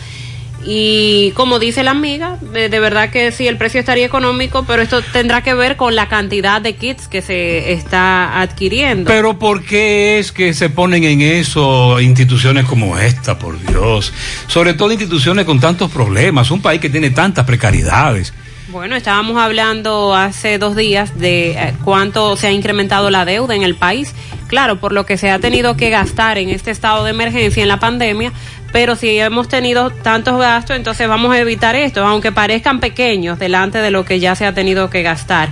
[0.67, 4.81] Y como dice la amiga, de, de verdad que sí, el precio estaría económico, pero
[4.81, 9.07] esto tendrá que ver con la cantidad de kits que se está adquiriendo.
[9.07, 14.11] Pero ¿por qué es que se ponen en eso instituciones como esta, por Dios?
[14.47, 18.33] Sobre todo instituciones con tantos problemas, un país que tiene tantas precariedades.
[18.69, 23.61] Bueno, estábamos hablando hace dos días de eh, cuánto se ha incrementado la deuda en
[23.61, 24.13] el país.
[24.47, 27.69] Claro, por lo que se ha tenido que gastar en este estado de emergencia, en
[27.69, 28.33] la pandemia,
[28.75, 33.77] pero si hemos tenido tantos gastos, entonces vamos a evitar esto, aunque parezcan pequeños delante
[33.77, 35.47] de lo que ya se ha tenido que gastar.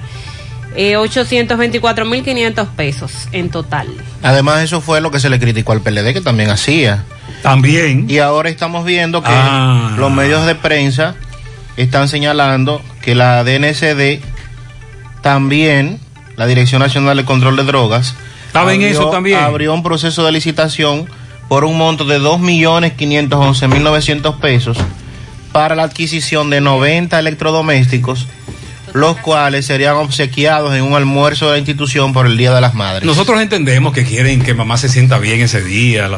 [0.76, 3.88] Eh, 824.500 pesos en total.
[4.24, 7.06] Además, eso fue lo que se le criticó al PLD, que también hacía.
[7.42, 8.08] También.
[8.10, 9.94] Y ahora estamos viendo que Ah.
[9.98, 11.16] los medios de prensa
[11.78, 14.20] están señalando que la DNCD
[15.22, 15.98] también,
[16.36, 18.16] la Dirección Nacional de Control de Drogas,
[18.48, 19.40] Estaba en eso también.
[19.40, 21.08] abrió un proceso de licitación
[21.54, 24.76] por un monto de 2.511.900 pesos
[25.52, 28.28] para la adquisición de 90 electrodomésticos,
[28.96, 32.74] los cuales serían obsequiados en un almuerzo de la institución por el Día de las
[32.74, 33.06] Madres.
[33.06, 36.10] Nosotros entendemos que quieren que mamá se sienta bien ese día,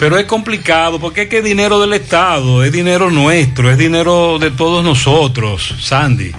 [0.00, 4.40] pero es complicado porque es que es dinero del Estado, es dinero nuestro, es dinero
[4.40, 6.32] de todos nosotros, Sandy.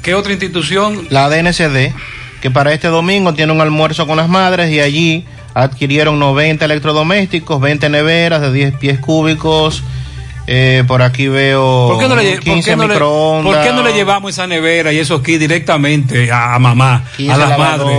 [0.00, 1.08] ¿Qué otra institución?
[1.10, 1.92] La DNCD,
[2.40, 7.60] que para este domingo tiene un almuerzo con las madres y allí adquirieron 90 electrodomésticos,
[7.60, 9.82] 20 neveras de 10 pies cúbicos.
[10.48, 13.54] eh, por aquí veo ¿Por qué, no le, por 15 qué no le- microondas.
[13.54, 17.32] por qué no le llevamos esa nevera y eso aquí directamente a, a mamá, 15
[17.32, 17.96] a las madres?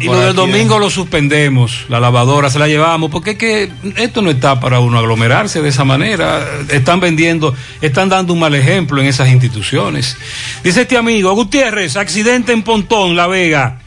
[0.00, 4.22] Y lo del domingo lo suspendemos, la lavadora se la llevamos, porque es que esto
[4.22, 6.44] no está para uno aglomerarse de esa manera.
[6.68, 10.16] Están vendiendo, están dando un mal ejemplo en esas instituciones.
[10.64, 13.78] Dice este amigo, Gutiérrez, accidente en Pontón, La Vega.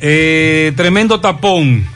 [0.00, 1.86] Eh, tremendo tapón.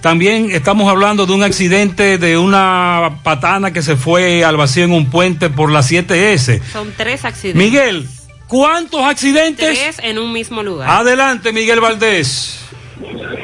[0.00, 4.92] También estamos hablando de un accidente de una patana que se fue al vacío en
[4.92, 6.62] un puente por la 7S.
[6.72, 7.64] Son tres accidentes.
[7.64, 8.06] Miguel,
[8.46, 9.66] ¿cuántos accidentes?
[9.66, 10.88] Tres en un mismo lugar.
[10.88, 12.64] Adelante, Miguel Valdés.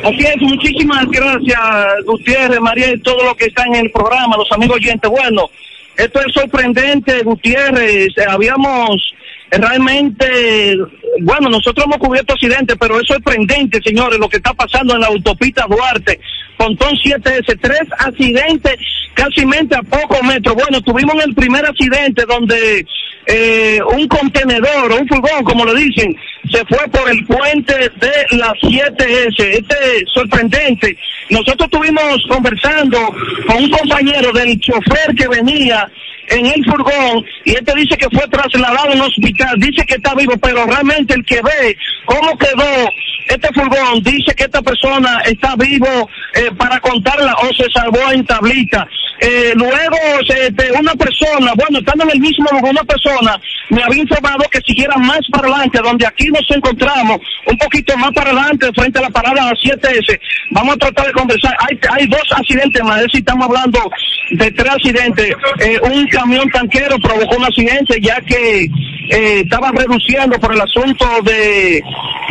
[0.05, 1.59] Así es, muchísimas gracias,
[2.07, 5.11] Gutiérrez, María y todo lo que está en el programa, los amigos oyentes.
[5.11, 5.51] Bueno,
[5.97, 8.09] esto es sorprendente, Gutiérrez.
[8.17, 9.15] Eh, Habíamos
[9.59, 10.77] realmente,
[11.21, 15.07] bueno, nosotros hemos cubierto accidentes, pero es sorprendente, señores, lo que está pasando en la
[15.09, 16.21] autopista Duarte.
[16.57, 18.77] Pontón 7S, tres accidentes
[19.15, 20.55] casi a pocos metros.
[20.55, 22.87] Bueno, tuvimos el primer accidente donde
[23.27, 26.15] eh, un contenedor, o un furgón, como lo dicen,
[26.51, 29.39] se fue por el puente de la 7S.
[29.39, 30.97] Este es sorprendente.
[31.31, 32.99] Nosotros estuvimos conversando
[33.47, 35.91] con un compañero del chofer que venía
[36.29, 40.15] en el furgón y este dice que fue trasladado a un hospital, dice que está
[40.15, 41.77] vivo, pero realmente el que ve
[42.07, 42.89] cómo quedó
[43.27, 48.25] este furgón dice que esta persona está vivo eh, para contarla o se salvó en
[48.27, 48.87] tablita.
[49.27, 49.97] Eh, luego
[50.29, 53.41] este, una persona, bueno, estando en el mismo lugar, una persona
[53.71, 58.13] me había informado que siguiera más para adelante, donde aquí nos encontramos, un poquito más
[58.13, 60.21] para adelante, frente a la parada 7S.
[60.51, 61.57] Vamos a tratar de conversar.
[61.61, 63.91] Hay, hay dos accidentes más, es decir, estamos hablando
[64.33, 65.35] de tres accidentes.
[65.61, 71.07] Eh, un camión tanquero provocó un accidente ya que eh, estaba reduciendo por el asunto
[71.23, 71.83] de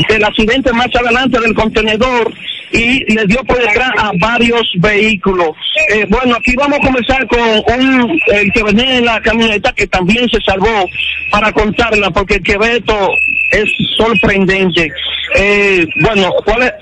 [0.10, 2.34] del accidente más adelante del contenedor
[2.74, 5.50] y le dio por detrás a varios vehículos.
[5.90, 9.86] Eh, bueno, aquí vamos a comenzar con un el que venía en la camioneta que
[9.88, 10.86] también se salvó
[11.32, 13.10] para contarla porque el que ve esto
[13.52, 14.92] es sorprendente.
[15.36, 16.74] Eh, bueno, ¿cuál es?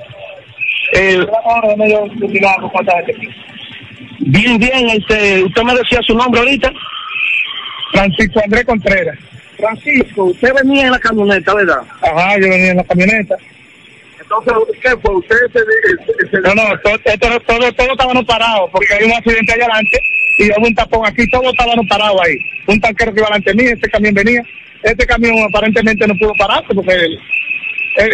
[0.93, 1.25] Eh,
[4.19, 6.71] bien, bien, este, usted me decía su nombre ahorita.
[7.91, 9.17] Francisco Andrés Contreras.
[9.57, 11.81] Francisco, usted venía en la camioneta, ¿verdad?
[12.01, 13.35] Ajá, yo venía en la camioneta.
[14.31, 15.15] Entonces, ¿qué fue?
[15.15, 15.35] ¿Usted
[16.31, 20.01] se, No, no, todo, todo, todo, todo estábamos parados, porque hay un accidente allá adelante
[20.37, 22.37] y hubo un tapón aquí, todos estábamos parados ahí.
[22.67, 24.41] Un tanquero que iba delante de mí, este camión venía.
[24.83, 26.95] Este camión aparentemente no pudo pararse porque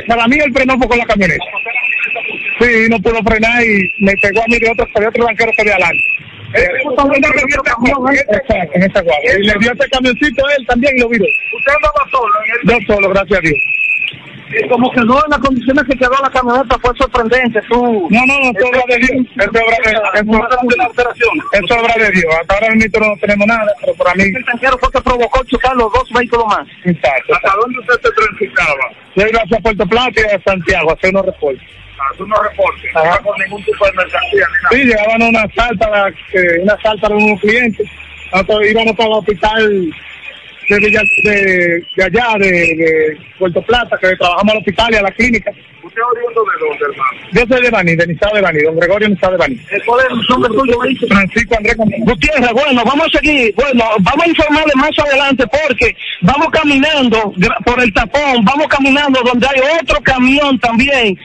[0.08, 1.46] para mí el frenó fue con la camioneta.
[2.60, 5.76] Sí, no pudo frenar y me pegó a mí de otro, otro banquero que había
[5.76, 6.04] adelante.
[6.54, 9.32] Exacto, en esa guagua.
[9.40, 11.26] Y le dio ese camioncito a él también y lo viró.
[11.26, 12.34] ¿Usted andaba solo?
[12.64, 13.58] Yo solo, gracias a Dios.
[14.50, 17.62] Y como quedó en las condiciones que quedó la camioneta fue sorprendente.
[17.68, 18.08] Tú...
[18.10, 19.28] No, no, no, es obra de Dios.
[19.36, 20.00] Es obra de, es,
[21.52, 22.34] es obra de Dios.
[22.40, 24.24] Hasta ahora mismo no tenemos nada, pero para mí...
[24.24, 26.66] El tanquero fue que provocó chocar los dos vehículos más.
[26.86, 27.36] Exacto.
[27.36, 28.90] ¿Hasta dónde usted se transitaba?
[29.16, 31.68] Yo iba hacia Puerto Plata y a Santiago a hacer unos reportes.
[32.12, 32.92] Hacer unos reportes.
[32.94, 34.70] No iba con ningún tipo de mercancía ni nada.
[34.72, 37.88] Sí, llegaban una salta, eh, una salta de unos clientes.
[38.32, 39.96] Nosotros íbamos para el hospital
[40.70, 45.02] de, Villa- de, de allá, de, de Puerto Plata, que trabajamos al hospital y a
[45.02, 45.52] la clínica.
[45.82, 47.28] ¿Usted oriundo de dónde, hermano?
[47.32, 49.58] Yo soy de Bani, de Nizado de Bani, don Gregorio Nizado de Bani.
[49.86, 54.30] ¿Cuál es el nombre tuyo, Francisco Andrés Gutiérrez, bueno, vamos a seguir, bueno, vamos a
[54.30, 57.34] informarle más adelante porque vamos caminando
[57.66, 61.18] por el tapón, vamos caminando donde hay otro camión también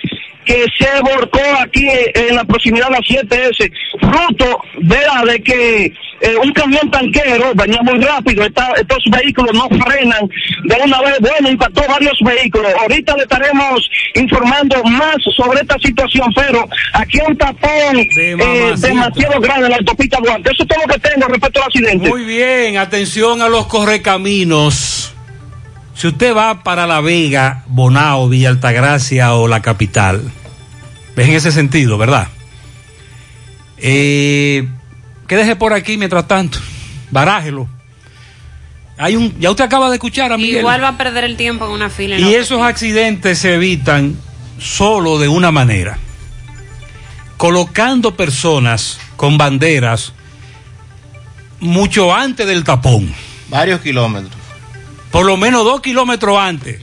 [0.45, 5.93] que se volcó aquí en la proximidad de la 7S, fruto de, la de que
[6.21, 10.29] eh, un camión tanquero venía muy rápido, esta- estos vehículos no frenan
[10.65, 12.73] de una vez, bueno, impactó varios vehículos.
[12.81, 18.89] Ahorita le estaremos informando más sobre esta situación, pero aquí hay un tapón eh, mamacita.
[18.89, 20.51] demasiado grande en la autopista Duarte.
[20.53, 22.09] Eso es todo lo que tengo respecto al accidente.
[22.09, 25.12] Muy bien, atención a los correcaminos.
[26.03, 30.33] Si usted va para La Vega, Bonao, Villa Altagracia o la capital,
[31.15, 32.27] ves en ese sentido, ¿verdad?
[33.79, 34.67] Eh,
[35.29, 36.59] quédese por aquí mientras tanto,
[37.13, 37.69] barájelo.
[38.99, 40.59] Hay un, ya usted acaba de escuchar a Miguel.
[40.59, 42.19] Igual va a perder el tiempo en una fila.
[42.19, 44.19] Y esos accidentes se evitan
[44.59, 45.99] solo de una manera.
[47.37, 50.15] Colocando personas con banderas
[51.61, 53.15] mucho antes del tapón.
[53.49, 54.42] Varios kilómetros.
[55.13, 56.81] Por lo menos dos kilómetros antes.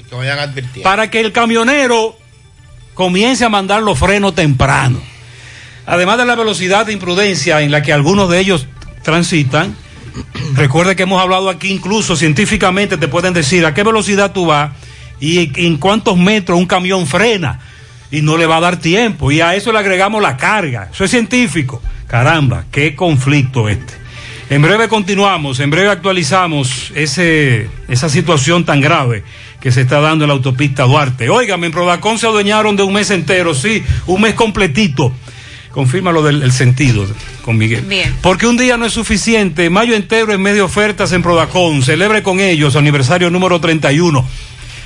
[0.73, 0.81] Que.
[0.81, 2.15] Para que el camionero
[2.93, 5.01] comience a mandar los frenos temprano.
[5.85, 8.68] Además de la velocidad de imprudencia en la que algunos de ellos
[9.01, 9.76] transitan,
[10.53, 14.72] recuerde que hemos hablado aquí incluso científicamente te pueden decir a qué velocidad tú vas
[15.19, 17.60] y en cuántos metros un camión frena
[18.11, 20.89] y no le va a dar tiempo y a eso le agregamos la carga.
[20.93, 21.81] Eso es científico.
[22.07, 23.93] Caramba, qué conflicto este.
[24.49, 29.23] En breve continuamos, en breve actualizamos ese, esa situación tan grave
[29.61, 31.30] que se está dando en la autopista Duarte.
[31.30, 35.13] Óigame, en Prodacón se adueñaron de un mes entero, sí, un mes completito.
[35.69, 37.05] Confirma lo del el sentido
[37.43, 37.81] con Miguel.
[37.81, 38.15] Bien.
[38.23, 39.69] Porque un día no es suficiente.
[39.69, 41.84] Mayo entero en medio ofertas en Prodacón.
[41.84, 44.26] Celebre con ellos aniversario número 31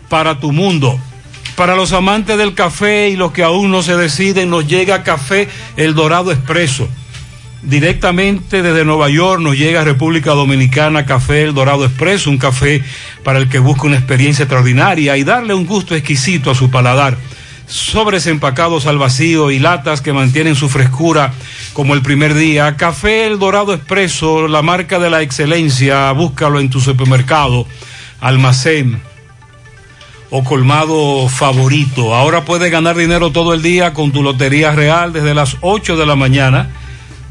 [0.09, 0.99] para tu mundo.
[1.57, 5.49] Para los amantes del café y los que aún no se deciden, nos llega café
[5.77, 6.89] El Dorado Expreso.
[7.67, 12.85] Directamente desde Nueva York nos llega a República Dominicana Café El Dorado Expreso, un café
[13.25, 17.19] para el que busca una experiencia extraordinaria y darle un gusto exquisito a su paladar.
[17.67, 21.33] Sobres empacados al vacío y latas que mantienen su frescura
[21.73, 22.77] como el primer día.
[22.77, 27.67] Café El Dorado Expreso, la marca de la excelencia, búscalo en tu supermercado,
[28.21, 29.01] almacén
[30.31, 32.15] o colmado favorito.
[32.15, 36.07] Ahora puedes ganar dinero todo el día con tu Lotería Real desde las 8 de
[36.07, 36.71] la mañana.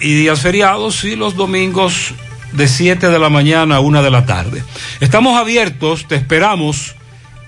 [0.00, 2.14] y días feriados y los domingos
[2.52, 4.64] de 7 de la mañana a 1 de la tarde.
[5.00, 6.96] Estamos abiertos, te esperamos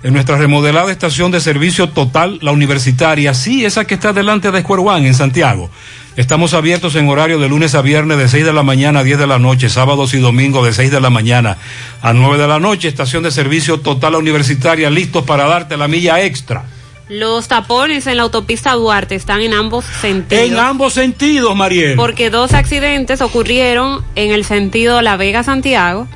[0.02, 4.62] en nuestra remodelada estación de servicio total, la universitaria, sí, esa que está delante de
[4.62, 5.70] Square One en Santiago.
[6.16, 9.18] Estamos abiertos en horario de lunes a viernes de 6 de la mañana a 10
[9.18, 11.56] de la noche, sábados y domingos de 6 de la mañana
[12.02, 15.88] a 9 de la noche, estación de servicio total, la universitaria, listos para darte la
[15.88, 16.64] milla extra.
[17.08, 20.44] Los tapones en la autopista Duarte están en ambos sentidos.
[20.44, 21.96] En ambos sentidos, Mariel.
[21.96, 26.06] Porque dos accidentes ocurrieron en el sentido La Vega-Santiago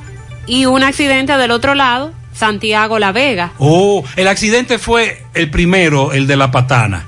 [0.47, 3.51] y un accidente del otro lado, Santiago-La Vega.
[3.57, 7.05] Oh, el accidente fue el primero, el de la patana,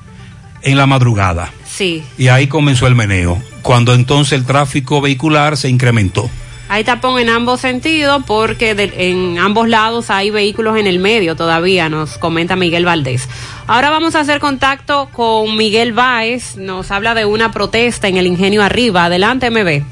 [0.61, 1.51] en la madrugada.
[1.65, 2.03] Sí.
[2.17, 6.29] Y ahí comenzó el meneo, cuando entonces el tráfico vehicular se incrementó.
[6.71, 11.89] Hay tapón en ambos sentidos porque en ambos lados hay vehículos en el medio todavía,
[11.89, 13.27] nos comenta Miguel Valdés.
[13.65, 18.27] Ahora vamos a hacer contacto con Miguel Báez, nos habla de una protesta en el
[18.27, 19.05] Ingenio Arriba.
[19.05, 19.83] Adelante, MB.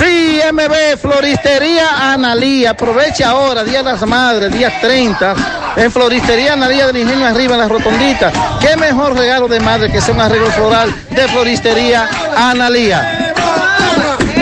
[0.00, 2.70] Sí, MB, Floristería Analía.
[2.70, 5.34] Aprovecha ahora, Día de las Madres, día 30,
[5.76, 8.32] en Floristería Analía del Ingenio Arriba, en la Rotondita.
[8.62, 13.34] Qué mejor regalo de madre que sea un arreglo floral de Floristería Analía.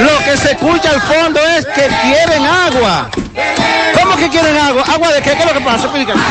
[0.09, 3.10] Lo que se escucha al fondo es que quieren agua.
[4.01, 4.82] ¿Cómo que quieren agua?
[4.86, 5.32] ¿Agua de qué?
[5.32, 5.85] ¿Qué es lo que pasa?
[5.85, 6.22] Explícame.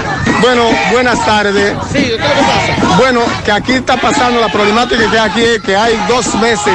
[0.41, 1.75] Bueno, buenas tardes.
[1.91, 2.95] Sí, ¿qué es lo que pasa?
[2.97, 6.73] Bueno, que aquí está pasando la problemática que aquí es que hay dos meses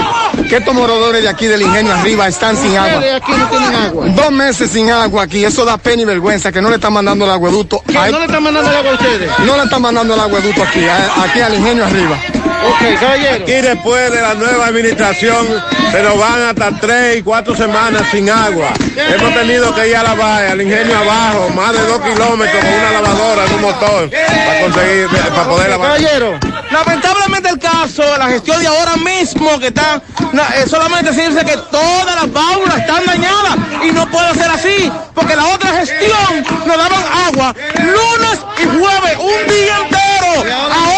[0.48, 2.94] que estos moradores de aquí del ingenio arriba están sin agua.
[2.98, 4.06] Ustedes aquí no tienen agua.
[4.08, 7.24] Dos meses sin agua aquí, eso da pena y vergüenza que no le están mandando
[7.24, 7.82] el agueducto.
[7.86, 7.92] ¿Qué?
[7.94, 9.30] ¿No le están mandando el agua a ustedes?
[9.40, 12.18] No le están mandando el agueducto aquí, a- aquí al ingenio arriba.
[12.64, 13.34] Ok, caballero.
[13.42, 15.46] Aquí después de la nueva administración
[15.90, 18.72] se nos van hasta tres y cuatro semanas sin agua.
[18.96, 22.72] Hemos tenido que ir a la valla, al ingenio abajo, más de dos kilómetros con
[22.74, 25.88] una lavadora en un motor para conseguir, para poder lavar.
[25.88, 26.38] Caballero.
[26.70, 30.00] Lamentablemente el caso, la gestión de ahora mismo que está,
[30.32, 34.90] no, eh, solamente decirse que todas las válvulas están dañadas y no puede ser así,
[35.14, 40.91] porque la otra gestión nos daban agua lunes y jueves, un día entero.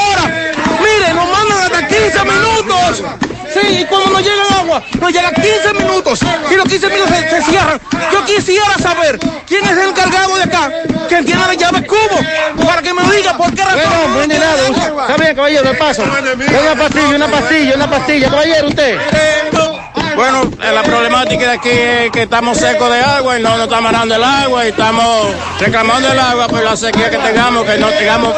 [3.70, 6.20] Y cuando nos llega el agua, nos llega 15 minutos
[6.50, 7.80] y los 15 minutos se, se cierran.
[8.12, 10.70] Yo quisiera saber quién es el encargado de acá,
[11.08, 13.80] que tiene la llave cubo, para que me diga por qué razón.
[13.90, 14.66] Bueno, no hay nada.
[15.02, 16.02] Está bien, caballero, paso.
[16.02, 18.30] Una pastilla, una pastilla, una pastilla.
[18.30, 18.98] Caballero, usted.
[20.16, 23.80] Bueno, la problemática de aquí es que estamos secos de agua y no nos está
[23.80, 27.88] mandando el agua y estamos reclamando el agua por la sequía que tengamos, que no
[27.88, 28.34] tengamos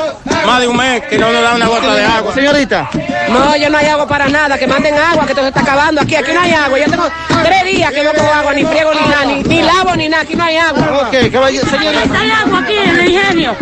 [0.46, 2.34] más de un mes que no nos da una gota de agua.
[2.34, 2.88] Señorita.
[3.28, 6.00] No, yo no hay agua para nada, que manden agua, que todo se está acabando
[6.00, 6.78] aquí, aquí no hay agua.
[6.78, 7.08] Yo tengo
[7.42, 10.22] tres días que no cojo agua, ni friego ni nada, ni, ni lavo ni nada,
[10.22, 11.08] aquí no hay agua.
[11.08, 12.18] Ok, caballero, señorita.
[12.18, 13.56] Hay agua aquí en el ingenio.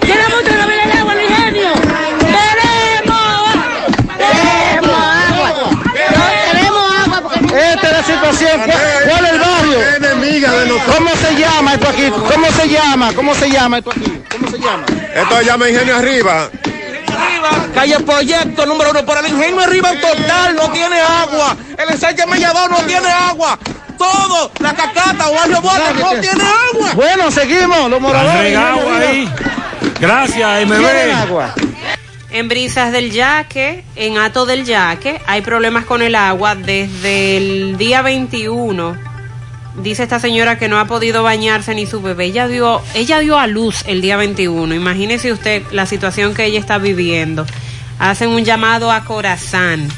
[0.00, 1.72] Queremos que no el agua en el ingenio.
[2.20, 3.54] Queremos agua.
[6.16, 7.46] No tenemos agua porque...
[8.32, 8.60] Situación.
[9.08, 9.96] ¿Cuál es el barrio?
[9.96, 10.96] enemiga de nosotros.
[10.96, 12.10] ¿Cómo se llama esto aquí?
[12.10, 13.12] ¿Cómo se llama?
[13.12, 14.22] ¿Cómo se llama esto aquí?
[14.30, 14.84] ¿Cómo se llama?
[15.14, 16.50] Esto se llama Ingenio Arriba.
[17.74, 21.56] Calle Proyecto número uno, por el ingenio arriba total no tiene agua.
[21.76, 23.58] El ensanche Mellado no tiene agua.
[23.98, 26.42] Todo, la cacata barrio Bota no tiene
[26.72, 26.92] agua.
[26.94, 27.90] Bueno, seguimos.
[27.90, 28.42] Los moradores.
[28.42, 29.30] regado ahí.
[30.00, 31.65] Gracias, MB.
[32.36, 37.78] En Brisas del Yaque, en Ato del Yaque, hay problemas con el agua desde el
[37.78, 38.94] día 21.
[39.82, 42.26] Dice esta señora que no ha podido bañarse ni su bebé.
[42.26, 44.74] Ella dio, ella dio a luz el día 21.
[44.74, 47.46] Imagínese usted la situación que ella está viviendo.
[47.98, 49.88] Hacen un llamado a Corazán.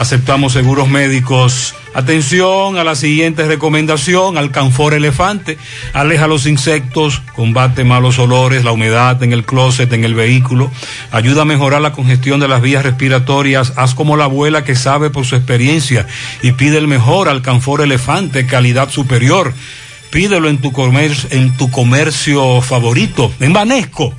[0.00, 1.74] Aceptamos seguros médicos.
[1.92, 4.38] Atención a la siguiente recomendación.
[4.38, 5.58] Alcanfor elefante.
[5.92, 10.70] Aleja los insectos, combate malos olores, la humedad en el closet, en el vehículo.
[11.12, 13.74] Ayuda a mejorar la congestión de las vías respiratorias.
[13.76, 16.06] Haz como la abuela que sabe por su experiencia
[16.40, 19.52] y pide el mejor Alcanfor elefante, calidad superior.
[20.10, 24.14] Pídelo en tu comercio, en tu comercio favorito, en Banesco.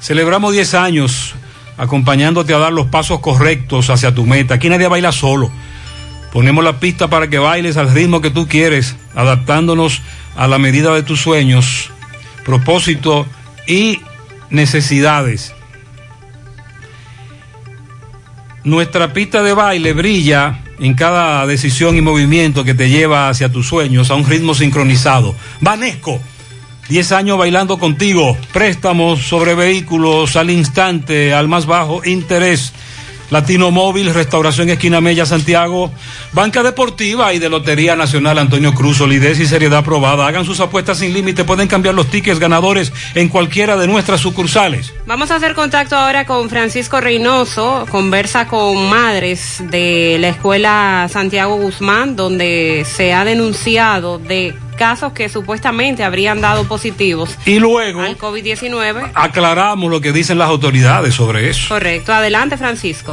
[0.00, 1.34] Celebramos 10 años
[1.80, 4.54] acompañándote a dar los pasos correctos hacia tu meta.
[4.54, 5.50] Aquí nadie baila solo.
[6.30, 10.02] Ponemos la pista para que bailes al ritmo que tú quieres, adaptándonos
[10.36, 11.90] a la medida de tus sueños,
[12.44, 13.26] propósito
[13.66, 14.00] y
[14.50, 15.54] necesidades.
[18.62, 23.66] Nuestra pista de baile brilla en cada decisión y movimiento que te lleva hacia tus
[23.66, 25.34] sueños a un ritmo sincronizado.
[25.62, 26.20] Vanesco
[26.90, 28.36] 10 años bailando contigo.
[28.52, 32.72] Préstamos sobre vehículos al instante, al más bajo interés.
[33.30, 35.92] Latino Móvil, Restauración Esquina Mella, Santiago,
[36.32, 40.26] Banca Deportiva y de Lotería Nacional Antonio Cruz, solidez y seriedad probada.
[40.26, 44.92] Hagan sus apuestas sin límite, pueden cambiar los tickets ganadores en cualquiera de nuestras sucursales.
[45.06, 51.54] Vamos a hacer contacto ahora con Francisco Reynoso, conversa con madres de la escuela Santiago
[51.54, 58.16] Guzmán, donde se ha denunciado de casos que supuestamente habrían dado positivos Y luego al
[58.16, 59.10] COVID-19.
[59.14, 61.68] aclaramos lo que dicen las autoridades sobre eso.
[61.68, 62.14] Correcto.
[62.14, 63.12] Adelante, Francisco.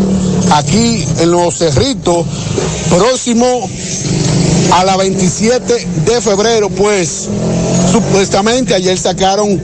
[0.52, 2.26] aquí en Los Cerritos,
[2.90, 3.70] próximo
[4.72, 7.28] a la 27 de febrero, pues
[7.92, 9.62] supuestamente ayer sacaron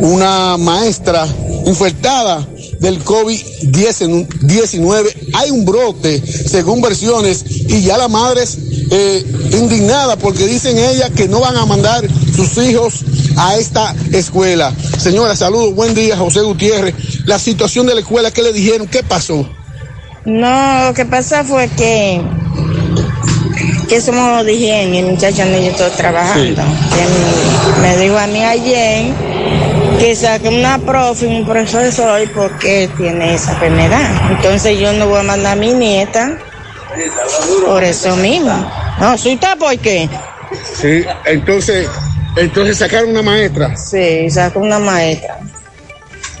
[0.00, 1.26] una maestra
[1.66, 2.46] infectada
[2.80, 5.14] del COVID-19.
[5.34, 8.58] Hay un brote, según versiones, y ya la madre es
[8.90, 12.04] eh, indignada porque dicen ella que no van a mandar
[12.34, 13.04] sus hijos
[13.36, 14.72] a esta escuela.
[14.98, 16.94] Señora, saludos, buen día, José Gutiérrez.
[17.26, 18.86] La situación de la escuela, ¿qué le dijeron?
[18.86, 19.48] ¿Qué pasó?
[20.24, 22.22] No, lo que pasa fue que
[23.86, 26.62] que me lo dijeron y el muchacho no yo estoy trabajando.
[26.62, 29.12] Que me dijo a mí ayer
[29.98, 34.30] que saque una profe, un profesor hoy porque tiene esa enfermedad.
[34.30, 36.38] Entonces yo no voy a mandar a mi nieta
[37.66, 38.70] por eso mismo.
[39.00, 40.08] No, ¿soy por qué?
[40.80, 41.88] Sí, entonces,
[42.36, 43.76] entonces sacaron una maestra.
[43.76, 45.38] Sí, sacó una maestra.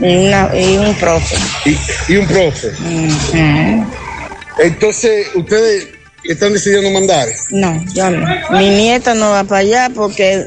[0.00, 1.36] Y, una, y un profe.
[1.64, 1.78] Y,
[2.12, 2.72] y un profe.
[4.58, 5.93] Entonces, ustedes
[6.24, 7.28] están decidiendo mandar.
[7.50, 8.26] No, yo no.
[8.52, 10.46] Mi nieta no va para allá porque,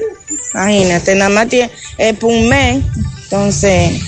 [0.54, 2.84] imagínate, nada más tiene, es por un mes,
[3.24, 4.02] entonces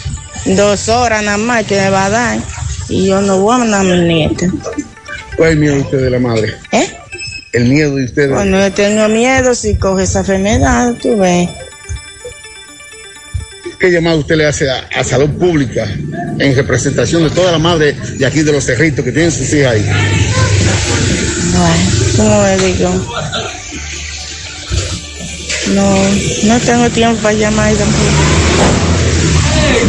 [0.46, 2.40] dos horas nada más que me va a dar
[2.88, 4.48] y yo no voy a mandar a mi nieta.
[5.36, 6.56] ¿Cuál es el miedo de usted de la madre?
[6.72, 6.88] ¿Eh?
[7.54, 8.30] El miedo de usted.
[8.30, 11.50] Bueno, yo tengo miedo si coge esa enfermedad, tú ves.
[13.80, 15.88] ¿Qué llamado usted le hace a, a salud pública
[16.38, 19.74] en representación de toda la madre de aquí de los cerritos que tienen sus hijas
[19.74, 19.90] ahí?
[22.18, 22.90] ¿Cómo le digo?
[25.74, 25.98] No,
[26.46, 28.39] no tengo tiempo para llamar tampoco.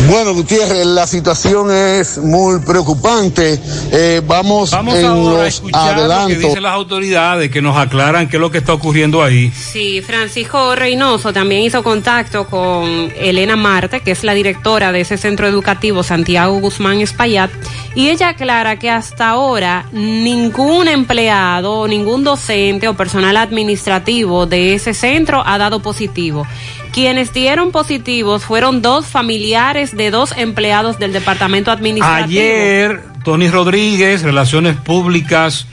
[0.08, 3.60] Bueno, Gutiérrez, la situación es muy preocupante.
[3.92, 6.38] Eh, vamos, Vamos en ahora a los escuchar lo que adelantos.
[6.38, 9.50] dicen las autoridades que nos aclaran qué es lo que está ocurriendo ahí.
[9.52, 15.16] Sí, Francisco Reynoso también hizo contacto con Elena Marte, que es la directora de ese
[15.16, 17.50] centro educativo Santiago Guzmán Espaillat,
[17.94, 24.92] y ella aclara que hasta ahora ningún empleado, ningún docente o personal administrativo de ese
[24.94, 26.46] centro ha dado positivo.
[26.92, 32.24] Quienes dieron positivos fueron dos familiares de dos empleados del departamento administrativo.
[32.24, 35.66] Ayer, Tony Rodríguez, Relaciones Públicas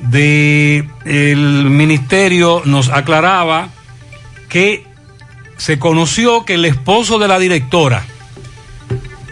[0.00, 0.84] del
[1.70, 3.68] Ministerio, nos aclaraba
[4.48, 4.84] que
[5.56, 8.04] se conoció que el esposo de la directora,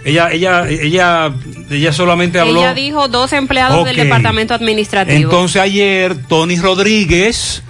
[0.05, 1.33] ella, ella, ella,
[1.71, 2.61] ella solamente habló.
[2.61, 5.17] Ella dijo dos empleados del departamento administrativo.
[5.17, 7.63] Entonces ayer Tony Rodríguez,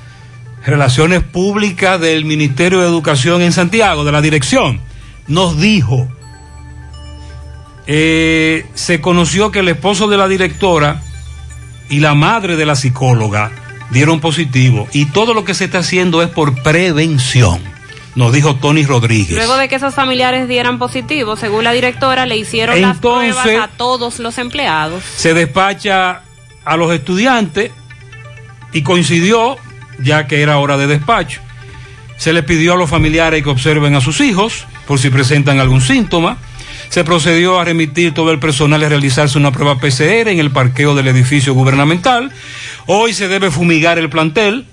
[0.67, 4.81] Relaciones Públicas del Ministerio de Educación en Santiago, de la dirección,
[5.27, 6.09] nos dijo,
[7.87, 11.03] eh, se conoció que el esposo de la directora
[11.89, 13.51] y la madre de la psicóloga
[13.91, 17.61] dieron positivo y todo lo que se está haciendo es por prevención,
[18.15, 19.37] nos dijo Tony Rodríguez.
[19.37, 23.65] Luego de que esos familiares dieran positivo, según la directora, le hicieron las Entonces- pruebas
[23.65, 25.03] a todos los empleados.
[25.17, 26.23] se despacha
[26.65, 27.71] a los estudiantes
[28.75, 29.57] y coincidió,
[29.99, 31.41] ya que era hora de despacho.
[32.17, 35.81] Se les pidió a los familiares que observen a sus hijos por si presentan algún
[35.81, 36.39] síntoma.
[36.89, 40.95] Se procedió a remitir todo el personal a realizarse una prueba PCR en el parqueo
[40.95, 42.33] del edificio gubernamental.
[42.87, 44.67] Hoy se debe fumigar el plantel.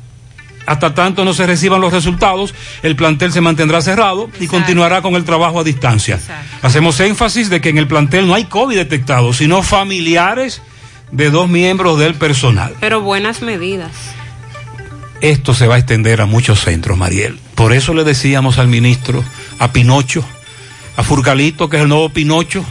[0.65, 5.13] Hasta tanto no se reciban los resultados, el plantel se mantendrá cerrado y continuará con
[5.13, 6.19] el trabajo a distancia.
[6.63, 10.63] Hacemos énfasis de que en el plantel no hay COVID detectado, sino familiares
[11.11, 12.73] de dos miembros del personal.
[12.79, 14.14] Pero buenas medidas.
[15.21, 17.39] Esto se va a extender a muchos centros, Mariel.
[17.55, 19.23] Por eso le decíamos al ministro,
[19.59, 20.23] a Pinocho,
[20.97, 22.63] a Furcalito, que es el nuevo Pinocho,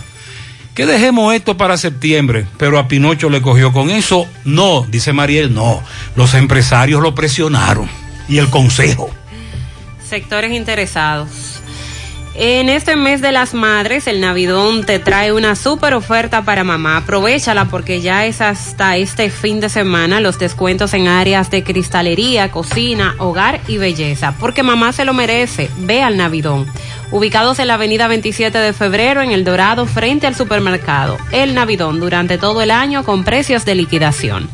[0.75, 4.27] que dejemos esto para septiembre, pero a Pinocho le cogió con eso.
[4.45, 5.83] No, dice Mariel, no.
[6.16, 7.89] Los empresarios lo presionaron
[8.29, 9.11] y el consejo.
[10.09, 11.53] Sectores interesados.
[12.36, 16.97] En este mes de las madres, el Navidón te trae una super oferta para mamá.
[16.97, 22.51] Aprovechala porque ya es hasta este fin de semana los descuentos en áreas de cristalería,
[22.51, 24.35] cocina, hogar y belleza.
[24.40, 25.70] Porque mamá se lo merece.
[25.78, 26.66] Ve al Navidón.
[27.12, 31.16] Ubicados en la avenida 27 de febrero en El Dorado frente al supermercado.
[31.31, 34.51] El Navidón durante todo el año con precios de liquidación.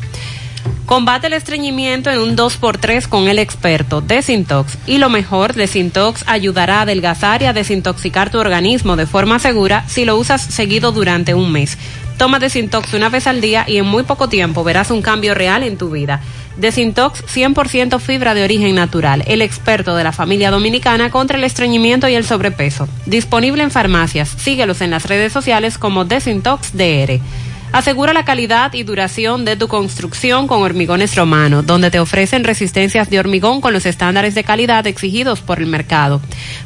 [0.91, 4.77] Combate el estreñimiento en un 2x3 con el experto Desintox.
[4.85, 9.85] Y lo mejor, Desintox ayudará a adelgazar y a desintoxicar tu organismo de forma segura
[9.87, 11.77] si lo usas seguido durante un mes.
[12.17, 15.63] Toma Desintox una vez al día y en muy poco tiempo verás un cambio real
[15.63, 16.19] en tu vida.
[16.57, 22.09] Desintox 100% fibra de origen natural, el experto de la familia dominicana contra el estreñimiento
[22.09, 22.89] y el sobrepeso.
[23.05, 24.27] Disponible en farmacias.
[24.27, 27.21] Síguelos en las redes sociales como Desintox DR.
[27.71, 33.09] Asegura la calidad y duración de tu construcción con Hormigones Romano, donde te ofrecen resistencias
[33.09, 36.19] de hormigón con los estándares de calidad exigidos por el mercado.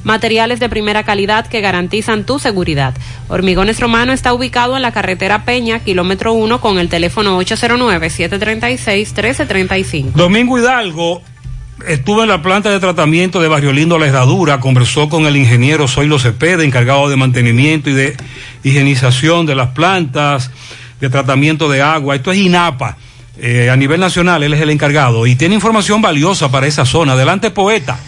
[0.03, 2.95] Materiales de primera calidad que garantizan tu seguridad.
[3.27, 10.13] Hormigones Romano está ubicado en la carretera Peña, kilómetro 1, con el teléfono 809-736-1335.
[10.13, 11.21] Domingo Hidalgo
[11.87, 15.87] estuvo en la planta de tratamiento de Barrio Lindo La Herradura, conversó con el ingeniero
[15.87, 18.17] Zoilo Cepeda, encargado de mantenimiento y de
[18.63, 20.49] higienización de las plantas,
[21.05, 22.15] de tratamiento de agua.
[22.15, 22.97] Esto es INAPA.
[23.37, 27.13] Eh, a nivel nacional, él es el encargado y tiene información valiosa para esa zona.
[27.13, 27.99] Adelante, poeta.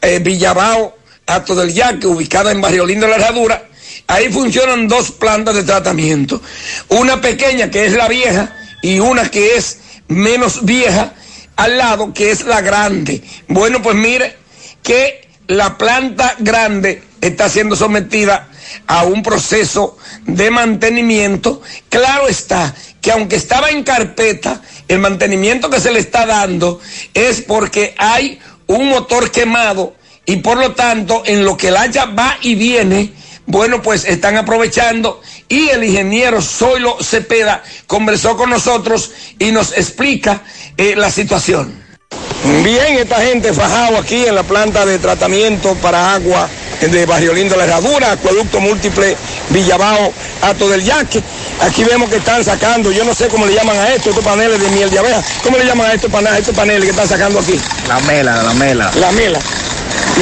[0.01, 0.97] eh, Villabao,
[1.27, 3.69] Ato del Yaque, ubicada en Barrio Lindo La Herradura.
[4.07, 6.41] Ahí funcionan dos plantas de tratamiento.
[6.89, 9.79] Una pequeña, que es la vieja, y una que es
[10.09, 11.15] menos vieja,
[11.57, 13.23] al lado, que es la grande.
[13.49, 14.37] Bueno, pues mire
[14.83, 18.49] que la planta grande está siendo sometida
[18.87, 21.63] a un proceso de mantenimiento.
[21.89, 26.81] Claro está que aunque estaba en carpeta, el mantenimiento que se le está dando
[27.13, 29.95] es porque hay un motor quemado
[30.27, 33.13] y por lo tanto en lo que el haya va y viene,
[33.47, 40.43] bueno, pues están aprovechando y el ingeniero Zoilo Cepeda conversó con nosotros y nos explica
[40.77, 41.83] eh, la situación.
[42.63, 46.49] Bien, esta gente fajado aquí en la planta de tratamiento para agua
[46.81, 49.17] de Barrio Lindo La Herradura, Acueducto Múltiple
[49.49, 50.13] Villabao,
[50.43, 51.23] Ato del Yaque.
[51.61, 54.61] Aquí vemos que están sacando, yo no sé cómo le llaman a esto, estos paneles
[54.61, 55.23] de miel de abeja.
[55.43, 57.59] ¿Cómo le llaman a estos paneles, estos paneles que están sacando aquí?
[57.89, 58.91] La mela, la mela.
[58.97, 59.39] La mela.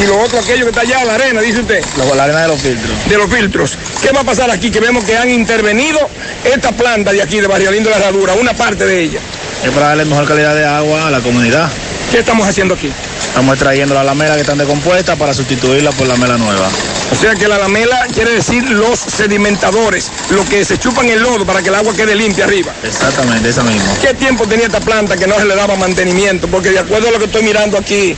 [0.03, 1.85] Y lo otro, aquello que está allá, la arena, dice usted.
[1.97, 3.09] La arena de los filtros.
[3.09, 3.79] De los filtros.
[4.01, 4.71] ¿Qué va a pasar aquí?
[4.71, 5.99] Que vemos que han intervenido
[6.45, 9.21] esta planta de aquí, de Barrio Lindo La Herradura, una parte de ella.
[9.63, 11.71] Es para darle mejor calidad de agua a la comunidad.
[12.11, 12.91] ¿Qué estamos haciendo aquí?
[13.27, 16.69] Estamos extrayendo la lamela que están decompuestas para sustituirla por la mela nueva.
[17.11, 21.47] O sea que la lamela quiere decir los sedimentadores, lo que se chupan el lodo
[21.47, 22.73] para que el agua quede limpia arriba.
[22.83, 23.95] Exactamente, esa misma.
[24.03, 26.49] ¿Qué tiempo tenía esta planta que no se le daba mantenimiento?
[26.49, 28.17] Porque de acuerdo a lo que estoy mirando aquí,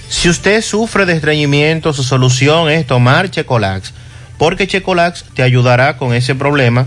[0.08, 3.92] Si usted sufre de estreñimiento, su solución es tomar Checolax.
[4.38, 6.86] porque Checolax te ayudará con ese problema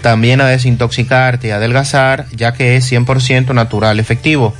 [0.00, 4.54] también a desintoxicarte y adelgazar, ya que es 100% natural efectivo.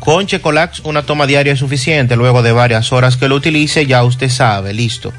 [0.00, 4.04] Con Checolax una toma diaria es suficiente, luego de varias horas que lo utilice ya
[4.04, 5.12] usted sabe, listo.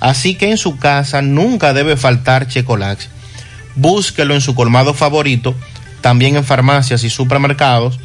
[0.00, 3.08] Así que en su casa nunca debe faltar Checolax.
[3.74, 5.54] Búsquelo en su colmado favorito,
[6.00, 7.98] también en farmacias y supermercados.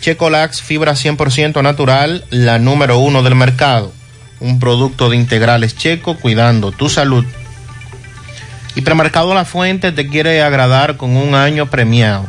[0.00, 3.92] Checolax, fibra 100% natural, la número uno del mercado.
[4.40, 7.24] Un producto de integrales checo cuidando tu salud.
[8.76, 12.26] Y La Fuente te quiere agradar con un año premiado,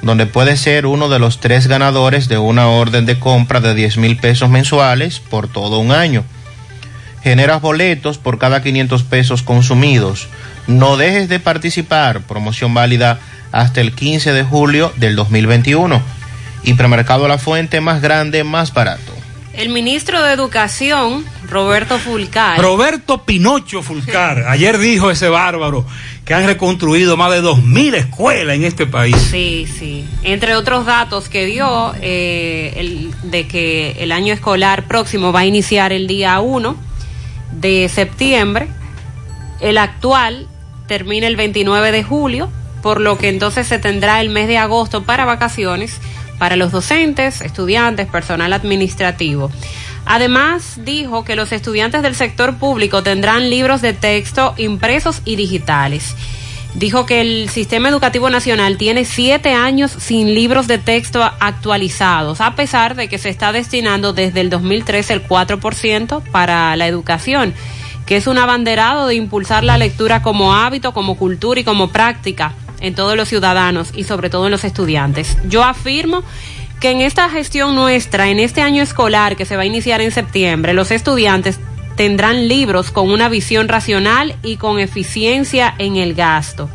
[0.00, 3.96] donde puedes ser uno de los tres ganadores de una orden de compra de 10
[3.98, 6.24] mil pesos mensuales por todo un año.
[7.22, 10.28] Generas boletos por cada 500 pesos consumidos.
[10.68, 12.20] No dejes de participar.
[12.20, 13.18] Promoción válida
[13.50, 16.00] hasta el 15 de julio del 2021.
[16.62, 19.17] Y Premercado La Fuente más grande, más barato.
[19.58, 22.62] El ministro de Educación, Roberto Fulcar.
[22.62, 24.44] Roberto Pinocho Fulcar.
[24.46, 25.84] Ayer dijo ese bárbaro
[26.24, 29.16] que han reconstruido más de 2.000 escuelas en este país.
[29.16, 30.04] Sí, sí.
[30.22, 35.46] Entre otros datos que dio, eh, el, de que el año escolar próximo va a
[35.46, 36.76] iniciar el día 1
[37.50, 38.68] de septiembre.
[39.58, 40.46] El actual
[40.86, 42.48] termina el 29 de julio,
[42.80, 45.98] por lo que entonces se tendrá el mes de agosto para vacaciones
[46.38, 49.50] para los docentes, estudiantes, personal administrativo.
[50.06, 56.14] Además, dijo que los estudiantes del sector público tendrán libros de texto impresos y digitales.
[56.74, 62.54] Dijo que el sistema educativo nacional tiene siete años sin libros de texto actualizados, a
[62.54, 67.52] pesar de que se está destinando desde el 2013 el 4% para la educación,
[68.06, 72.54] que es un abanderado de impulsar la lectura como hábito, como cultura y como práctica
[72.80, 75.36] en todos los ciudadanos y sobre todo en los estudiantes.
[75.48, 76.22] Yo afirmo
[76.80, 80.12] que en esta gestión nuestra, en este año escolar que se va a iniciar en
[80.12, 81.58] septiembre, los estudiantes
[81.96, 86.70] tendrán libros con una visión racional y con eficiencia en el gasto.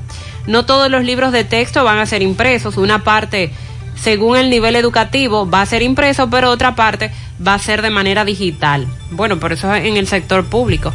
[0.47, 3.51] No todos los libros de texto van a ser impresos, una parte
[3.95, 7.11] según el nivel educativo va a ser impreso, pero otra parte
[7.45, 8.85] va a ser de manera digital.
[9.11, 10.91] Bueno, por eso en el sector público.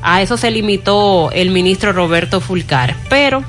[0.00, 2.96] A eso se limitó el ministro Roberto Fulcar.
[3.10, 3.44] Pero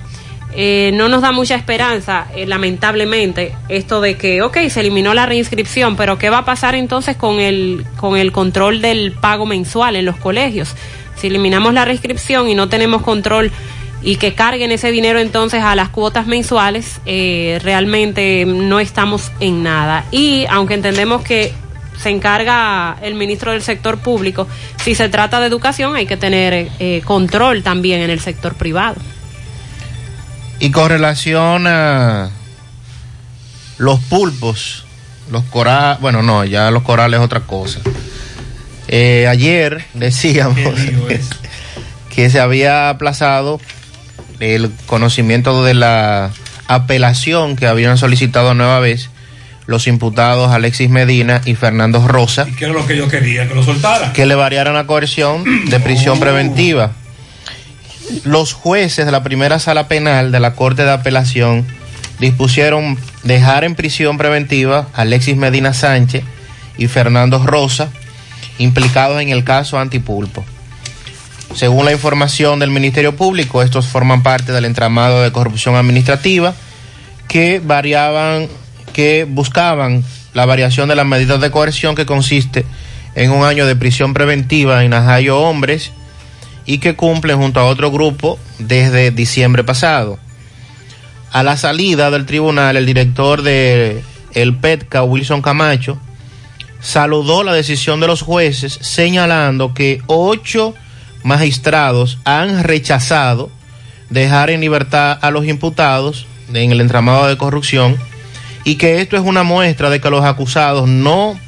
[0.60, 5.28] eh, no nos da mucha esperanza, eh, lamentablemente, esto de que, ok, se eliminó la
[5.28, 9.96] reinscripción, pero ¿qué va a pasar entonces con el, con el control del pago mensual
[9.96, 10.74] en los colegios?
[11.16, 13.52] Si eliminamos la reinscripción y no tenemos control
[14.02, 19.62] y que carguen ese dinero entonces a las cuotas mensuales, eh, realmente no estamos en
[19.62, 20.06] nada.
[20.10, 21.54] Y aunque entendemos que
[22.00, 24.48] se encarga el ministro del sector público,
[24.84, 28.96] si se trata de educación hay que tener control también en el sector privado.
[30.60, 32.32] Y con relación a
[33.78, 34.86] los pulpos,
[35.32, 37.80] los corales, bueno, no, ya los corales es otra cosa.
[38.88, 40.58] Eh, ayer decíamos
[42.14, 43.60] que se había aplazado
[44.40, 46.32] el conocimiento de la
[46.68, 49.10] apelación que habían solicitado nueva vez
[49.68, 52.46] los imputados Alexis Medina y Fernando Rosa.
[52.48, 53.48] ¿Y qué era lo que yo quería?
[53.48, 54.14] Que lo soltara.
[54.14, 56.94] Que le variaran la coerción de prisión preventiva
[58.24, 61.66] los jueces de la primera sala penal de la Corte de Apelación
[62.20, 66.24] dispusieron dejar en prisión preventiva a Alexis Medina Sánchez
[66.78, 67.90] y Fernando Rosa,
[68.58, 70.44] implicados en el caso Antipulpo.
[71.54, 76.54] Según la información del Ministerio Público, estos forman parte del entramado de corrupción administrativa
[77.28, 78.48] que variaban,
[78.94, 80.04] que buscaban
[80.34, 82.66] la variación de las medidas de coerción que consiste
[83.16, 85.92] en un año de prisión preventiva en Najayo Hombres
[86.68, 90.20] y que cumplen junto a otro grupo desde diciembre pasado.
[91.32, 94.04] A la salida del tribunal, el director de
[94.34, 95.98] el PETCA, Wilson Camacho,
[96.80, 100.76] saludó la decisión de los jueces señalando que ocho
[101.24, 103.50] magistrados han rechazado
[104.10, 107.98] dejar en libertad a los imputados en el entramado de corrupción
[108.64, 111.40] y que esto es una muestra de que los acusados no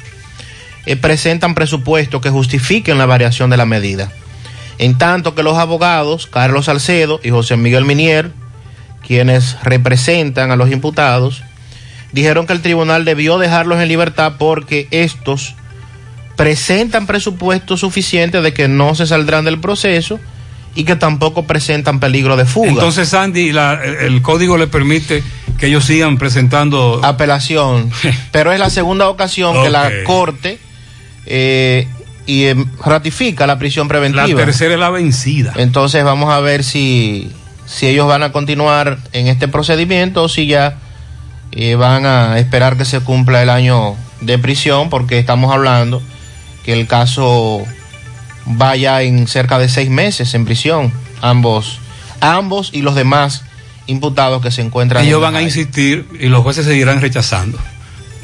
[0.85, 4.11] eh, presentan presupuestos que justifiquen la variación de la medida.
[4.79, 8.31] En tanto que los abogados, Carlos Salcedo y José Miguel Minier,
[9.05, 11.43] quienes representan a los imputados,
[12.11, 15.53] dijeron que el tribunal debió dejarlos en libertad porque estos
[16.35, 20.19] presentan presupuestos suficientes de que no se saldrán del proceso
[20.75, 22.69] y que tampoco presentan peligro de fuga.
[22.69, 25.23] Entonces, Sandy, la- el código le permite
[25.57, 27.91] que ellos sigan presentando apelación,
[28.31, 29.91] pero es la segunda ocasión que la.
[30.05, 30.57] Corte
[31.25, 31.87] eh,
[32.29, 34.27] y, em, ratifica la prisión preventiva.
[34.27, 35.51] La tercera es la vencida.
[35.55, 37.31] Entonces vamos a ver si,
[37.65, 40.77] si ellos van a continuar en este procedimiento o si ya
[41.51, 46.03] eh, van a esperar que se cumpla el año de prisión, porque estamos hablando
[46.63, 47.63] que el caso
[48.45, 51.79] vaya en cerca de seis meses en prisión, ambos,
[52.21, 53.43] ambos y los demás
[53.87, 55.03] imputados que se encuentran.
[55.03, 57.57] Ellos en van a insistir y los jueces seguirán rechazando.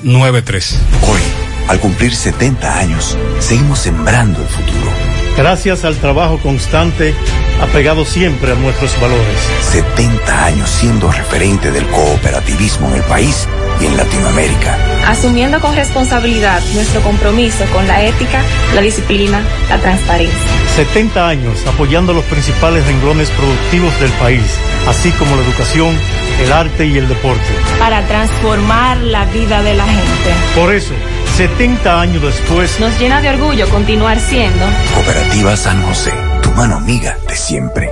[0.03, 0.75] 9-3.
[1.01, 1.21] Hoy,
[1.67, 4.91] al cumplir 70 años, seguimos sembrando el futuro.
[5.37, 7.13] Gracias al trabajo constante,
[7.61, 9.37] apegado siempre a nuestros valores.
[9.71, 13.47] 70 años siendo referente del cooperativismo en el país
[13.81, 14.77] y en Latinoamérica.
[15.07, 18.41] asumiendo con responsabilidad nuestro compromiso con la ética,
[18.73, 20.39] la disciplina, la transparencia.
[20.75, 25.95] 70 años apoyando los principales renglones productivos del país, así como la educación,
[26.41, 27.45] el arte y el deporte.
[27.77, 30.33] Para transformar la vida de la gente.
[30.55, 30.93] Por eso,
[31.35, 37.17] 70 años después, Nos llena de orgullo continuar siendo Cooperativa San José, tu mano amiga
[37.27, 37.91] de siempre.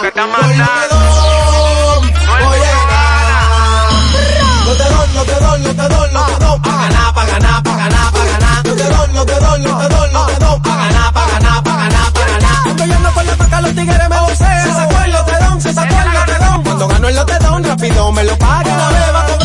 [0.00, 0.26] Que está.
[0.26, 0.88] Voy a ganar.
[4.64, 6.58] Lo te doy, lo te doy, lo te doy, lo te doy.
[6.58, 8.66] Pa' ganar, pa' ganar, pa' ganar, pa' ganar.
[8.66, 10.60] Lo te doy, lo te doy, lo te doy, lo te doy.
[10.60, 12.62] Pa' ganar, pa' ganar, pa' ganar, pa' ganar.
[12.64, 14.62] Cuando yo no con la paca, los tigres me vocean.
[14.64, 16.62] Se sacó el lotedón, se sacó el lotedón.
[16.64, 18.64] Cuando gano el lotedón, rápido me lo paga.
[18.64, 19.35] De una vez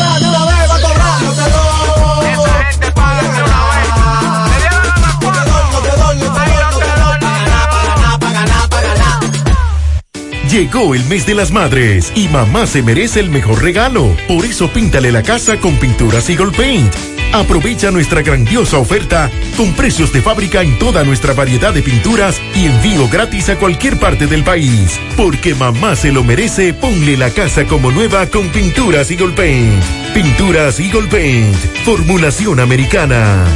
[10.52, 14.14] Llegó el mes de las madres y mamá se merece el mejor regalo.
[14.28, 17.11] Por eso píntale la casa con pinturas Eagle Paint.
[17.32, 22.66] Aprovecha nuestra grandiosa oferta con precios de fábrica en toda nuestra variedad de pinturas y
[22.66, 25.00] envío gratis a cualquier parte del país.
[25.16, 29.82] Porque mamá se lo merece, ponle la casa como nueva con pinturas Eagle Paint.
[30.14, 33.46] Pinturas Eagle Paint, formulación americana.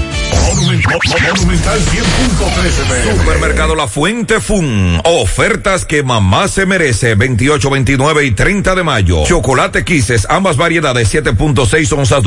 [0.46, 5.00] Monumental 100.13 Supermercado La Fuente Fun.
[5.04, 7.14] Ofertas que mamá se merece.
[7.14, 9.24] 28, 29 y 30 de mayo.
[9.24, 12.22] Chocolate Quises, ambas variedades, 7.6 onzas,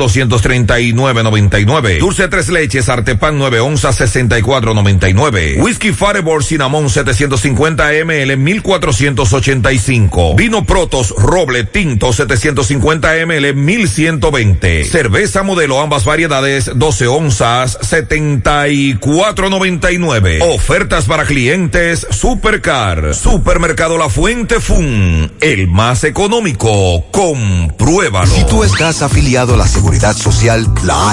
[1.48, 1.98] 239.99.
[2.00, 5.62] Dulce tres leches, Artepan 9 onzas, 64.99.
[5.62, 10.34] Whisky Fireball Cinnamon 750 ml, 1485.
[10.36, 14.84] Vino Protos Roble Tinto 750 ml, 1120.
[14.84, 20.42] Cerveza modelo, ambas variedades, 12 onzas, 74.99.
[20.42, 23.14] Ofertas para clientes Supercar.
[23.14, 25.30] Supermercado La Fuente Fun.
[25.40, 27.06] El más económico.
[27.12, 28.26] Compruébalo.
[28.26, 31.12] Si tú estás afiliado a la Seguridad Social, la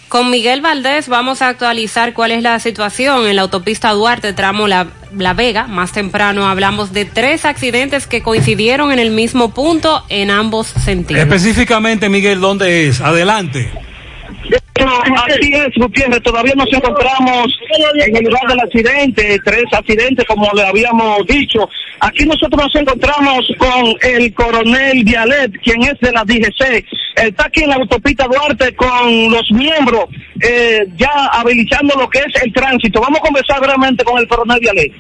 [0.09, 4.67] Con Miguel Valdés vamos a actualizar cuál es la situación en la autopista Duarte, tramo
[4.67, 5.67] La, la, Vega.
[5.67, 11.21] Más temprano hablamos de tres accidentes que coincidieron en el mismo punto en ambos sentidos.
[11.21, 13.01] Específicamente, Miguel, ¿dónde es?
[13.01, 13.71] Adelante.
[15.27, 17.59] Así es, Gutiérrez, todavía nos encontramos
[18.03, 21.69] en el lugar del accidente, tres accidentes como le habíamos dicho.
[21.99, 26.85] Aquí nosotros nos encontramos con el coronel Vialet, quien es de la DGC.
[27.15, 30.05] Está aquí en la autopista Duarte con los miembros
[30.41, 33.01] eh, ya habilitando lo que es el tránsito.
[33.01, 34.91] Vamos a conversar brevemente con el coronel Vialet.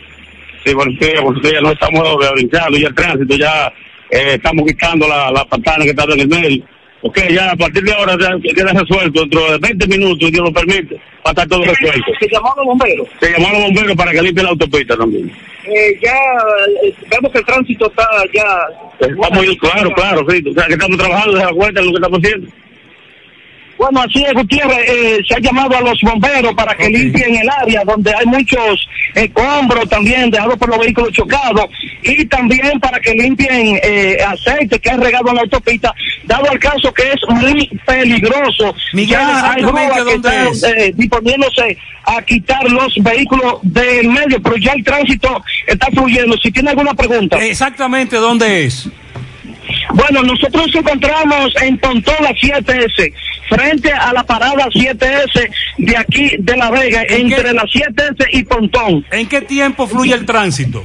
[0.65, 0.91] Sí, bueno,
[1.23, 3.73] porque ya no estamos habilitando ya el tránsito, ya
[4.11, 6.63] eh, estamos quitando la, la que está en el medio.
[7.01, 10.51] Ok, ya a partir de ahora ya queda resuelto, dentro de 20 minutos, Dios lo
[10.51, 12.11] permite, va a estar todo resuelto.
[12.19, 13.07] ¿Se llamó a los bomberos?
[13.21, 15.31] Se llamó a los bomberos para que limpien la autopista también.
[15.63, 16.13] Eh, ya
[16.83, 18.67] eh, vemos que el tránsito está ya...
[18.99, 21.97] Estamos claro, claro, sí, o sea que estamos trabajando, se da cuenta de lo que
[21.97, 22.47] estamos haciendo.
[23.79, 27.49] Bueno, así es, Gutiérrez, eh, se ha llamado a los bomberos para que limpien el
[27.49, 28.85] área donde hay muchos
[29.15, 31.65] escombros también dejados por los vehículos chocados
[32.03, 35.95] y también para que limpien eh, aceite que ha regado en la autopista,
[36.25, 38.75] dado el caso que es muy peligroso.
[38.91, 44.57] Miguel, ya hay que ¿dónde están eh, disponiéndose a quitar los vehículos del medio, pero
[44.57, 46.37] ya el tránsito está fluyendo.
[46.37, 47.37] Si tiene alguna pregunta.
[47.37, 48.89] Exactamente, ¿dónde es?
[49.93, 53.13] Bueno, nosotros nos encontramos en Pontón la 7S,
[53.49, 59.05] frente a la parada 7S de aquí de La Vega, entre la 7S y Pontón.
[59.11, 60.83] ¿En qué tiempo fluye el tránsito?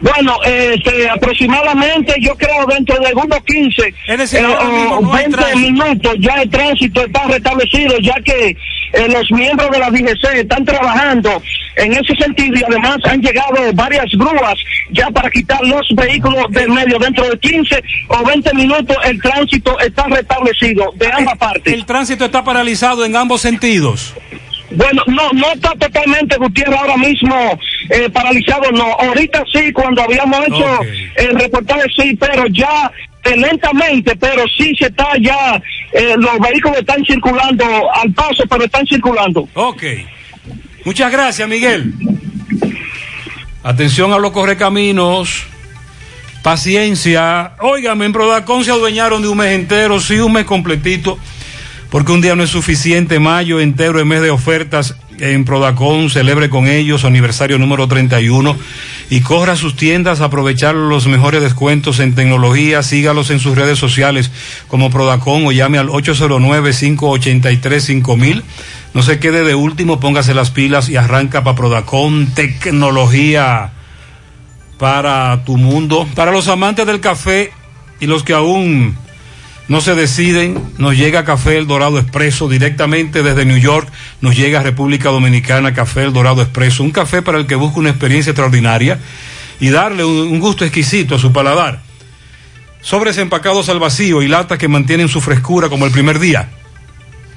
[0.00, 5.00] Bueno, este, aproximadamente yo creo dentro de algunos 15 Es decir, eh, ahora mismo o
[5.00, 5.58] no hay 20 tránsito.
[5.72, 8.56] minutos ya el tránsito está restablecido, ya que
[8.96, 11.42] eh, los miembros de la DGC están trabajando
[11.76, 14.58] en ese sentido y además han llegado varias grúas
[14.90, 16.98] ya para quitar los vehículos del medio.
[16.98, 21.72] Dentro de 15 o 20 minutos el tránsito está restablecido de ambas partes.
[21.72, 24.14] El tránsito está paralizado en ambos sentidos.
[24.70, 27.58] Bueno, no, no está totalmente Gutiérrez ahora mismo
[27.90, 28.84] eh, paralizado, no.
[28.94, 30.80] Ahorita sí, cuando habíamos hecho
[31.16, 32.90] el reportaje sí, pero ya
[33.24, 35.60] eh, lentamente, pero sí se está ya,
[35.92, 39.48] eh, los vehículos están circulando al paso, pero están circulando.
[39.54, 39.82] Ok.
[40.84, 41.92] Muchas gracias, Miguel.
[43.62, 45.44] Atención a los correcaminos.
[46.42, 47.54] Paciencia.
[47.58, 51.18] Óigame, en Prodacon se adueñaron de un mes entero, sí, un mes completito,
[51.90, 53.20] porque un día no es suficiente.
[53.20, 58.56] Mayo entero, en mes de ofertas en Prodacon, celebre con ellos su aniversario número 31
[59.08, 62.82] y corra a sus tiendas aprovechar los mejores descuentos en tecnología.
[62.82, 64.30] Sígalos en sus redes sociales
[64.68, 68.42] como Prodacon o llame al 809-583-5000.
[68.94, 73.72] No se quede de último, póngase las pilas y arranca para Prodacon, tecnología
[74.78, 76.06] para tu mundo.
[76.14, 77.52] Para los amantes del café
[78.00, 78.96] y los que aún
[79.68, 83.90] no se deciden, nos llega Café El Dorado Expreso directamente desde New York,
[84.20, 87.90] nos llega República Dominicana Café El Dorado Expreso, un café para el que busca una
[87.90, 89.00] experiencia extraordinaria
[89.58, 91.82] y darle un, un gusto exquisito a su paladar.
[92.80, 96.48] Sobres empacados al vacío y latas que mantienen su frescura como el primer día.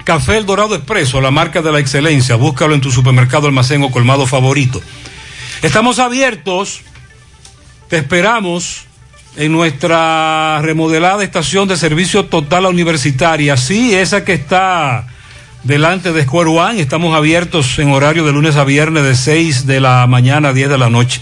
[0.04, 3.90] Café El Dorado Expreso, la marca de la excelencia, búscalo en tu supermercado, almacén o
[3.90, 4.80] colmado favorito.
[5.62, 6.82] Estamos abiertos,
[7.88, 8.86] te esperamos
[9.36, 13.56] en nuestra remodelada estación de servicio total universitaria.
[13.56, 15.06] Sí, esa que está
[15.62, 16.80] delante de Square One.
[16.80, 20.70] Estamos abiertos en horario de lunes a viernes de 6 de la mañana a 10
[20.70, 21.20] de la noche.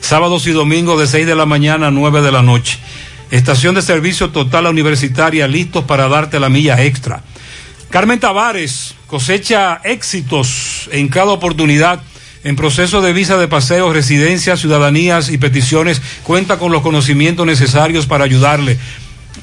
[0.00, 2.78] Sábados y domingos de 6 de la mañana a 9 de la noche.
[3.30, 7.22] Estación de servicio total universitaria listos para darte la milla extra.
[7.90, 12.00] Carmen Tavares cosecha éxitos en cada oportunidad
[12.44, 18.06] en proceso de visa de paseo, residencias, ciudadanías y peticiones, cuenta con los conocimientos necesarios
[18.06, 18.78] para ayudarle.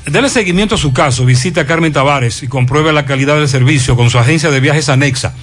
[0.05, 3.95] Dele seguimiento a su caso, visita a Carmen Tavares y compruebe la calidad del servicio
[3.95, 5.33] con su agencia de viajes anexa.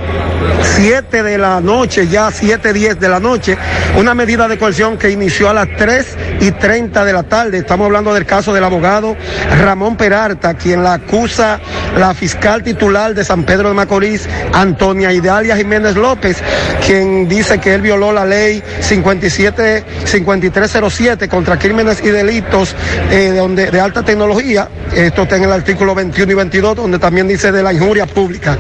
[0.64, 3.56] 7 de la noche, ya 7, 10 de la noche,
[3.98, 7.60] una medida de coerción que inició a las 3 y 30 de la tarde.
[7.60, 9.16] Estamos hablando del caso del abogado
[9.62, 11.60] Ramón Peralta, quien la acusa
[11.98, 16.42] la fiscal titular de San Pedro de Macorís, Antonia Idalia Jiménez López,
[16.86, 22.76] quien dice que él violó la ley 57, 5307 contra crímenes y delitos
[23.12, 24.68] eh, de, de alta tecnología.
[24.96, 28.58] Esto está en el artículo 21 y 22, donde también dice de la injuria pública.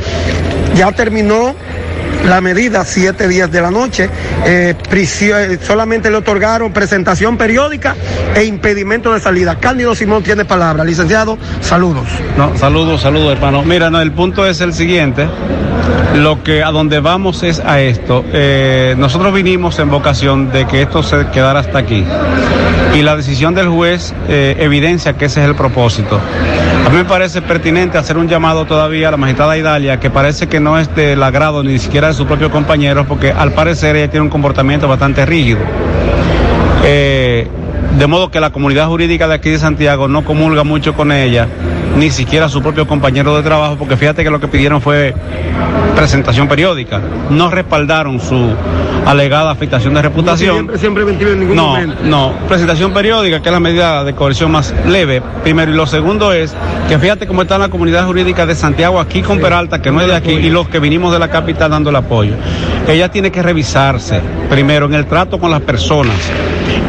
[0.75, 1.55] Ya terminó
[2.25, 4.09] la medida, siete días de la noche.
[4.45, 7.95] Eh, prisión, solamente le otorgaron presentación periódica
[8.35, 9.55] e impedimento de salida.
[9.59, 10.83] Cándido Simón tiene palabra.
[10.83, 12.07] Licenciado, saludos.
[12.37, 13.63] No, saludos, saludos, hermano.
[13.63, 15.27] Mira, no, el punto es el siguiente.
[16.15, 18.23] Lo que a donde vamos es a esto.
[18.31, 22.05] Eh, nosotros vinimos en vocación de que esto se quedara hasta aquí.
[22.93, 26.19] Y la decisión del juez eh, evidencia que ese es el propósito.
[26.85, 30.47] A mí me parece pertinente hacer un llamado todavía a la magistrada Idalia, que parece
[30.47, 34.09] que no es del agrado ni siquiera de sus propios compañeros, porque al parecer ella
[34.09, 35.59] tiene un comportamiento bastante rígido.
[36.83, 37.47] Eh,
[37.97, 41.47] de modo que la comunidad jurídica de aquí de Santiago no comulga mucho con ella,
[41.97, 45.13] ni siquiera su propio compañero de trabajo, porque fíjate que lo que pidieron fue
[45.95, 46.99] presentación periódica.
[47.29, 48.55] No respaldaron su
[49.05, 50.55] alegada afectación de reputación.
[50.55, 51.95] Siempre, siempre mentido en ningún no, momento.
[52.03, 55.71] no, presentación periódica, que es la medida de coerción más leve, primero.
[55.71, 56.55] Y lo segundo es
[56.89, 60.07] que fíjate cómo está la comunidad jurídica de Santiago aquí con Peralta, que no es
[60.07, 62.33] de aquí, y los que vinimos de la capital dando el apoyo.
[62.87, 66.15] Ella tiene que revisarse, primero, en el trato con las personas.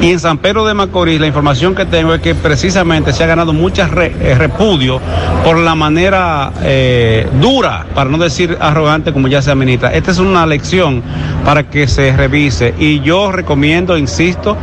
[0.01, 3.27] Y en San Pedro de Macorís, la información que tengo es que precisamente se ha
[3.27, 5.01] ganado mucho repudio
[5.45, 9.93] por la manera eh, dura, para no decir arrogante como ya se administra.
[9.95, 11.03] Esta es una lección
[11.45, 12.75] para que se revise.
[12.79, 14.57] Y yo recomiendo, insisto,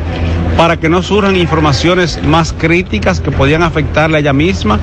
[0.57, 4.79] para que no surjan informaciones más críticas que podían afectarle a ella misma,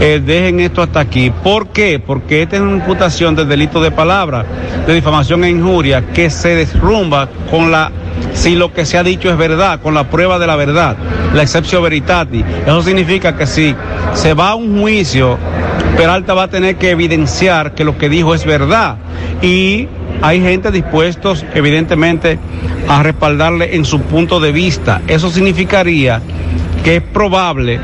[0.00, 1.30] eh, dejen esto hasta aquí.
[1.30, 1.98] ¿Por qué?
[1.98, 4.44] Porque esta es una imputación de delito de palabra,
[4.86, 7.90] de difamación e injuria, que se derrumba con la
[8.34, 10.96] si lo que se ha dicho es verdad, con la prueba de la verdad,
[11.34, 12.44] la excepción veritati.
[12.66, 13.74] Eso significa que si
[14.14, 15.38] se va a un juicio,
[15.96, 18.96] Peralta va a tener que evidenciar que lo que dijo es verdad.
[19.42, 19.88] Y
[20.22, 22.38] hay gente dispuestos, evidentemente,
[22.88, 25.02] a respaldarle en su punto de vista.
[25.08, 26.20] Eso significaría
[26.84, 27.80] que es probable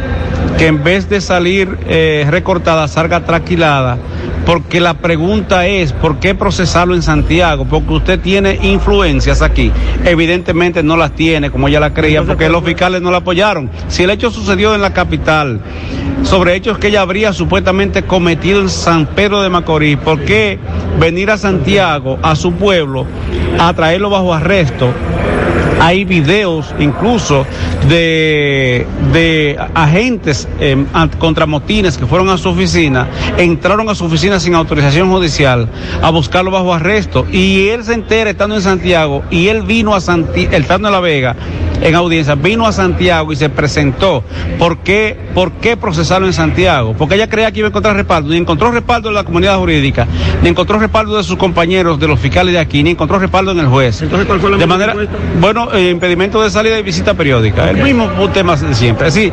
[0.59, 3.99] que en vez de salir eh, recortada, salga tranquilada,
[4.47, 7.65] porque la pregunta es, ¿por qué procesarlo en Santiago?
[7.65, 9.73] Porque usted tiene influencias aquí.
[10.05, 13.71] Evidentemente no las tiene, como ella la creía, porque los fiscales no la apoyaron.
[13.89, 15.61] Si el hecho sucedió en la capital,
[16.23, 20.59] sobre hechos que ella habría supuestamente cometido en San Pedro de Macorís, ¿por qué
[20.99, 23.07] venir a Santiago, a su pueblo,
[23.59, 24.93] a traerlo bajo arresto?
[25.81, 27.47] Hay videos incluso
[27.89, 30.85] de, de agentes eh,
[31.19, 35.69] contra motines que fueron a su oficina, entraron a su oficina sin autorización judicial
[36.03, 40.01] a buscarlo bajo arresto y él se entera estando en Santiago y él vino a
[40.01, 41.37] Santiago, estando en La Vega,
[41.81, 44.25] en audiencia, vino a Santiago y se presentó.
[44.59, 46.95] ¿Por qué, ¿Por qué procesarlo en Santiago?
[46.97, 48.31] Porque ella creía que iba a encontrar respaldo.
[48.31, 50.07] Ni encontró respaldo en la comunidad jurídica,
[50.43, 53.61] ni encontró respaldo de sus compañeros, de los fiscales de aquí, ni encontró respaldo en
[53.61, 54.03] el juez.
[54.03, 54.95] Entonces, ¿cuál fue la de manera,
[55.41, 57.71] bueno, eh, impedimento de salida y visita periódica.
[57.71, 59.11] El mismo tema de siempre.
[59.11, 59.33] Sí,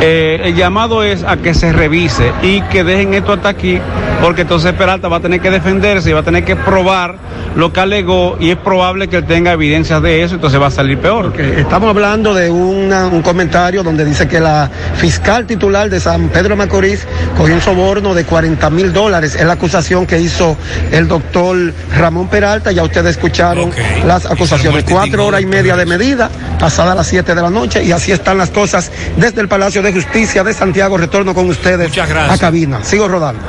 [0.00, 3.78] eh, el llamado es a que se revise y que dejen esto hasta aquí,
[4.20, 7.16] porque entonces Peralta va a tener que defenderse y va a tener que probar
[7.56, 10.70] lo que alegó y es probable que él tenga evidencias de eso, entonces va a
[10.70, 11.32] salir peor.
[11.40, 16.56] Estamos hablando de una- un comentario donde dice que la fiscal titular de San Pedro
[16.56, 17.06] Macorís
[17.36, 19.34] cogió un soborno de 40 mil dólares.
[19.34, 20.56] Es la acusación que hizo
[20.92, 21.56] el doctor
[21.96, 22.70] Ramón Peralta.
[22.72, 23.70] Ya ustedes escucharon
[24.06, 24.84] las acusaciones.
[24.84, 27.82] Cuatro horas y media de medida, pasada las 7 de la noche.
[27.82, 30.96] Y así están las cosas desde el Palacio de Justicia de Santiago.
[30.96, 31.90] Retorno con ustedes
[32.34, 32.84] a cabina.
[32.84, 33.40] Sigo rodando.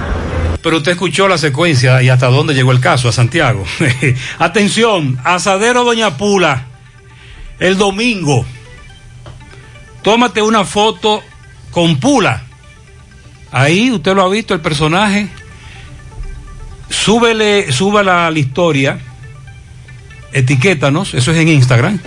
[0.62, 3.66] Pero usted escuchó la secuencia y hasta dónde llegó el caso, a Santiago.
[4.40, 6.66] Atención, Asadero Doña Pula,
[7.60, 8.46] el domingo.
[10.04, 11.24] Tómate una foto
[11.72, 12.44] con Pula.
[13.52, 15.30] Ahí usted lo ha visto, el personaje.
[16.90, 19.00] Súbele, súbala a la historia,
[20.34, 22.00] etiquétanos, eso es en Instagram,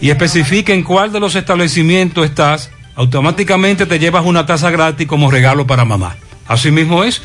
[0.00, 5.30] y especifique en cuál de los establecimientos estás, automáticamente te llevas una taza gratis como
[5.30, 6.16] regalo para mamá.
[6.46, 7.22] Así mismo es.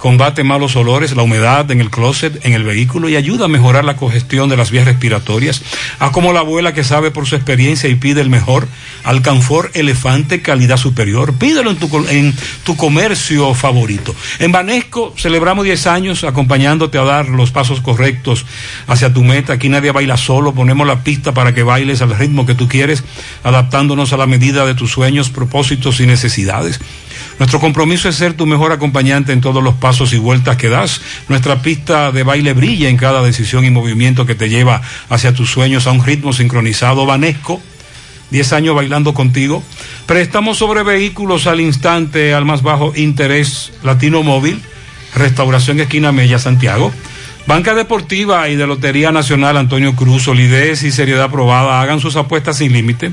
[0.03, 3.85] combate malos olores, la humedad en el closet, en el vehículo y ayuda a mejorar
[3.85, 5.61] la congestión de las vías respiratorias.
[5.98, 8.67] Haz como la abuela que sabe por su experiencia y pide el mejor,
[9.06, 11.35] Alcanfor Elefante, calidad superior.
[11.35, 14.14] Pídelo en tu, en tu comercio favorito.
[14.40, 18.45] En Banesco celebramos 10 años acompañándote a dar los pasos correctos
[18.88, 19.53] hacia tu meta.
[19.53, 23.06] Aquí nadie baila solo, ponemos la pista para que bailes al ritmo que tú quieres,
[23.45, 26.82] adaptándonos a la medida de tus sueños, propósitos y necesidades.
[27.43, 31.01] Nuestro compromiso es ser tu mejor acompañante en todos los pasos y vueltas que das.
[31.27, 35.51] Nuestra pista de baile brilla en cada decisión y movimiento que te lleva hacia tus
[35.51, 37.05] sueños a un ritmo sincronizado.
[37.05, 37.61] Vanesco,
[38.31, 39.61] 10 años bailando contigo.
[40.05, 44.61] Préstamos sobre vehículos al instante, al más bajo interés, Latino Móvil,
[45.13, 46.93] Restauración Esquina Mella, Santiago.
[47.45, 51.81] Banca Deportiva y de Lotería Nacional Antonio Cruz, solidez y seriedad probada.
[51.81, 53.11] Hagan sus apuestas sin límite.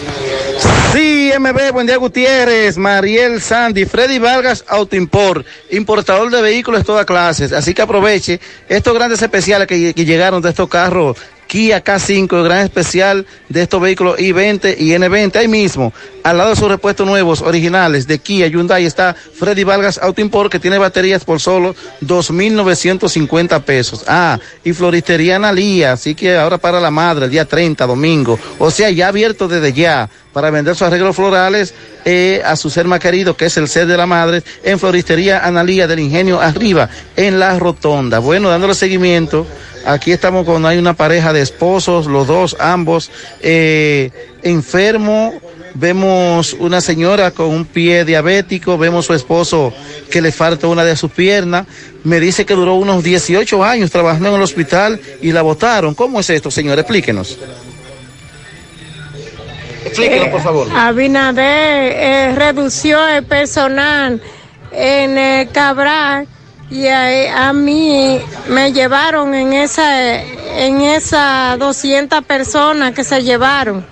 [0.94, 7.06] Sí, MB, buen día Gutiérrez, Mariel Sandy, Freddy Vargas Autoimport, importador de vehículos de todas
[7.08, 7.52] clases.
[7.52, 11.18] Así que aproveche estos grandes especiales que, que llegaron de estos carros
[11.56, 15.38] Kia K5, el gran especial de estos vehículos I-20 y N20.
[15.38, 19.98] Ahí mismo, al lado de sus repuestos nuevos, originales de Kia, Hyundai, está Freddy Vargas
[20.04, 24.04] Auto Import, que tiene baterías por solo 2.950 pesos.
[24.06, 28.38] Ah, y Floristería Analía, así que ahora para la madre, el día 30, domingo.
[28.60, 32.86] O sea, ya abierto desde ya para vender sus arreglos florales eh, a su ser
[32.86, 36.90] más querido, que es el ser de la madre, en Floristería Analía del Ingenio Arriba,
[37.16, 38.20] en La Rotonda.
[38.20, 39.48] Bueno, dándole seguimiento
[39.86, 44.10] Aquí estamos cuando hay una pareja de esposos, los dos, ambos, eh,
[44.42, 45.36] enfermos.
[45.76, 49.74] Vemos una señora con un pie diabético, vemos su esposo
[50.10, 51.68] que le falta una de sus piernas.
[52.04, 55.94] Me dice que duró unos 18 años trabajando en el hospital y la votaron.
[55.94, 56.80] ¿Cómo es esto, señor?
[56.80, 57.38] Explíquenos.
[59.86, 60.68] Explíquenos, por favor.
[60.74, 64.22] Abinader eh, redució el personal
[64.72, 66.28] en el Cabral
[66.70, 70.22] y a, a, mí me llevaron en esa
[70.58, 73.86] en esas 200 personas que se llevaron.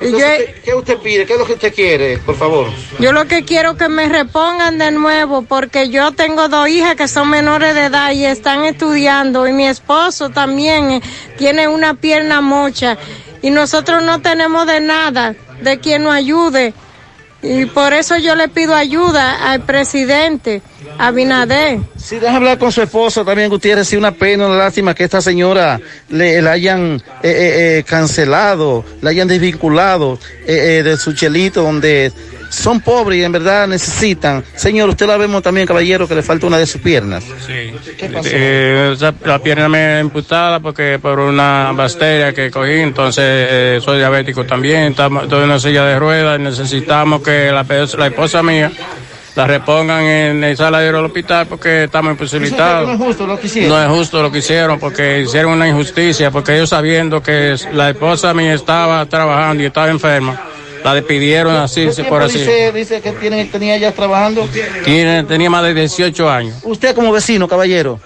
[0.00, 0.26] Yo,
[0.64, 1.24] ¿Qué usted pide?
[1.24, 2.66] ¿Qué es lo que usted quiere, por favor?
[2.98, 6.96] Yo lo que quiero es que me repongan de nuevo porque yo tengo dos hijas
[6.96, 11.02] que son menores de edad y están estudiando y mi esposo también eh,
[11.38, 12.98] tiene una pierna mocha
[13.40, 16.74] y nosotros no tenemos de nada de quien nos ayude
[17.44, 20.62] y por eso yo le pido ayuda al presidente
[20.96, 21.80] Abinader.
[21.96, 23.86] Sí, deja hablar con su esposo también, Gutiérrez.
[23.86, 28.84] Sí, una pena, una lástima que esta señora le, le hayan eh, eh, eh cancelado,
[29.02, 32.12] la hayan desvinculado eh, de su chelito, donde
[32.54, 34.44] son pobres y en verdad necesitan.
[34.54, 37.24] Señor, usted la vemos también, caballero, que le falta una de sus piernas.
[37.46, 37.74] Sí.
[37.96, 38.28] ¿Qué pasó?
[38.32, 44.44] Eh, la pierna me amputada porque por una bacteria que cogí, entonces eh, soy diabético
[44.44, 47.66] también, estamos, estoy en una silla de ruedas, necesitamos que la,
[47.98, 48.70] la esposa mía
[49.34, 52.86] la repongan en el saladero del hospital porque estamos imposibilitados.
[52.86, 53.68] No es justo lo que hicieron.
[53.70, 57.90] No es justo lo que hicieron porque hicieron una injusticia, porque ellos sabiendo que la
[57.90, 60.40] esposa mía estaba trabajando y estaba enferma
[60.84, 62.38] la despidieron así, por así.
[62.38, 64.46] Dice, dice que tiene, tenía ya trabajando.
[64.84, 66.56] Tiene, tenía más de 18 años.
[66.62, 67.98] Usted como vecino, caballero.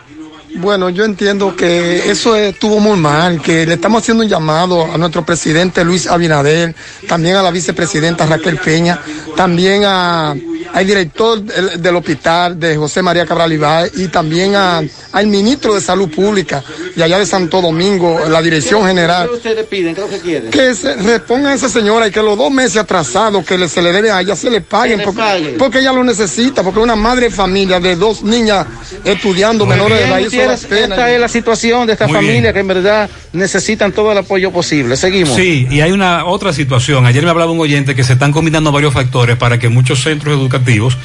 [0.60, 4.98] Bueno, yo entiendo que eso estuvo muy mal, que le estamos haciendo un llamado a
[4.98, 6.74] nuestro presidente Luis Abinader,
[7.06, 9.00] también a la vicepresidenta Raquel Peña,
[9.36, 10.34] también a
[10.72, 16.08] al director del, hospital de José María Cabral Ibáez y también al ministro de Salud
[16.08, 16.62] Pública
[16.94, 19.28] y allá de Santo Domingo, la dirección general.
[19.28, 19.94] ¿Qué ustedes piden?
[19.94, 20.50] ¿Qué es lo que quieren?
[20.50, 23.92] Que se responda a esa señora y que los dos meses atrasados que se le
[23.92, 27.34] debe a ella se le paguen porque, porque, ella lo necesita, porque una madre de
[27.34, 28.66] familia de dos niñas
[29.04, 30.20] estudiando menores de edad.
[30.52, 34.96] Esta es la situación de esta familia que en verdad necesitan todo el apoyo posible.
[34.96, 35.34] Seguimos.
[35.36, 37.06] Sí, y hay una otra situación.
[37.06, 40.34] Ayer me hablaba un oyente que se están combinando varios factores para que muchos centros
[40.34, 40.96] educativos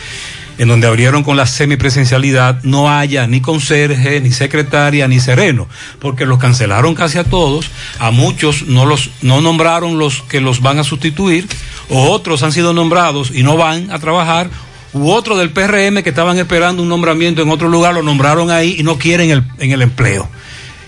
[0.58, 5.68] en donde abrieron con la semipresencialidad, no haya ni conserje, ni secretaria, ni sereno,
[6.00, 10.62] porque los cancelaron casi a todos, a muchos no los no nombraron los que los
[10.62, 11.48] van a sustituir,
[11.90, 14.50] o otros han sido nombrados y no van a trabajar,
[14.94, 18.76] u otros del PRM que estaban esperando un nombramiento en otro lugar, lo nombraron ahí
[18.78, 20.30] y no quieren el, en el empleo.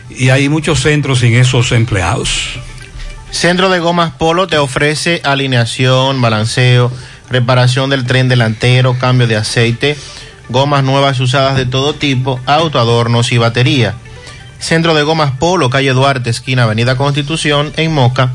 [0.10, 2.60] Y hay muchos centros sin esos empleados.
[3.32, 6.92] Centro de Gomas Polo te ofrece alineación, balanceo,
[7.30, 9.98] reparación del tren delantero, cambio de aceite,
[10.50, 13.96] gomas nuevas y usadas de todo tipo, auto, adornos y batería.
[14.60, 18.32] Centro de Gomas Polo, calle Duarte, esquina Avenida Constitución, en Moca,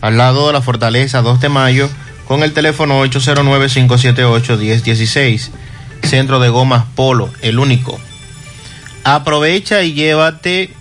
[0.00, 1.88] al lado de la Fortaleza 2 de Mayo,
[2.32, 5.50] con el teléfono 809-578-1016.
[6.02, 8.00] Centro de Gomas Polo, el único.
[9.04, 10.72] Aprovecha y llévate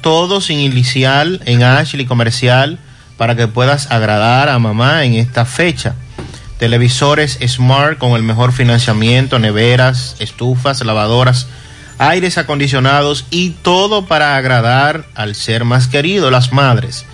[0.00, 2.80] todo sin inicial en Ashley Comercial
[3.16, 5.94] para que puedas agradar a mamá en esta fecha
[6.58, 11.46] televisores smart con el mejor financiamiento, neveras, estufas, lavadoras,
[11.98, 17.06] aires acondicionados y todo para agradar al ser más querido, las madres.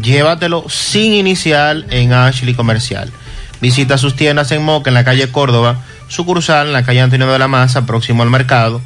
[0.00, 3.12] Llévatelo sin inicial en Ashley Comercial.
[3.60, 7.38] Visita sus tiendas en Moca, en la calle Córdoba, sucursal en la calle Antonio de
[7.38, 8.80] la Maza, próximo al mercado,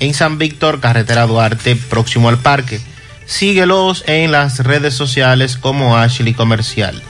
[0.00, 2.80] en San Víctor, carretera Duarte, próximo al parque.
[3.26, 7.02] Síguelos en las redes sociales como Ashley Comercial.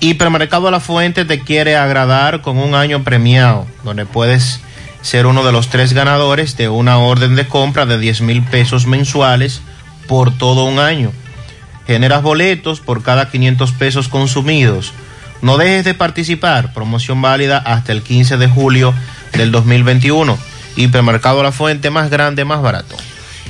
[0.00, 4.60] Hipermercado La Fuente te quiere agradar con un año premiado, donde puedes
[5.00, 8.86] ser uno de los tres ganadores de una orden de compra de 10 mil pesos
[8.86, 9.60] mensuales
[10.06, 11.12] por todo un año.
[11.86, 14.92] Generas boletos por cada 500 pesos consumidos.
[15.42, 18.94] No dejes de participar, promoción válida hasta el 15 de julio
[19.32, 20.38] del 2021.
[20.76, 22.96] Hipermercado La Fuente, más grande, más barato.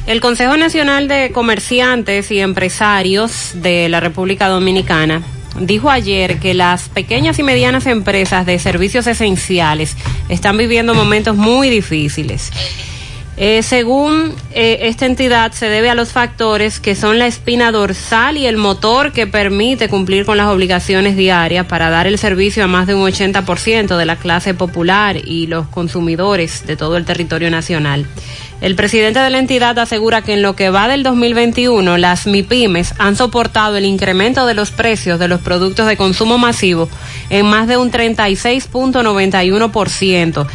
[0.06, 5.22] El Consejo Nacional de Comerciantes y Empresarios de la República Dominicana
[5.58, 9.96] dijo ayer que las pequeñas y medianas empresas de servicios esenciales
[10.28, 12.50] están viviendo momentos muy difíciles.
[13.36, 18.36] Eh, según eh, esta entidad, se debe a los factores que son la espina dorsal
[18.36, 22.68] y el motor que permite cumplir con las obligaciones diarias para dar el servicio a
[22.68, 27.50] más de un 80% de la clase popular y los consumidores de todo el territorio
[27.50, 28.06] nacional.
[28.60, 32.94] El presidente de la entidad asegura que en lo que va del 2021, las MIPIMES
[32.98, 36.88] han soportado el incremento de los precios de los productos de consumo masivo
[37.30, 40.46] en más de un 36.91%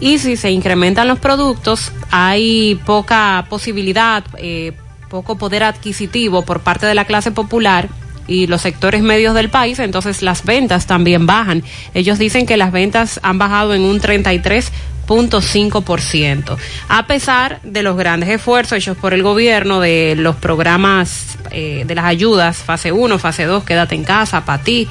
[0.00, 4.72] y si se incrementan los productos hay poca posibilidad, eh,
[5.08, 7.88] poco poder adquisitivo por parte de la clase popular
[8.26, 11.64] y los sectores medios del país, entonces las ventas también bajan.
[11.94, 16.56] Ellos dicen que las ventas han bajado en un 33.5%,
[16.88, 21.94] a pesar de los grandes esfuerzos hechos por el gobierno de los programas eh, de
[21.94, 24.86] las ayudas, fase 1, fase 2, quédate en casa, para ti,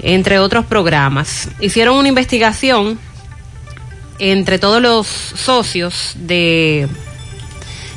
[0.00, 1.50] entre otros programas.
[1.60, 2.98] Hicieron una investigación
[4.18, 6.88] entre todos los socios de,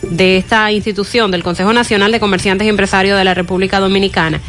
[0.02, 4.42] de esta institución, del Consejo Nacional de Comerciantes y Empresarios de la República Dominicana,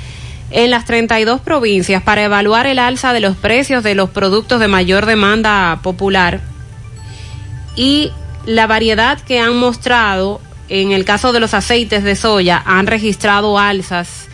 [0.51, 4.69] en las 32 provincias para evaluar el alza de los precios de los productos de
[4.69, 6.41] mayor demanda popular
[7.77, 8.13] y
[8.47, 10.41] la variedad que han mostrado
[10.71, 14.28] en el caso de los aceites de soya han registrado alzas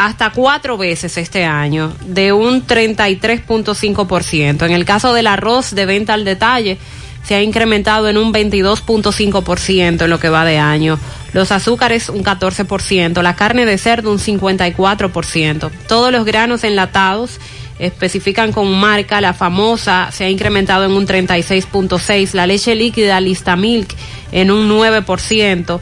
[0.00, 4.64] hasta cuatro veces este año, de un 33.5%.
[4.64, 6.78] En el caso del arroz de venta al detalle,
[7.22, 10.98] se ha incrementado en un 22.5% en lo que va de año.
[11.34, 15.70] Los azúcares un 14%, la carne de cerdo un 54%.
[15.86, 17.38] Todos los granos enlatados
[17.78, 23.54] especifican con marca, la famosa se ha incrementado en un 36.6%, la leche líquida Lista
[23.54, 23.94] Milk
[24.32, 25.78] en un 9%,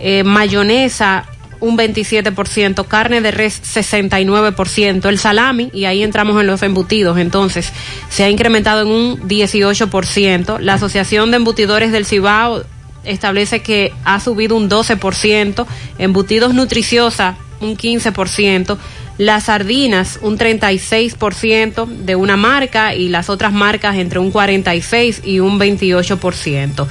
[0.00, 1.26] eh, mayonesa
[1.64, 7.72] un 27%, carne de res 69%, el salami, y ahí entramos en los embutidos, entonces
[8.10, 12.62] se ha incrementado en un 18%, la Asociación de Embutidores del Cibao
[13.04, 15.66] establece que ha subido un 12%,
[15.98, 18.76] embutidos nutriciosa un 15%,
[19.18, 25.40] las sardinas un 36% de una marca y las otras marcas entre un 46 y
[25.40, 26.86] un 28%.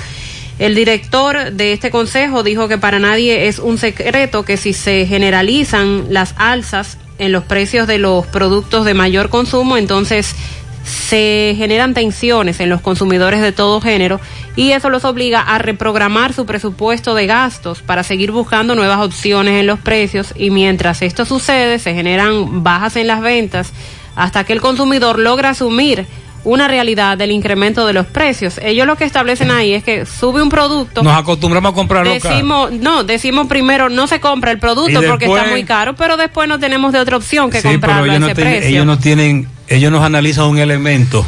[0.60, 5.06] El director de este consejo dijo que para nadie es un secreto que si se
[5.06, 10.36] generalizan las alzas en los precios de los productos de mayor consumo, entonces
[10.84, 14.20] se generan tensiones en los consumidores de todo género
[14.56, 19.60] y eso los obliga a reprogramar su presupuesto de gastos para seguir buscando nuevas opciones
[19.60, 23.72] en los precios y mientras esto sucede se generan bajas en las ventas
[24.16, 26.06] hasta que el consumidor logra asumir
[26.44, 28.60] una realidad del incremento de los precios.
[28.62, 31.04] Ellos lo que establecen ahí es que sube un producto.
[31.04, 35.46] Nos acostumbramos a comprarlo decimos, No, decimos primero no se compra el producto porque está
[35.46, 38.70] muy caro, pero después no tenemos de otra opción que comprarlo a ese precio.
[38.70, 41.26] Ellos no tienen, ellos nos analizan un elemento,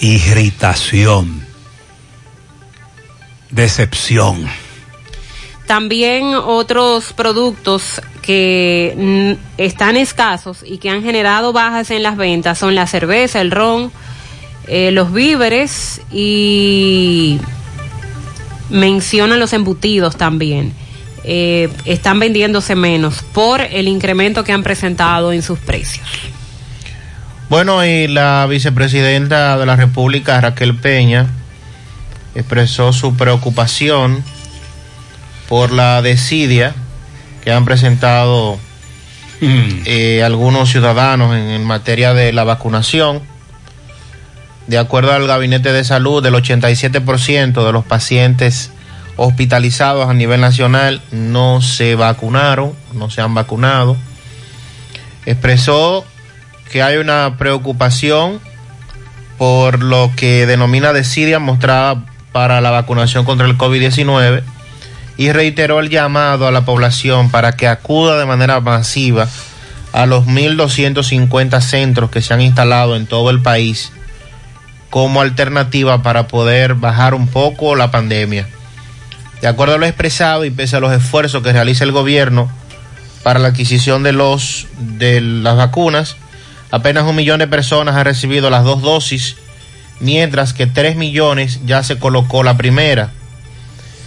[0.00, 1.46] irritación,
[3.50, 4.46] decepción.
[5.66, 12.74] También otros productos que están escasos y que han generado bajas en las ventas son
[12.74, 13.90] la cerveza, el ron,
[14.68, 17.38] eh, los víveres y
[18.70, 20.72] mencionan los embutidos también.
[21.24, 26.06] Eh, están vendiéndose menos por el incremento que han presentado en sus precios.
[27.48, 31.26] Bueno, y la vicepresidenta de la República, Raquel Peña,
[32.34, 34.22] expresó su preocupación
[35.48, 36.74] por la desidia
[37.44, 38.58] que han presentado
[39.40, 39.82] mm.
[39.84, 43.22] eh, algunos ciudadanos en materia de la vacunación
[44.66, 48.70] de acuerdo al Gabinete de Salud, el 87% de los pacientes
[49.16, 53.96] hospitalizados a nivel nacional no se vacunaron, no se han vacunado.
[55.24, 56.04] Expresó
[56.70, 58.40] que hay una preocupación
[59.38, 64.42] por lo que denomina desidia mostrada para la vacunación contra el COVID-19
[65.16, 69.28] y reiteró el llamado a la población para que acuda de manera masiva
[69.92, 73.92] a los 1.250 centros que se han instalado en todo el país
[74.90, 78.48] como alternativa para poder bajar un poco la pandemia.
[79.40, 82.50] De acuerdo a lo expresado y pese a los esfuerzos que realiza el gobierno
[83.22, 86.16] para la adquisición de, los, de las vacunas,
[86.70, 89.36] apenas un millón de personas han recibido las dos dosis,
[90.00, 93.10] mientras que tres millones ya se colocó la primera.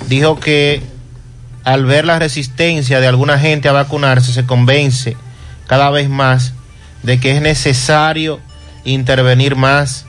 [0.07, 0.81] Dijo que
[1.63, 5.17] al ver la resistencia de alguna gente a vacunarse, se convence
[5.67, 6.53] cada vez más
[7.03, 8.39] de que es necesario
[8.85, 10.05] intervenir más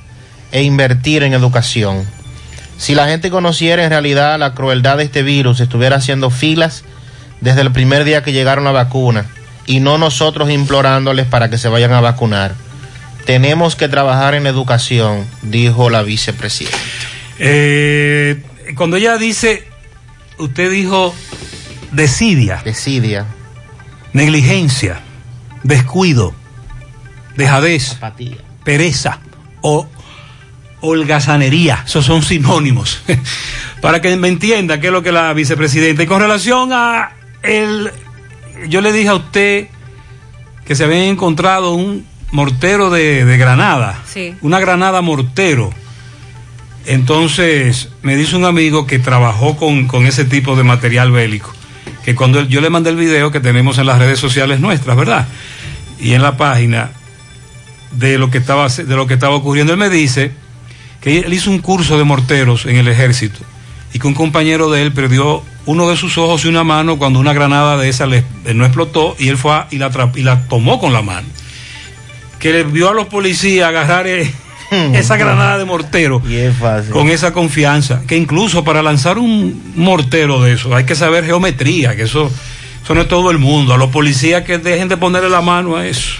[0.53, 2.05] e invertir en educación.
[2.79, 6.85] Si la gente conociera en realidad la crueldad de este virus, estuviera haciendo filas
[7.41, 9.27] desde el primer día que llegaron la vacuna
[9.67, 12.55] y no nosotros implorándoles para que se vayan a vacunar.
[13.27, 16.79] Tenemos que trabajar en educación, dijo la vicepresidenta.
[17.39, 18.43] Eh,
[18.75, 19.69] cuando ella dice
[20.39, 21.15] usted dijo
[21.93, 22.63] desidia.
[22.65, 23.27] Desidia.
[24.13, 25.01] Negligencia,
[25.63, 26.35] descuido,
[27.37, 27.97] dejadez,
[28.65, 29.21] pereza
[29.61, 29.87] o
[30.81, 31.83] holgazanería.
[31.87, 33.03] Esos son sinónimos.
[33.83, 36.03] Para que me entienda qué es lo que la vicepresidenta.
[36.03, 37.91] Y con relación a el.
[38.69, 39.69] Yo le dije a usted
[40.67, 43.99] que se había encontrado un mortero de, de granada.
[44.07, 44.35] Sí.
[44.43, 45.73] Una granada mortero.
[46.87, 51.53] Entonces, me dice un amigo que trabajó con, con ese tipo de material bélico.
[52.05, 54.97] Que cuando él- yo le mandé el video que tenemos en las redes sociales nuestras,
[54.97, 55.29] ¿verdad?
[56.01, 56.91] Y en la página
[57.93, 59.73] de lo que estaba, de lo que estaba ocurriendo.
[59.73, 60.33] Él me dice
[61.01, 63.39] que él hizo un curso de morteros en el ejército
[63.93, 67.19] y que un compañero de él perdió uno de sus ojos y una mano cuando
[67.19, 70.13] una granada de esa le, eh, no explotó y él fue a- y, la, tra-
[70.17, 71.27] y la tomó con la mano.
[72.39, 74.33] Que le vio a los policías agarrar eh,
[74.95, 76.93] esa granada de mortero Y es fácil.
[76.93, 81.97] con esa confianza, que incluso para lanzar un mortero de eso hay que saber geometría,
[81.97, 82.31] que eso,
[82.83, 83.75] eso no es todo el mundo.
[83.75, 86.13] A los policías que dejen de ponerle la mano a eso.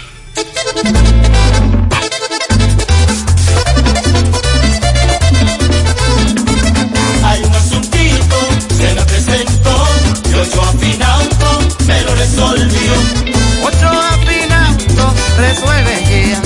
[12.41, 12.93] Resolvió.
[13.63, 16.41] Ocho afinauto resuelve guía,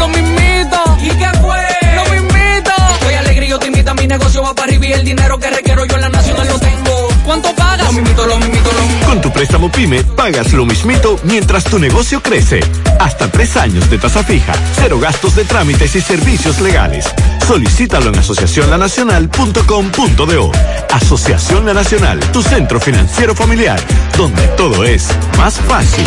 [3.94, 6.58] Mi negocio va para arriba y el dinero que requiero yo en la nacional lo
[6.58, 7.08] tengo.
[7.24, 7.86] ¿Cuánto pagas?
[7.86, 9.06] Lo mismito, lo mismito, lo mismito.
[9.06, 12.60] Con tu préstamo PYME pagas lo mismito mientras tu negocio crece.
[12.98, 17.12] Hasta tres años de tasa fija, cero gastos de trámites y servicios legales.
[17.46, 20.52] Solicítalo en asociacionlanacional.com.do.
[20.92, 23.78] Asociación La Nacional, tu centro financiero familiar,
[24.16, 26.06] donde todo es más fácil.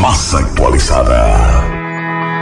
[0.00, 1.64] más actualizada.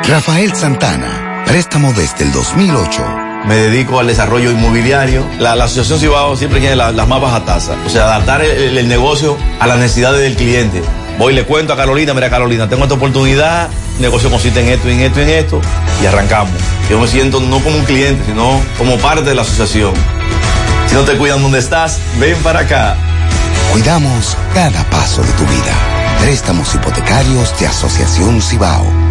[0.09, 3.03] Rafael Santana, préstamo desde el 2008.
[3.47, 5.25] Me dedico al desarrollo inmobiliario.
[5.39, 7.77] La, la Asociación Cibao siempre tiene la- las más bajas tasas.
[7.87, 10.83] O sea, adaptar el negocio a las necesidades del cliente.
[11.19, 14.89] Voy y le cuento a Carolina, mira Carolina, tengo esta oportunidad, negocio consiste en esto,
[14.89, 15.61] en esto, en esto,
[16.03, 16.53] y arrancamos.
[16.91, 19.95] Yo me siento no como un cliente, sino como parte de la asociación.
[20.89, 22.97] Si no te cuidan donde estás, ven para acá.
[23.73, 25.75] Cuidamos cada paso de tu vida.
[26.21, 29.06] Préstamos hipotecarios de Asociación Cibao.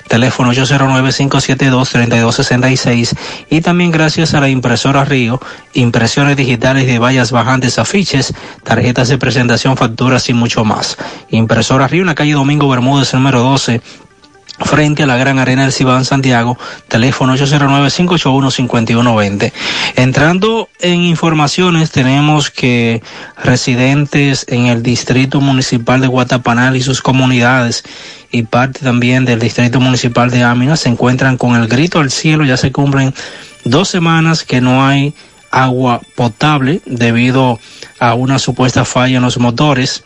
[0.08, 3.16] teléfono 809-572-3266
[3.50, 5.40] y también gracias a la impresora Río,
[5.74, 8.34] impresiones digitales de vallas bajantes, afiches,
[8.64, 10.98] tarjetas de presentación, facturas y mucho más.
[11.30, 13.82] Impresora Río en la calle Domingo Bermúdez, número 12,
[14.64, 19.52] frente a la Gran Arena del Cibán Santiago, teléfono 809-581-5120.
[19.96, 23.02] Entrando en informaciones, tenemos que
[23.44, 27.84] residentes en el Distrito Municipal de Guatapanal y sus comunidades
[28.32, 32.46] y parte también del Distrito Municipal de Ámina se encuentran con el grito al cielo,
[32.46, 33.14] ya se cumplen
[33.64, 35.14] dos semanas que no hay
[35.52, 37.60] agua potable debido
[38.00, 40.04] a una supuesta falla en los motores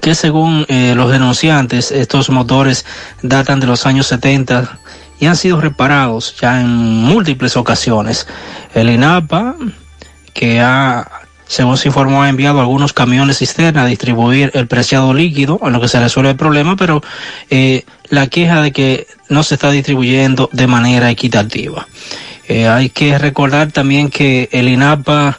[0.00, 2.84] que según eh, los denunciantes, estos motores
[3.22, 4.78] datan de los años 70
[5.20, 8.26] y han sido reparados ya en múltiples ocasiones.
[8.74, 9.54] El INAPA,
[10.34, 11.08] que ha,
[11.46, 15.80] según se informó, ha enviado algunos camiones cisterna a distribuir el preciado líquido, en lo
[15.80, 17.02] que se resuelve el problema, pero
[17.50, 21.86] eh, la queja de que no se está distribuyendo de manera equitativa.
[22.48, 25.38] Eh, hay que recordar también que el INAPA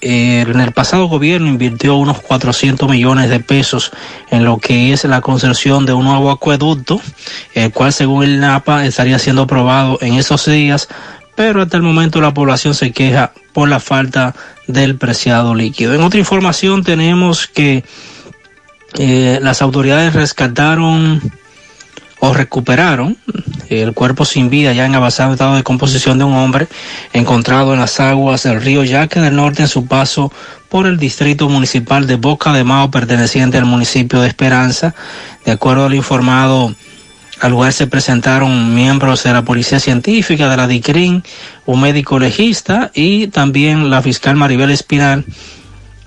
[0.00, 3.90] en el pasado gobierno invirtió unos 400 millones de pesos
[4.30, 7.00] en lo que es la construcción de un nuevo acueducto,
[7.54, 10.88] el cual según el NAPA estaría siendo aprobado en esos días,
[11.34, 14.34] pero hasta el momento la población se queja por la falta
[14.66, 15.94] del preciado líquido.
[15.94, 17.84] En otra información tenemos que
[18.98, 21.20] eh, las autoridades rescataron
[22.20, 23.16] o recuperaron
[23.68, 26.68] el cuerpo sin vida ya en avanzado estado de composición de un hombre
[27.12, 30.32] encontrado en las aguas del río Yaque del Norte en su paso
[30.68, 34.94] por el distrito municipal de Boca de Mao perteneciente al municipio de Esperanza.
[35.44, 36.74] De acuerdo al informado,
[37.40, 41.22] al lugar se presentaron miembros de la Policía Científica, de la DICRIN,
[41.66, 45.24] un médico legista y también la fiscal Maribel Espinal,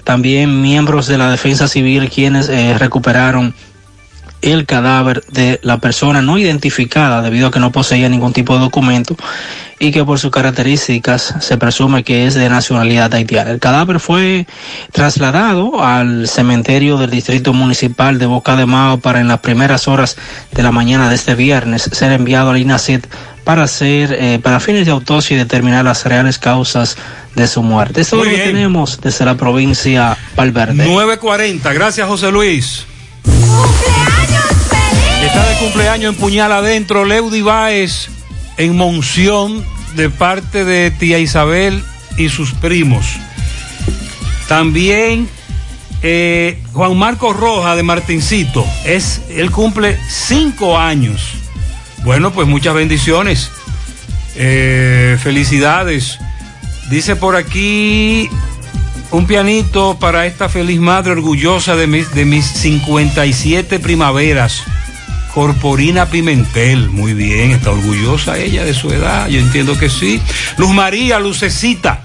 [0.04, 3.54] también miembros de la Defensa Civil quienes eh, recuperaron
[4.42, 8.60] el cadáver de la persona no identificada debido a que no poseía ningún tipo de
[8.60, 9.16] documento
[9.80, 13.50] y que por sus características se presume que es de nacionalidad haitiana.
[13.50, 14.46] El cadáver fue
[14.92, 20.18] trasladado al cementerio del Distrito Municipal de Boca de Mao para en las primeras horas
[20.52, 23.02] de la mañana de este viernes ser enviado al INACID
[23.44, 26.96] para hacer, eh, para fines de autopsia y determinar las reales causas
[27.36, 28.02] de su muerte.
[28.02, 30.86] Esto es lo que tenemos desde la provincia Valverde.
[30.86, 32.86] 940, gracias José Luis.
[35.22, 38.10] Está de cumpleaños en Puñal Adentro, Leudy Báez
[38.58, 39.64] en Monción
[39.96, 41.84] de parte de tía Isabel
[42.18, 43.06] y sus primos.
[44.48, 45.30] También
[46.02, 51.34] eh, Juan Marcos Roja de Martincito, es, él cumple cinco años.
[52.04, 53.52] Bueno, pues muchas bendiciones.
[54.36, 56.18] Eh, felicidades.
[56.90, 58.28] Dice por aquí
[59.12, 64.64] un pianito para esta feliz madre orgullosa de mis, de mis 57 primaveras.
[65.34, 70.22] Corporina Pimentel, muy bien, está orgullosa ella de su edad, yo entiendo que sí.
[70.58, 72.04] Luz María, Lucecita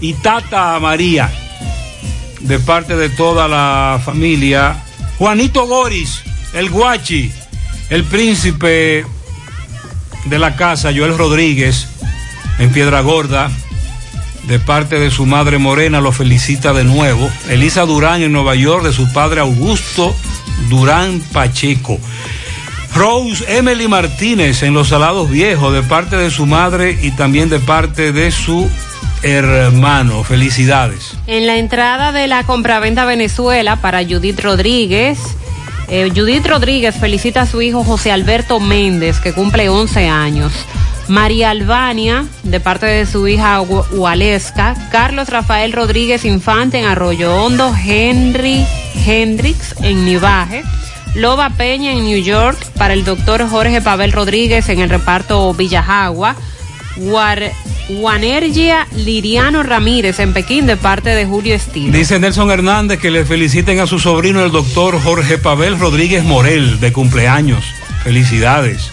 [0.00, 1.30] y Tata María,
[2.40, 4.84] de parte de toda la familia.
[5.18, 7.32] Juanito Goris, el guachi,
[7.90, 9.04] el príncipe
[10.26, 11.88] de la casa, Joel Rodríguez,
[12.60, 13.50] en Piedra Gorda,
[14.44, 17.28] de parte de su madre Morena, lo felicita de nuevo.
[17.48, 20.14] Elisa Durán en Nueva York, de su padre Augusto
[20.68, 21.98] Durán Pacheco.
[22.94, 27.60] Rose Emily Martínez en Los Salados Viejos, de parte de su madre y también de
[27.60, 28.68] parte de su
[29.22, 30.24] hermano.
[30.24, 31.16] Felicidades.
[31.26, 35.18] En la entrada de la compraventa Venezuela para Judith Rodríguez.
[35.88, 40.52] eh, Judith Rodríguez felicita a su hijo José Alberto Méndez, que cumple 11 años.
[41.08, 44.74] María Albania, de parte de su hija Waleska.
[44.90, 47.74] Carlos Rafael Rodríguez Infante en Arroyo Hondo.
[47.82, 48.66] Henry
[49.06, 50.64] Hendrix en Nivaje.
[51.18, 56.36] Loba Peña en New York para el doctor Jorge Pavel Rodríguez en el reparto Villajagua.
[56.96, 57.52] Guar-
[58.96, 61.96] Liriano Ramírez en Pekín de parte de Julio Estilo.
[61.96, 66.78] Dice Nelson Hernández que le feliciten a su sobrino el doctor Jorge Pavel Rodríguez Morel
[66.80, 67.64] de cumpleaños.
[68.04, 68.90] Felicidades.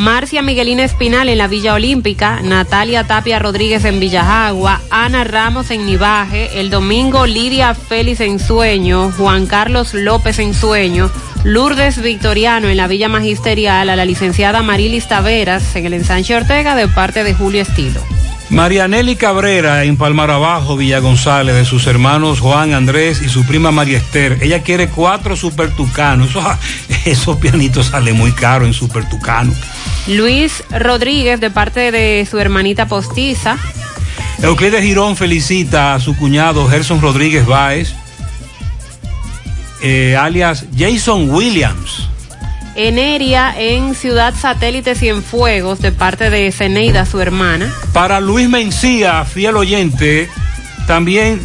[0.00, 5.84] Marcia Miguelina Espinal en la Villa Olímpica, Natalia Tapia Rodríguez en Villajagua, Ana Ramos en
[5.84, 11.10] Nivaje, el domingo Lidia Félix en Sueño, Juan Carlos López en Sueño,
[11.44, 16.74] Lourdes Victoriano en la Villa Magisterial, a la licenciada Marilis Taveras en el ensanche Ortega
[16.74, 18.00] de parte de Julio Estilo.
[18.50, 23.70] Marianelli Cabrera en Palmar Abajo, Villa González, de sus hermanos Juan Andrés y su prima
[23.70, 24.38] María Esther.
[24.42, 26.30] Ella quiere cuatro super tucanos.
[26.30, 26.58] Eso-
[27.04, 29.52] esos pianitos salen muy caros en super tucano.
[30.08, 33.56] Luis Rodríguez de parte de su hermanita postiza,
[34.42, 37.92] Euclides Girón felicita a su cuñado Gerson Rodríguez Báez,
[39.82, 42.08] eh, alias Jason Williams.
[42.74, 47.72] Eneria en Ciudad Satélite Cienfuegos de parte de Ceneida, su hermana.
[47.92, 50.28] Para Luis Mencía, fiel oyente,
[50.86, 51.40] también.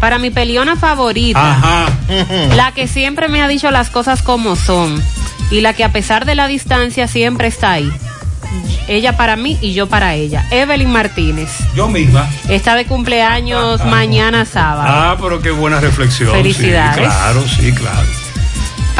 [0.00, 1.88] Para mi peliona favorita, Ajá.
[2.56, 5.02] la que siempre me ha dicho las cosas como son
[5.50, 7.92] y la que a pesar de la distancia siempre está ahí.
[8.88, 10.44] Ella para mí y yo para ella.
[10.50, 11.50] Evelyn Martínez.
[11.76, 12.28] Yo misma.
[12.48, 14.88] Está de cumpleaños mañana sábado.
[14.88, 16.32] Ah, pero qué buena reflexión.
[16.32, 16.96] Felicidades.
[16.96, 18.08] Sí, claro, sí, claro.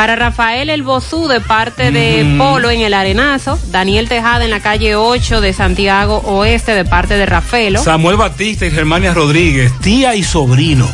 [0.00, 2.38] Para Rafael El Bozú de parte de Mm.
[2.38, 3.58] Polo en el Arenazo.
[3.70, 7.84] Daniel Tejada en la calle 8 de Santiago Oeste de parte de Rafaelo.
[7.84, 10.88] Samuel Batista y Germania Rodríguez, tía y sobrino.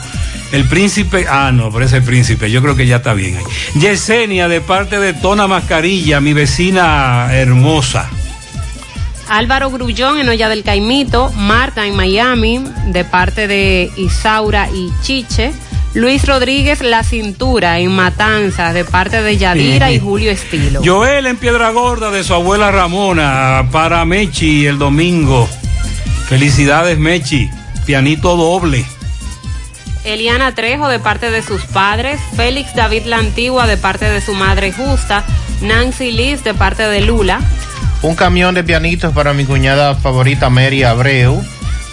[0.50, 3.44] El príncipe, ah, no, pero ese príncipe, yo creo que ya está bien ahí.
[3.80, 8.10] Yesenia, de parte de Tona Mascarilla, mi vecina hermosa.
[9.28, 15.52] Álvaro Grullón en Olla del Caimito, Marta en Miami, de parte de Isaura y Chiche.
[15.96, 20.82] Luis Rodríguez La Cintura en Matanzas, de parte de Yadira y Julio Estilo.
[20.84, 25.48] Joel en Piedra Gorda, de su abuela Ramona, para Mechi el domingo.
[26.28, 27.48] Felicidades, Mechi.
[27.86, 28.84] Pianito doble.
[30.04, 34.34] Eliana Trejo de parte de sus padres, Félix David La Antigua de parte de su
[34.34, 35.24] madre justa,
[35.62, 37.40] Nancy Liz de parte de Lula,
[38.02, 41.42] Un camión de pianitos para mi cuñada favorita Mary Abreu.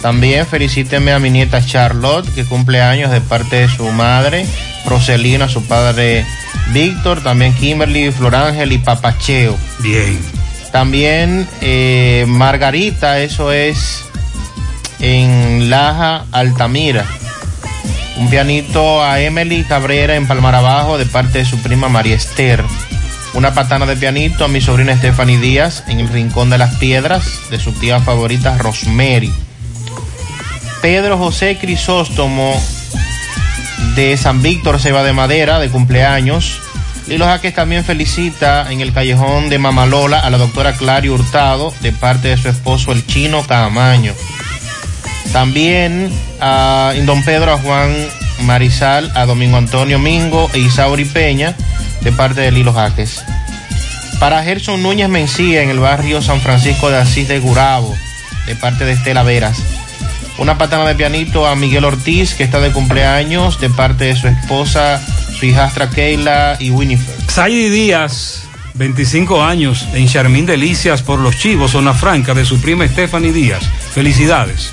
[0.04, 4.44] También felicíteme a mi nieta Charlotte, que cumple años de parte de su madre,
[4.84, 6.26] Roselina, su padre
[6.74, 9.56] Víctor, también Kimberly, Florángel y Papacheo.
[9.78, 10.20] Bien.
[10.70, 14.04] También eh, Margarita, eso es
[15.00, 17.06] en Laja, Altamira.
[18.18, 22.62] Un pianito a Emily Cabrera en Palmar Abajo de parte de su prima María Esther.
[23.32, 27.48] Una patana de pianito a mi sobrina Stephanie Díaz en el Rincón de las Piedras
[27.50, 29.32] de su tía favorita Rosemary.
[30.84, 32.54] Pedro José Crisóstomo
[33.94, 36.60] de San Víctor Ceba de Madera de cumpleaños.
[37.06, 41.92] Lilo Jaques también felicita en el callejón de Mamalola a la doctora Clary Hurtado de
[41.92, 44.12] parte de su esposo el chino Camaño.
[45.32, 47.90] También a Don Pedro a Juan
[48.42, 51.56] Marizal, a Domingo Antonio Mingo e Isauri Peña
[52.02, 53.24] de parte de Lilo Jaques.
[54.20, 57.96] Para Gerson Núñez Mencía en el barrio San Francisco de Asís de Gurabo
[58.44, 59.62] de parte de Estela Veras.
[60.38, 64.26] Una patana de pianito a Miguel Ortiz, que está de cumpleaños, de parte de su
[64.26, 65.00] esposa,
[65.38, 67.14] su hijastra Keila y Winifred.
[67.28, 68.44] Saidi Díaz,
[68.74, 73.62] 25 años, en Charmín Delicias por los Chivos, zona franca, de su prima Stephanie Díaz.
[73.92, 74.72] Felicidades.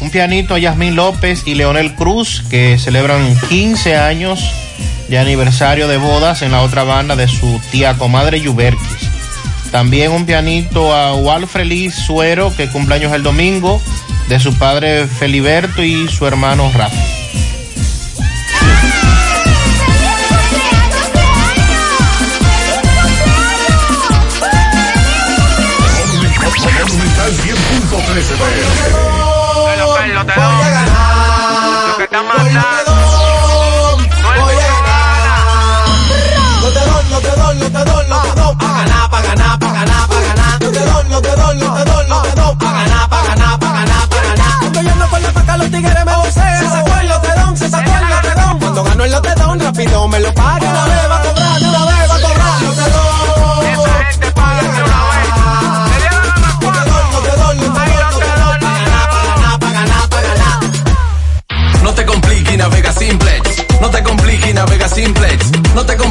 [0.00, 4.40] Un pianito a Yasmín López y Leonel Cruz, que celebran 15 años
[5.08, 9.19] de aniversario de bodas en la otra banda de su tía comadre Yuberquis.
[9.70, 13.80] También un pianito a Walfrey Suero, que cumpleaños el domingo,
[14.28, 16.96] de su padre Feliberto y su hermano Rafa.
[26.90, 28.34] Monumental 100.13
[29.66, 30.64] Pero Carlos, te doy.
[31.88, 32.89] Lo que está mandando.
[45.80, 46.58] Tigres me vocean.
[46.58, 48.58] Se sacó el lotedón, se sacó el lotedón.
[48.58, 50.70] Cuando gano el lotedón, rápido me lo paga.
[50.70, 52.62] Una vez va a cobrar, una vez va a cobrar.
[52.62, 53.66] No te doy.
[53.72, 55.28] Esa gente paga de una vez.
[56.60, 57.56] Doy, no te doy, no te doy,
[61.82, 63.64] no te compliques y navega simplex.
[63.80, 65.50] No te compliques y navega simplex.
[65.74, 66.09] No te compliques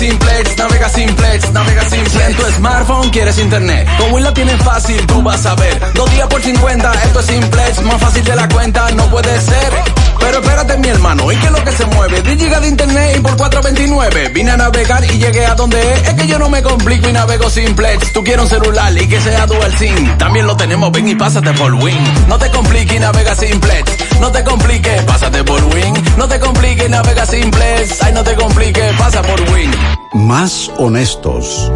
[0.00, 0.56] simplex.
[0.56, 2.28] Navega simplex, navega simplex.
[2.28, 3.86] En tu smartphone quieres internet.
[3.98, 5.78] Con Win lo tienes fácil, tú vas a ver.
[5.94, 7.82] Dos días por 50, esto es simplex.
[7.82, 9.70] Más fácil de la cuenta, no puede ser.
[10.18, 12.22] Pero espérate, mi hermano, ¿y qué es lo que se mueve?
[12.22, 14.32] 10 gigas de internet y por 4.29.
[14.32, 16.08] Vine a navegar y llegué a donde es.
[16.08, 18.12] Es que yo no me complico y navego simplex.
[18.12, 20.16] Tú quieres un celular y que sea dual SIM.
[20.18, 21.98] También lo tenemos, ven y pásate por Win.
[22.26, 24.09] No te compliques y navega simplex.
[24.20, 25.94] No te compliques, pásate por Win.
[26.18, 28.02] No te compliques, navega simplex.
[28.02, 29.70] Ay, no te compliques, pasa por Win.
[30.12, 31.72] Más honestos.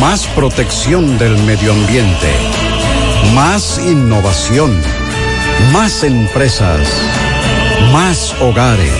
[0.00, 2.28] Más protección del medio ambiente.
[3.34, 4.80] Más innovación.
[5.72, 6.80] Más empresas.
[7.92, 8.92] Más hogares.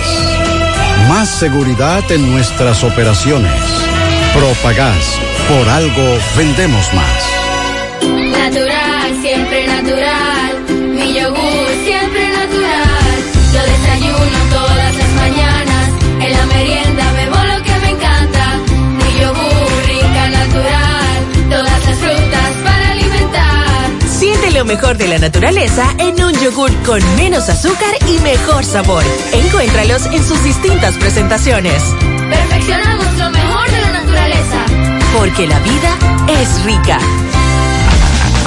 [1.07, 3.61] Más seguridad en nuestras operaciones.
[4.33, 5.17] Propagás.
[5.47, 7.23] Por algo vendemos más.
[8.01, 10.22] Natural, siempre natural.
[24.63, 29.03] Lo mejor de la naturaleza en un yogur con menos azúcar y mejor sabor.
[29.33, 31.83] Encuéntralos en sus distintas presentaciones.
[32.29, 34.65] Perfeccionamos lo mejor de la naturaleza.
[35.17, 35.97] Porque la vida
[36.39, 36.97] es rica.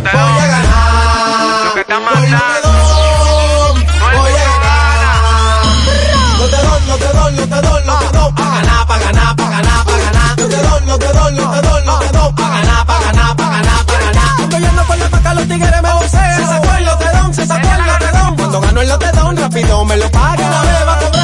[0.00, 0.38] te doy.
[1.64, 1.98] Lo que está.
[1.98, 2.60] Voy a ganar.
[6.38, 8.32] No te doy, no te doy, no te doy, no te doy.
[8.32, 9.34] Pa' ganar, pa' ganar,
[15.50, 16.08] tigres me.
[16.36, 18.36] Se sacó el lotedón, se sacó el lotedón.
[18.36, 20.48] Cuando gano el lotedón, rápido me lo paga.
[20.86, 21.19] Va a cobrar,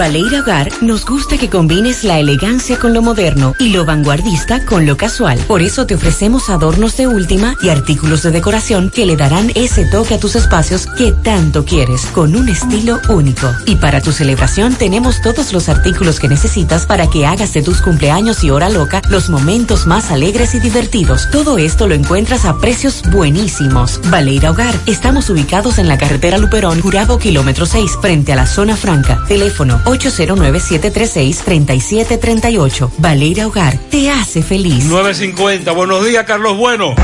[0.00, 4.64] En Baleira Hogar nos gusta que combines la elegancia con lo moderno y lo vanguardista
[4.64, 5.38] con lo casual.
[5.46, 9.84] Por eso te ofrecemos adornos de última y artículos de decoración que le darán ese
[9.84, 13.52] toque a tus espacios que tanto quieres, con un estilo único.
[13.66, 17.82] Y para tu celebración tenemos todos los artículos que necesitas para que hagas de tus
[17.82, 21.28] cumpleaños y hora loca los momentos más alegres y divertidos.
[21.30, 24.00] Todo esto lo encuentras a precios buenísimos.
[24.08, 28.76] Baleira Hogar, estamos ubicados en la carretera Luperón, Jurado Kilómetro 6, frente a la zona
[28.76, 29.22] franca.
[29.28, 32.90] Teléfono 809-736-3738.
[32.98, 34.84] Valeria Hogar te hace feliz.
[34.84, 35.72] 950.
[35.72, 36.94] Buenos días, Carlos Bueno.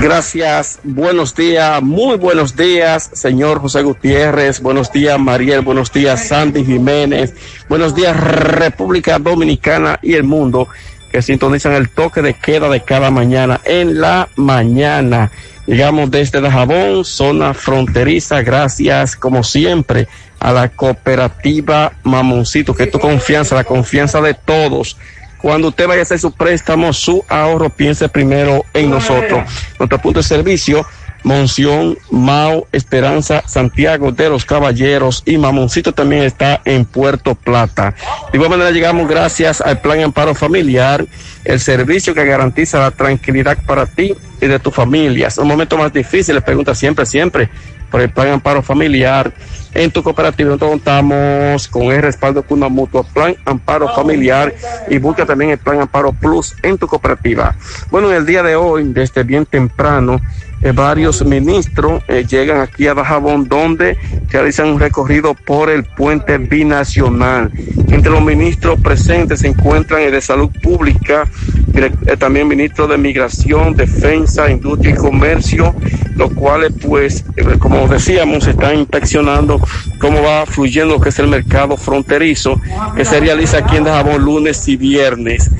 [0.00, 6.64] Gracias, buenos días, muy buenos días, señor José Gutiérrez, buenos días, Mariel, buenos días, Sandy
[6.64, 7.34] Jiménez,
[7.68, 10.68] buenos días, República Dominicana y el mundo
[11.12, 15.30] que sintonizan el toque de queda de cada mañana en la mañana.
[15.66, 20.08] Llegamos desde Dajabón, zona fronteriza, gracias como siempre
[20.44, 24.98] a la cooperativa Mamoncito, que es tu confianza, la confianza de todos.
[25.40, 29.42] Cuando usted vaya a hacer su préstamo, su ahorro, piense primero en nosotros.
[29.78, 30.86] Nuestro punto de servicio
[31.22, 37.94] Monción, Mao, Esperanza, Santiago de los Caballeros y Mamoncito también está en Puerto Plata.
[38.30, 41.06] De igual manera llegamos gracias al Plan Amparo Familiar,
[41.46, 45.28] el servicio que garantiza la tranquilidad para ti y de tu familia.
[45.28, 47.48] Es un momento más difícil, les pregunta siempre, siempre
[47.90, 49.32] por el Plan Amparo Familiar.
[49.74, 54.54] En tu cooperativa nosotros contamos con el respaldo de una mutua, Plan Amparo Familiar
[54.88, 57.56] y busca también el Plan Amparo Plus en tu cooperativa.
[57.90, 60.20] Bueno, en el día de hoy, desde bien temprano,
[60.64, 63.98] eh, varios ministros eh, llegan aquí a Dajabón donde
[64.30, 67.52] realizan un recorrido por el puente binacional.
[67.88, 71.28] Entre los ministros presentes se encuentran el de Salud Pública,
[71.74, 75.74] eh, también ministro de Migración, Defensa, Industria y Comercio,
[76.16, 77.26] los cuales pues,
[77.58, 79.60] como decíamos, están inspeccionando
[80.00, 82.58] cómo va fluyendo lo que es el mercado fronterizo
[82.96, 85.50] que se realiza aquí en Dajabón lunes y viernes.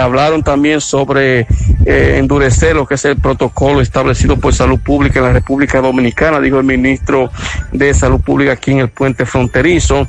[0.00, 1.46] Hablaron también sobre
[1.86, 4.07] endurecer lo que es el protocolo establecido
[4.40, 7.30] por Salud Pública en la República Dominicana, dijo el ministro
[7.72, 10.06] de Salud Pública aquí en el puente fronterizo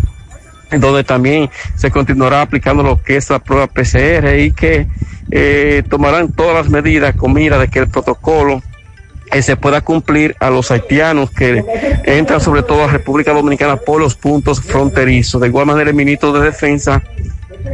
[0.72, 4.88] donde también se continuará aplicando lo que es la prueba PCR y que
[5.32, 8.62] eh, tomarán todas las medidas con mira de que el protocolo
[9.32, 11.64] eh, se pueda cumplir a los haitianos que
[12.04, 15.42] entran sobre todo a República Dominicana por los puntos fronterizos.
[15.42, 17.02] De igual manera, el ministro de Defensa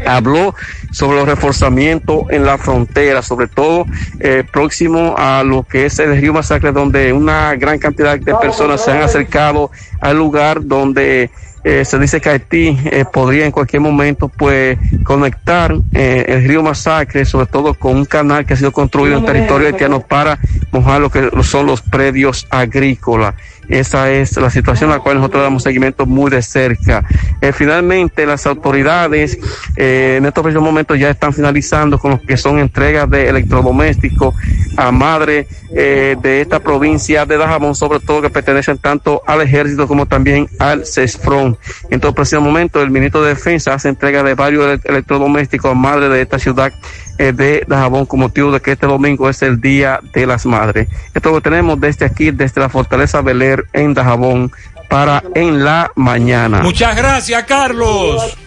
[0.06, 0.56] habló
[0.92, 3.86] sobre los reforzamientos en la frontera, sobre todo
[4.20, 8.84] eh, próximo a lo que es el río Masacre, donde una gran cantidad de personas
[8.84, 11.30] se han acercado al lugar donde
[11.66, 16.62] eh, se dice que Haití eh, podría en cualquier momento pues conectar eh, el río
[16.62, 20.38] Masacre, sobre todo con un canal que ha sido construido en territorio haitiano para
[20.72, 23.34] mojar lo que son los predios agrícolas.
[23.70, 27.04] Esa es la situación a la cual nosotros damos seguimiento muy de cerca.
[27.42, 29.38] Eh, finalmente, las autoridades
[29.76, 34.36] eh, en estos precisos momentos ya están finalizando con lo que son entregas de electrodomésticos
[34.78, 39.88] a madre eh, de esta provincia de Dajabón, sobre todo que pertenecen tanto al ejército
[39.88, 41.58] como también al CESFRON.
[41.90, 45.74] En todo preciso momento, el ministro de Defensa hace entrega de varios ele- electrodomésticos a
[45.74, 46.72] madre de esta ciudad
[47.18, 50.88] eh, de Dajabón con motivo de que este domingo es el Día de las Madres.
[51.14, 54.52] Esto lo tenemos desde aquí, desde la Fortaleza Beler en Dajabón
[54.90, 56.62] para en la mañana.
[56.62, 58.38] Muchas gracias, Carlos.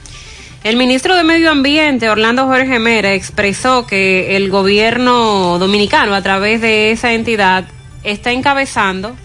[0.65, 6.61] El ministro de Medio Ambiente, Orlando Jorge Mera, expresó que el gobierno dominicano, a través
[6.61, 7.65] de esa entidad,
[8.03, 9.17] está encabezando,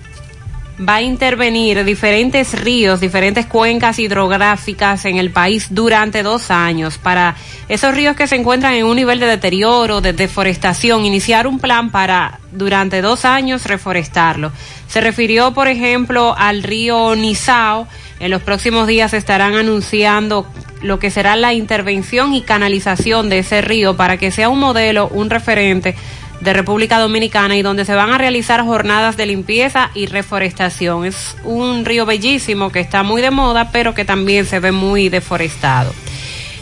[0.87, 7.35] va a intervenir diferentes ríos, diferentes cuencas hidrográficas en el país durante dos años para
[7.69, 11.91] esos ríos que se encuentran en un nivel de deterioro, de deforestación, iniciar un plan
[11.91, 14.51] para durante dos años reforestarlo.
[14.87, 17.87] Se refirió, por ejemplo, al río Nizao.
[18.19, 20.47] En los próximos días estarán anunciando
[20.81, 25.07] lo que será la intervención y canalización de ese río para que sea un modelo,
[25.07, 25.95] un referente
[26.43, 31.05] de República Dominicana y donde se van a realizar jornadas de limpieza y reforestación.
[31.05, 35.09] Es un río bellísimo que está muy de moda, pero que también se ve muy
[35.09, 35.93] deforestado.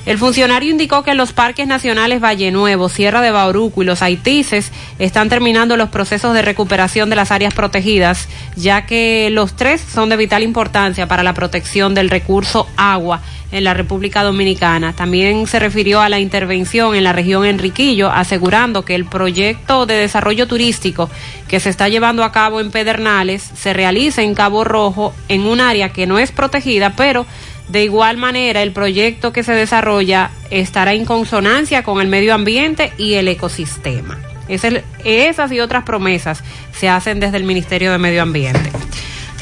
[0.06, 4.72] El funcionario indicó que los parques nacionales Valle Nuevo, Sierra de Bauruco y los Haitises
[4.98, 10.10] están terminando los procesos de recuperación de las áreas protegidas, ya que los tres son
[10.10, 13.22] de vital importancia para la protección del recurso agua
[13.52, 14.94] en la República Dominicana.
[14.94, 19.96] También se refirió a la intervención en la región Enriquillo, asegurando que el proyecto de
[19.96, 21.10] desarrollo turístico
[21.48, 25.60] que se está llevando a cabo en Pedernales se realiza en Cabo Rojo, en un
[25.60, 27.26] área que no es protegida, pero
[27.72, 32.92] de igual manera, el proyecto que se desarrolla estará en consonancia con el medio ambiente
[32.98, 34.20] y el ecosistema.
[34.50, 36.44] Esas y otras promesas
[36.78, 38.70] se hacen desde el Ministerio de Medio Ambiente.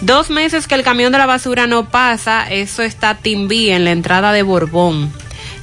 [0.02, 3.92] Dos meses que el camión de la basura no pasa, eso está Timbí en la
[3.92, 5.12] entrada de Borbón.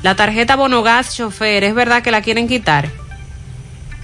[0.03, 2.91] La tarjeta Bonogas chofer, ¿es verdad que la quieren quitar?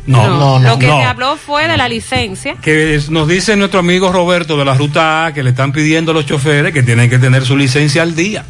[0.07, 0.99] No, Lo que no.
[0.99, 2.57] se habló fue de la licencia.
[2.61, 6.11] Que es- nos dice nuestro amigo Roberto de la Ruta A que le están pidiendo
[6.11, 8.45] a los choferes que tienen que tener su licencia al día.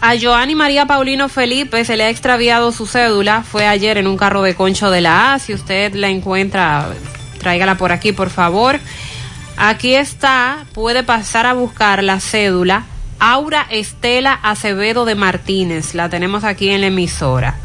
[0.00, 3.42] A Joanny María Paulino Felipe se le ha extraviado su cédula.
[3.42, 5.38] Fue ayer en un carro de concho de la A.
[5.38, 6.90] Si usted la encuentra,
[7.40, 8.78] tráigala por aquí, por favor.
[9.56, 12.84] Aquí está, puede pasar a buscar la cédula.
[13.18, 15.94] Aura Estela Acevedo de Martínez.
[15.94, 17.56] La tenemos aquí en la emisora.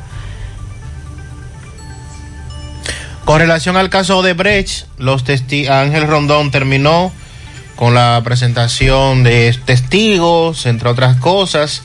[3.25, 5.23] Con relación al caso de Brecht, los
[5.69, 7.11] Ángel Rondón terminó
[7.75, 11.83] con la presentación de testigos, entre otras cosas.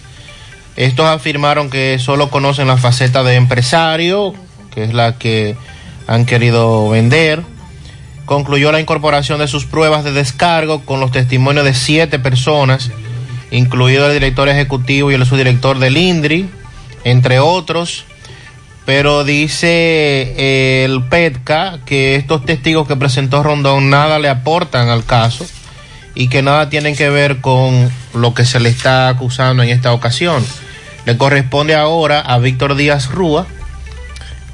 [0.76, 4.34] Estos afirmaron que solo conocen la faceta de empresario,
[4.74, 5.56] que es la que
[6.06, 7.42] han querido vender.
[8.24, 12.90] Concluyó la incorporación de sus pruebas de descargo con los testimonios de siete personas,
[13.50, 16.50] incluido el director ejecutivo y el subdirector del INDRI,
[17.05, 18.05] entre otros.
[18.86, 25.05] Pero dice eh, el PETCA que estos testigos que presentó Rondón nada le aportan al
[25.05, 25.44] caso
[26.15, 29.92] y que nada tienen que ver con lo que se le está acusando en esta
[29.92, 30.42] ocasión.
[31.05, 33.47] Le corresponde ahora a Víctor Díaz Rúa,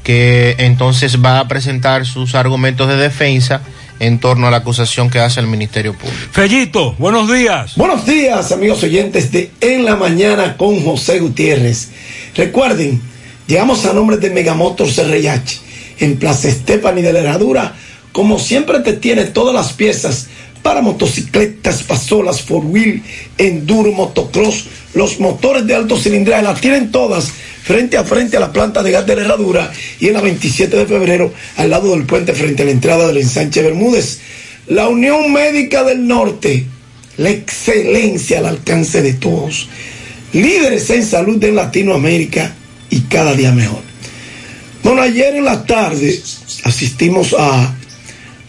[0.03, 3.61] que entonces va a presentar sus argumentos de defensa
[4.01, 6.33] en torno a la acusación que hace el Ministerio Público.
[6.33, 7.77] Fellito, buenos días.
[7.77, 11.91] Buenos días, amigos oyentes de En la Mañana con José Gutiérrez.
[12.35, 13.12] Recuerden,
[13.53, 15.61] llegamos a nombre de Megamotor CRH
[15.99, 17.75] en Plaza Estefani de la Herradura.
[18.11, 20.29] Como siempre te tiene todas las piezas
[20.63, 23.03] para motocicletas, pasolas, four wheel,
[23.37, 27.31] enduro, motocross, los motores de alto cilindraje las tienen todas
[27.63, 30.75] frente a frente a la planta de gas de la herradura y en la 27
[30.75, 34.21] de febrero al lado del puente frente a la entrada del ensanche Bermúdez.
[34.69, 36.65] La Unión Médica del Norte,
[37.19, 39.69] la excelencia al alcance de todos.
[40.33, 42.57] Líderes en salud de Latinoamérica
[42.93, 43.81] y cada día mejor.
[44.85, 46.21] Bueno, ayer en la tarde
[46.65, 47.75] asistimos a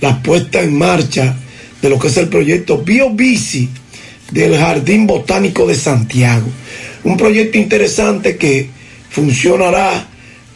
[0.02, 1.36] la puesta en marcha
[1.82, 3.70] de lo que es el proyecto BioBici
[4.32, 6.48] del Jardín Botánico de Santiago.
[7.06, 8.70] Un proyecto interesante que
[9.10, 10.08] funcionará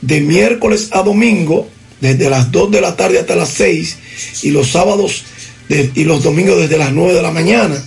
[0.01, 1.69] de miércoles a domingo,
[2.01, 3.97] desde las 2 de la tarde hasta las 6,
[4.43, 5.23] y los sábados
[5.69, 7.81] y los domingos desde las 9 de la mañana.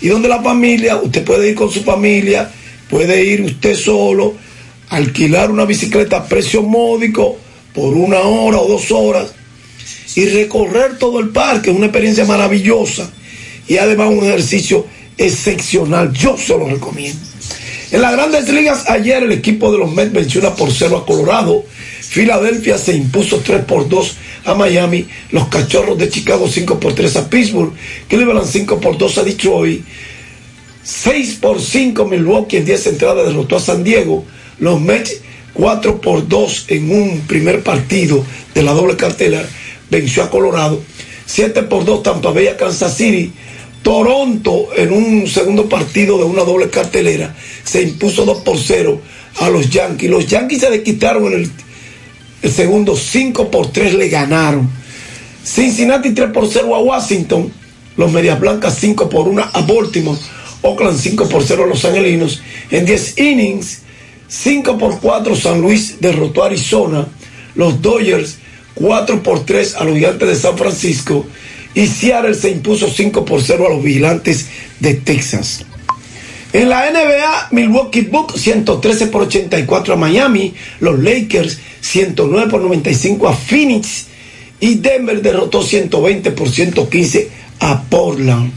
[0.00, 2.50] Y donde la familia, usted puede ir con su familia,
[2.88, 4.47] puede ir usted solo,
[4.90, 7.36] alquilar una bicicleta a precio módico
[7.74, 9.32] por una hora o dos horas
[10.14, 13.10] y recorrer todo el parque, una experiencia maravillosa
[13.66, 14.86] y además un ejercicio
[15.16, 17.20] excepcional, yo se lo recomiendo.
[17.90, 21.06] En las grandes ligas ayer el equipo de los Mets venció una por cero a
[21.06, 21.64] Colorado,
[22.00, 27.16] Filadelfia se impuso 3 por 2 a Miami, los Cachorros de Chicago 5 por 3
[27.16, 27.72] a Pittsburgh,
[28.08, 29.84] Cleveland 5 por 2 a Detroit,
[30.82, 34.24] 6 por 5 Milwaukee en 10 entradas derrotó a San Diego,
[34.60, 35.20] los Mets
[35.54, 39.42] 4 por 2 en un primer partido de la doble cartela
[39.90, 40.80] venció a Colorado,
[41.26, 43.32] 7 por 2 Tampa Bay a Kansas City,
[43.82, 49.00] Toronto en un segundo partido de una doble cartelera se impuso 2 por 0
[49.36, 50.10] a los Yankees.
[50.10, 51.50] Los Yankees se desquitaron en el,
[52.42, 54.68] el segundo 5 por 3 le ganaron.
[55.44, 57.52] Cincinnati 3 por 0 a Washington.
[57.96, 60.18] Los Medias Blancas 5 por 1 a Baltimore.
[60.62, 62.42] Oakland 5 por 0 a Los Angelinos.
[62.70, 63.82] En 10 innings,
[64.28, 67.06] 5 por 4 San Luis derrotó a Arizona.
[67.54, 68.38] Los Dodgers
[68.74, 71.26] 4 por 3 a los Gigantes de San Francisco.
[71.74, 74.46] Y Seattle se impuso 5 por 0 a los Vigilantes
[74.80, 75.64] de Texas.
[76.52, 83.28] En la NBA, Milwaukee Bucks 113 por 84 a Miami, los Lakers 109 por 95
[83.28, 84.06] a Phoenix
[84.58, 88.52] y Denver derrotó 120 por 115 a Portland.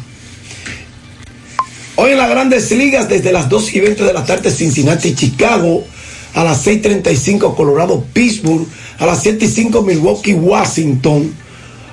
[2.04, 5.86] Hoy en las grandes ligas, desde las 2 y 20 de la tarde, Cincinnati Chicago,
[6.34, 8.66] a las 6.35 Colorado Pittsburgh,
[8.98, 11.32] a las 7 y 5 Milwaukee Washington,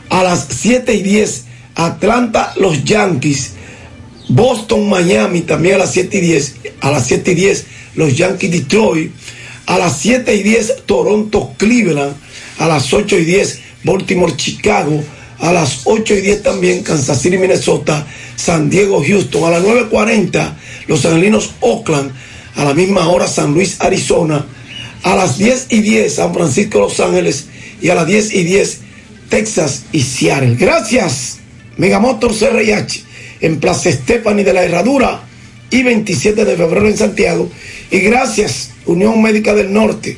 [0.08, 3.50] a las 7 y 10 Atlanta los Yankees,
[4.30, 6.54] Boston, Miami, también a las 7 y 10.
[6.80, 9.12] A las 7 y 10, los Yankees Detroit.
[9.66, 12.16] A las 7 y 10, Toronto, Cleveland.
[12.56, 15.04] A las 8 y 10, Baltimore, Chicago.
[15.40, 18.06] A las 8 y 10 también, Kansas City, Minnesota.
[18.36, 19.44] San Diego, Houston.
[19.44, 20.54] A las 9.40,
[20.86, 22.12] Los Angelinos, Oakland.
[22.56, 24.44] A la misma hora, San Luis, Arizona.
[25.02, 27.46] A las 10 y 10, San Francisco, Los Ángeles.
[27.80, 28.80] Y a las 10 y 10,
[29.28, 30.56] Texas y Seattle.
[30.56, 31.38] Gracias,
[31.76, 33.08] Megamotor CRH
[33.40, 35.22] en Plaza Estefani de la Herradura
[35.70, 37.50] y 27 de febrero en Santiago.
[37.90, 40.16] Y gracias, Unión Médica del Norte,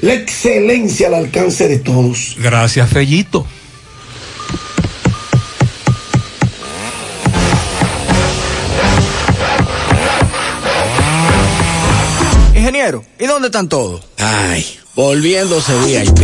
[0.00, 2.36] la excelencia al alcance de todos.
[2.40, 3.46] Gracias, Fellito.
[12.84, 14.02] Ingeniero, ¿y dónde están todos?
[14.18, 16.20] Ay, volviéndose VIP.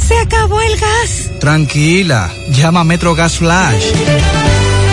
[0.00, 1.30] ¡Se acabó el gas!
[1.40, 3.84] Tranquila, llama a Metro Gas Flash.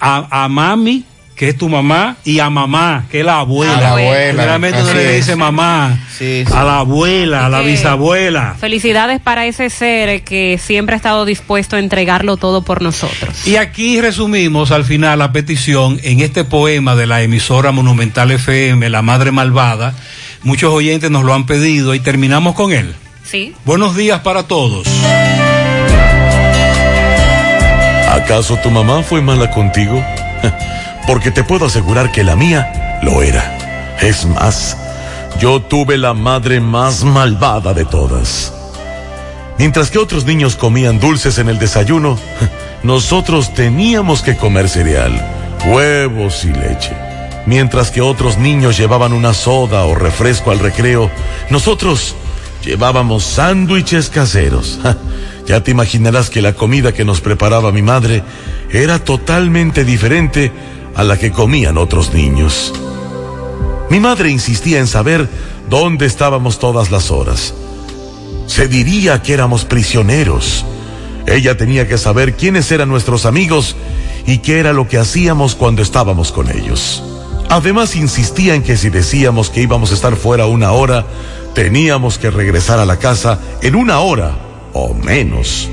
[0.00, 1.04] a, a mami,
[1.36, 3.76] que es tu mamá, y a mamá, que es la abuela.
[3.76, 5.16] A la abuela, Generalmente uno le es.
[5.26, 6.52] dice mamá, Sí, sí.
[6.54, 8.56] a la abuela, a la bisabuela.
[8.58, 13.46] Felicidades para ese ser que siempre ha estado dispuesto a entregarlo todo por nosotros.
[13.46, 18.88] Y aquí resumimos al final la petición en este poema de la emisora Monumental FM,
[18.88, 19.94] La Madre Malvada.
[20.42, 22.94] Muchos oyentes nos lo han pedido y terminamos con él.
[23.24, 23.52] Sí.
[23.66, 24.86] Buenos días para todos.
[28.10, 30.02] ¿Acaso tu mamá fue mala contigo?
[31.06, 33.96] Porque te puedo asegurar que la mía lo era.
[34.00, 34.76] Es más,
[35.40, 38.52] yo tuve la madre más malvada de todas.
[39.58, 42.18] Mientras que otros niños comían dulces en el desayuno,
[42.82, 45.12] nosotros teníamos que comer cereal,
[45.66, 46.92] huevos y leche.
[47.46, 51.10] Mientras que otros niños llevaban una soda o refresco al recreo,
[51.48, 52.16] nosotros
[52.64, 54.80] llevábamos sándwiches caseros.
[55.46, 58.24] Ya te imaginarás que la comida que nos preparaba mi madre
[58.72, 60.50] era totalmente diferente
[60.96, 62.72] a la que comían otros niños.
[63.90, 65.28] Mi madre insistía en saber
[65.68, 67.54] dónde estábamos todas las horas.
[68.46, 70.64] Se diría que éramos prisioneros.
[71.26, 73.76] Ella tenía que saber quiénes eran nuestros amigos
[74.26, 77.02] y qué era lo que hacíamos cuando estábamos con ellos.
[77.48, 81.06] Además insistía en que si decíamos que íbamos a estar fuera una hora,
[81.54, 84.32] teníamos que regresar a la casa en una hora
[84.72, 85.68] o menos.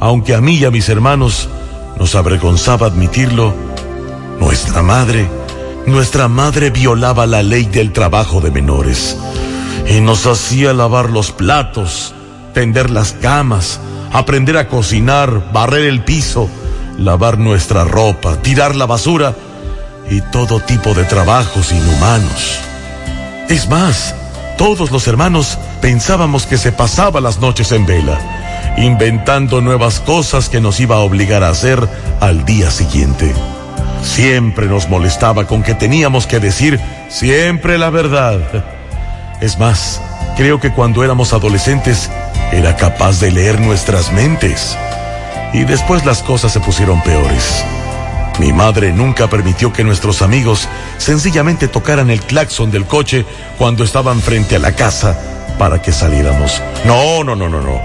[0.00, 1.48] Aunque a mí y a mis hermanos
[1.98, 3.54] nos avergonzaba admitirlo,
[4.40, 5.28] nuestra madre,
[5.86, 9.16] nuestra madre violaba la ley del trabajo de menores
[9.88, 12.14] y nos hacía lavar los platos,
[12.54, 13.80] tender las camas,
[14.12, 16.48] aprender a cocinar, barrer el piso,
[16.98, 19.34] lavar nuestra ropa, tirar la basura
[20.10, 22.58] y todo tipo de trabajos inhumanos.
[23.48, 24.14] Es más,
[24.58, 30.60] todos los hermanos pensábamos que se pasaba las noches en vela, inventando nuevas cosas que
[30.60, 31.88] nos iba a obligar a hacer
[32.20, 33.34] al día siguiente.
[34.02, 38.64] Siempre nos molestaba con que teníamos que decir siempre la verdad.
[39.40, 40.00] Es más,
[40.36, 42.10] creo que cuando éramos adolescentes
[42.52, 44.76] era capaz de leer nuestras mentes.
[45.52, 47.64] Y después las cosas se pusieron peores.
[48.38, 50.68] Mi madre nunca permitió que nuestros amigos
[50.98, 53.24] sencillamente tocaran el claxon del coche
[53.56, 55.18] cuando estaban frente a la casa
[55.58, 56.60] para que saliéramos.
[56.84, 57.80] No, no, no, no, no.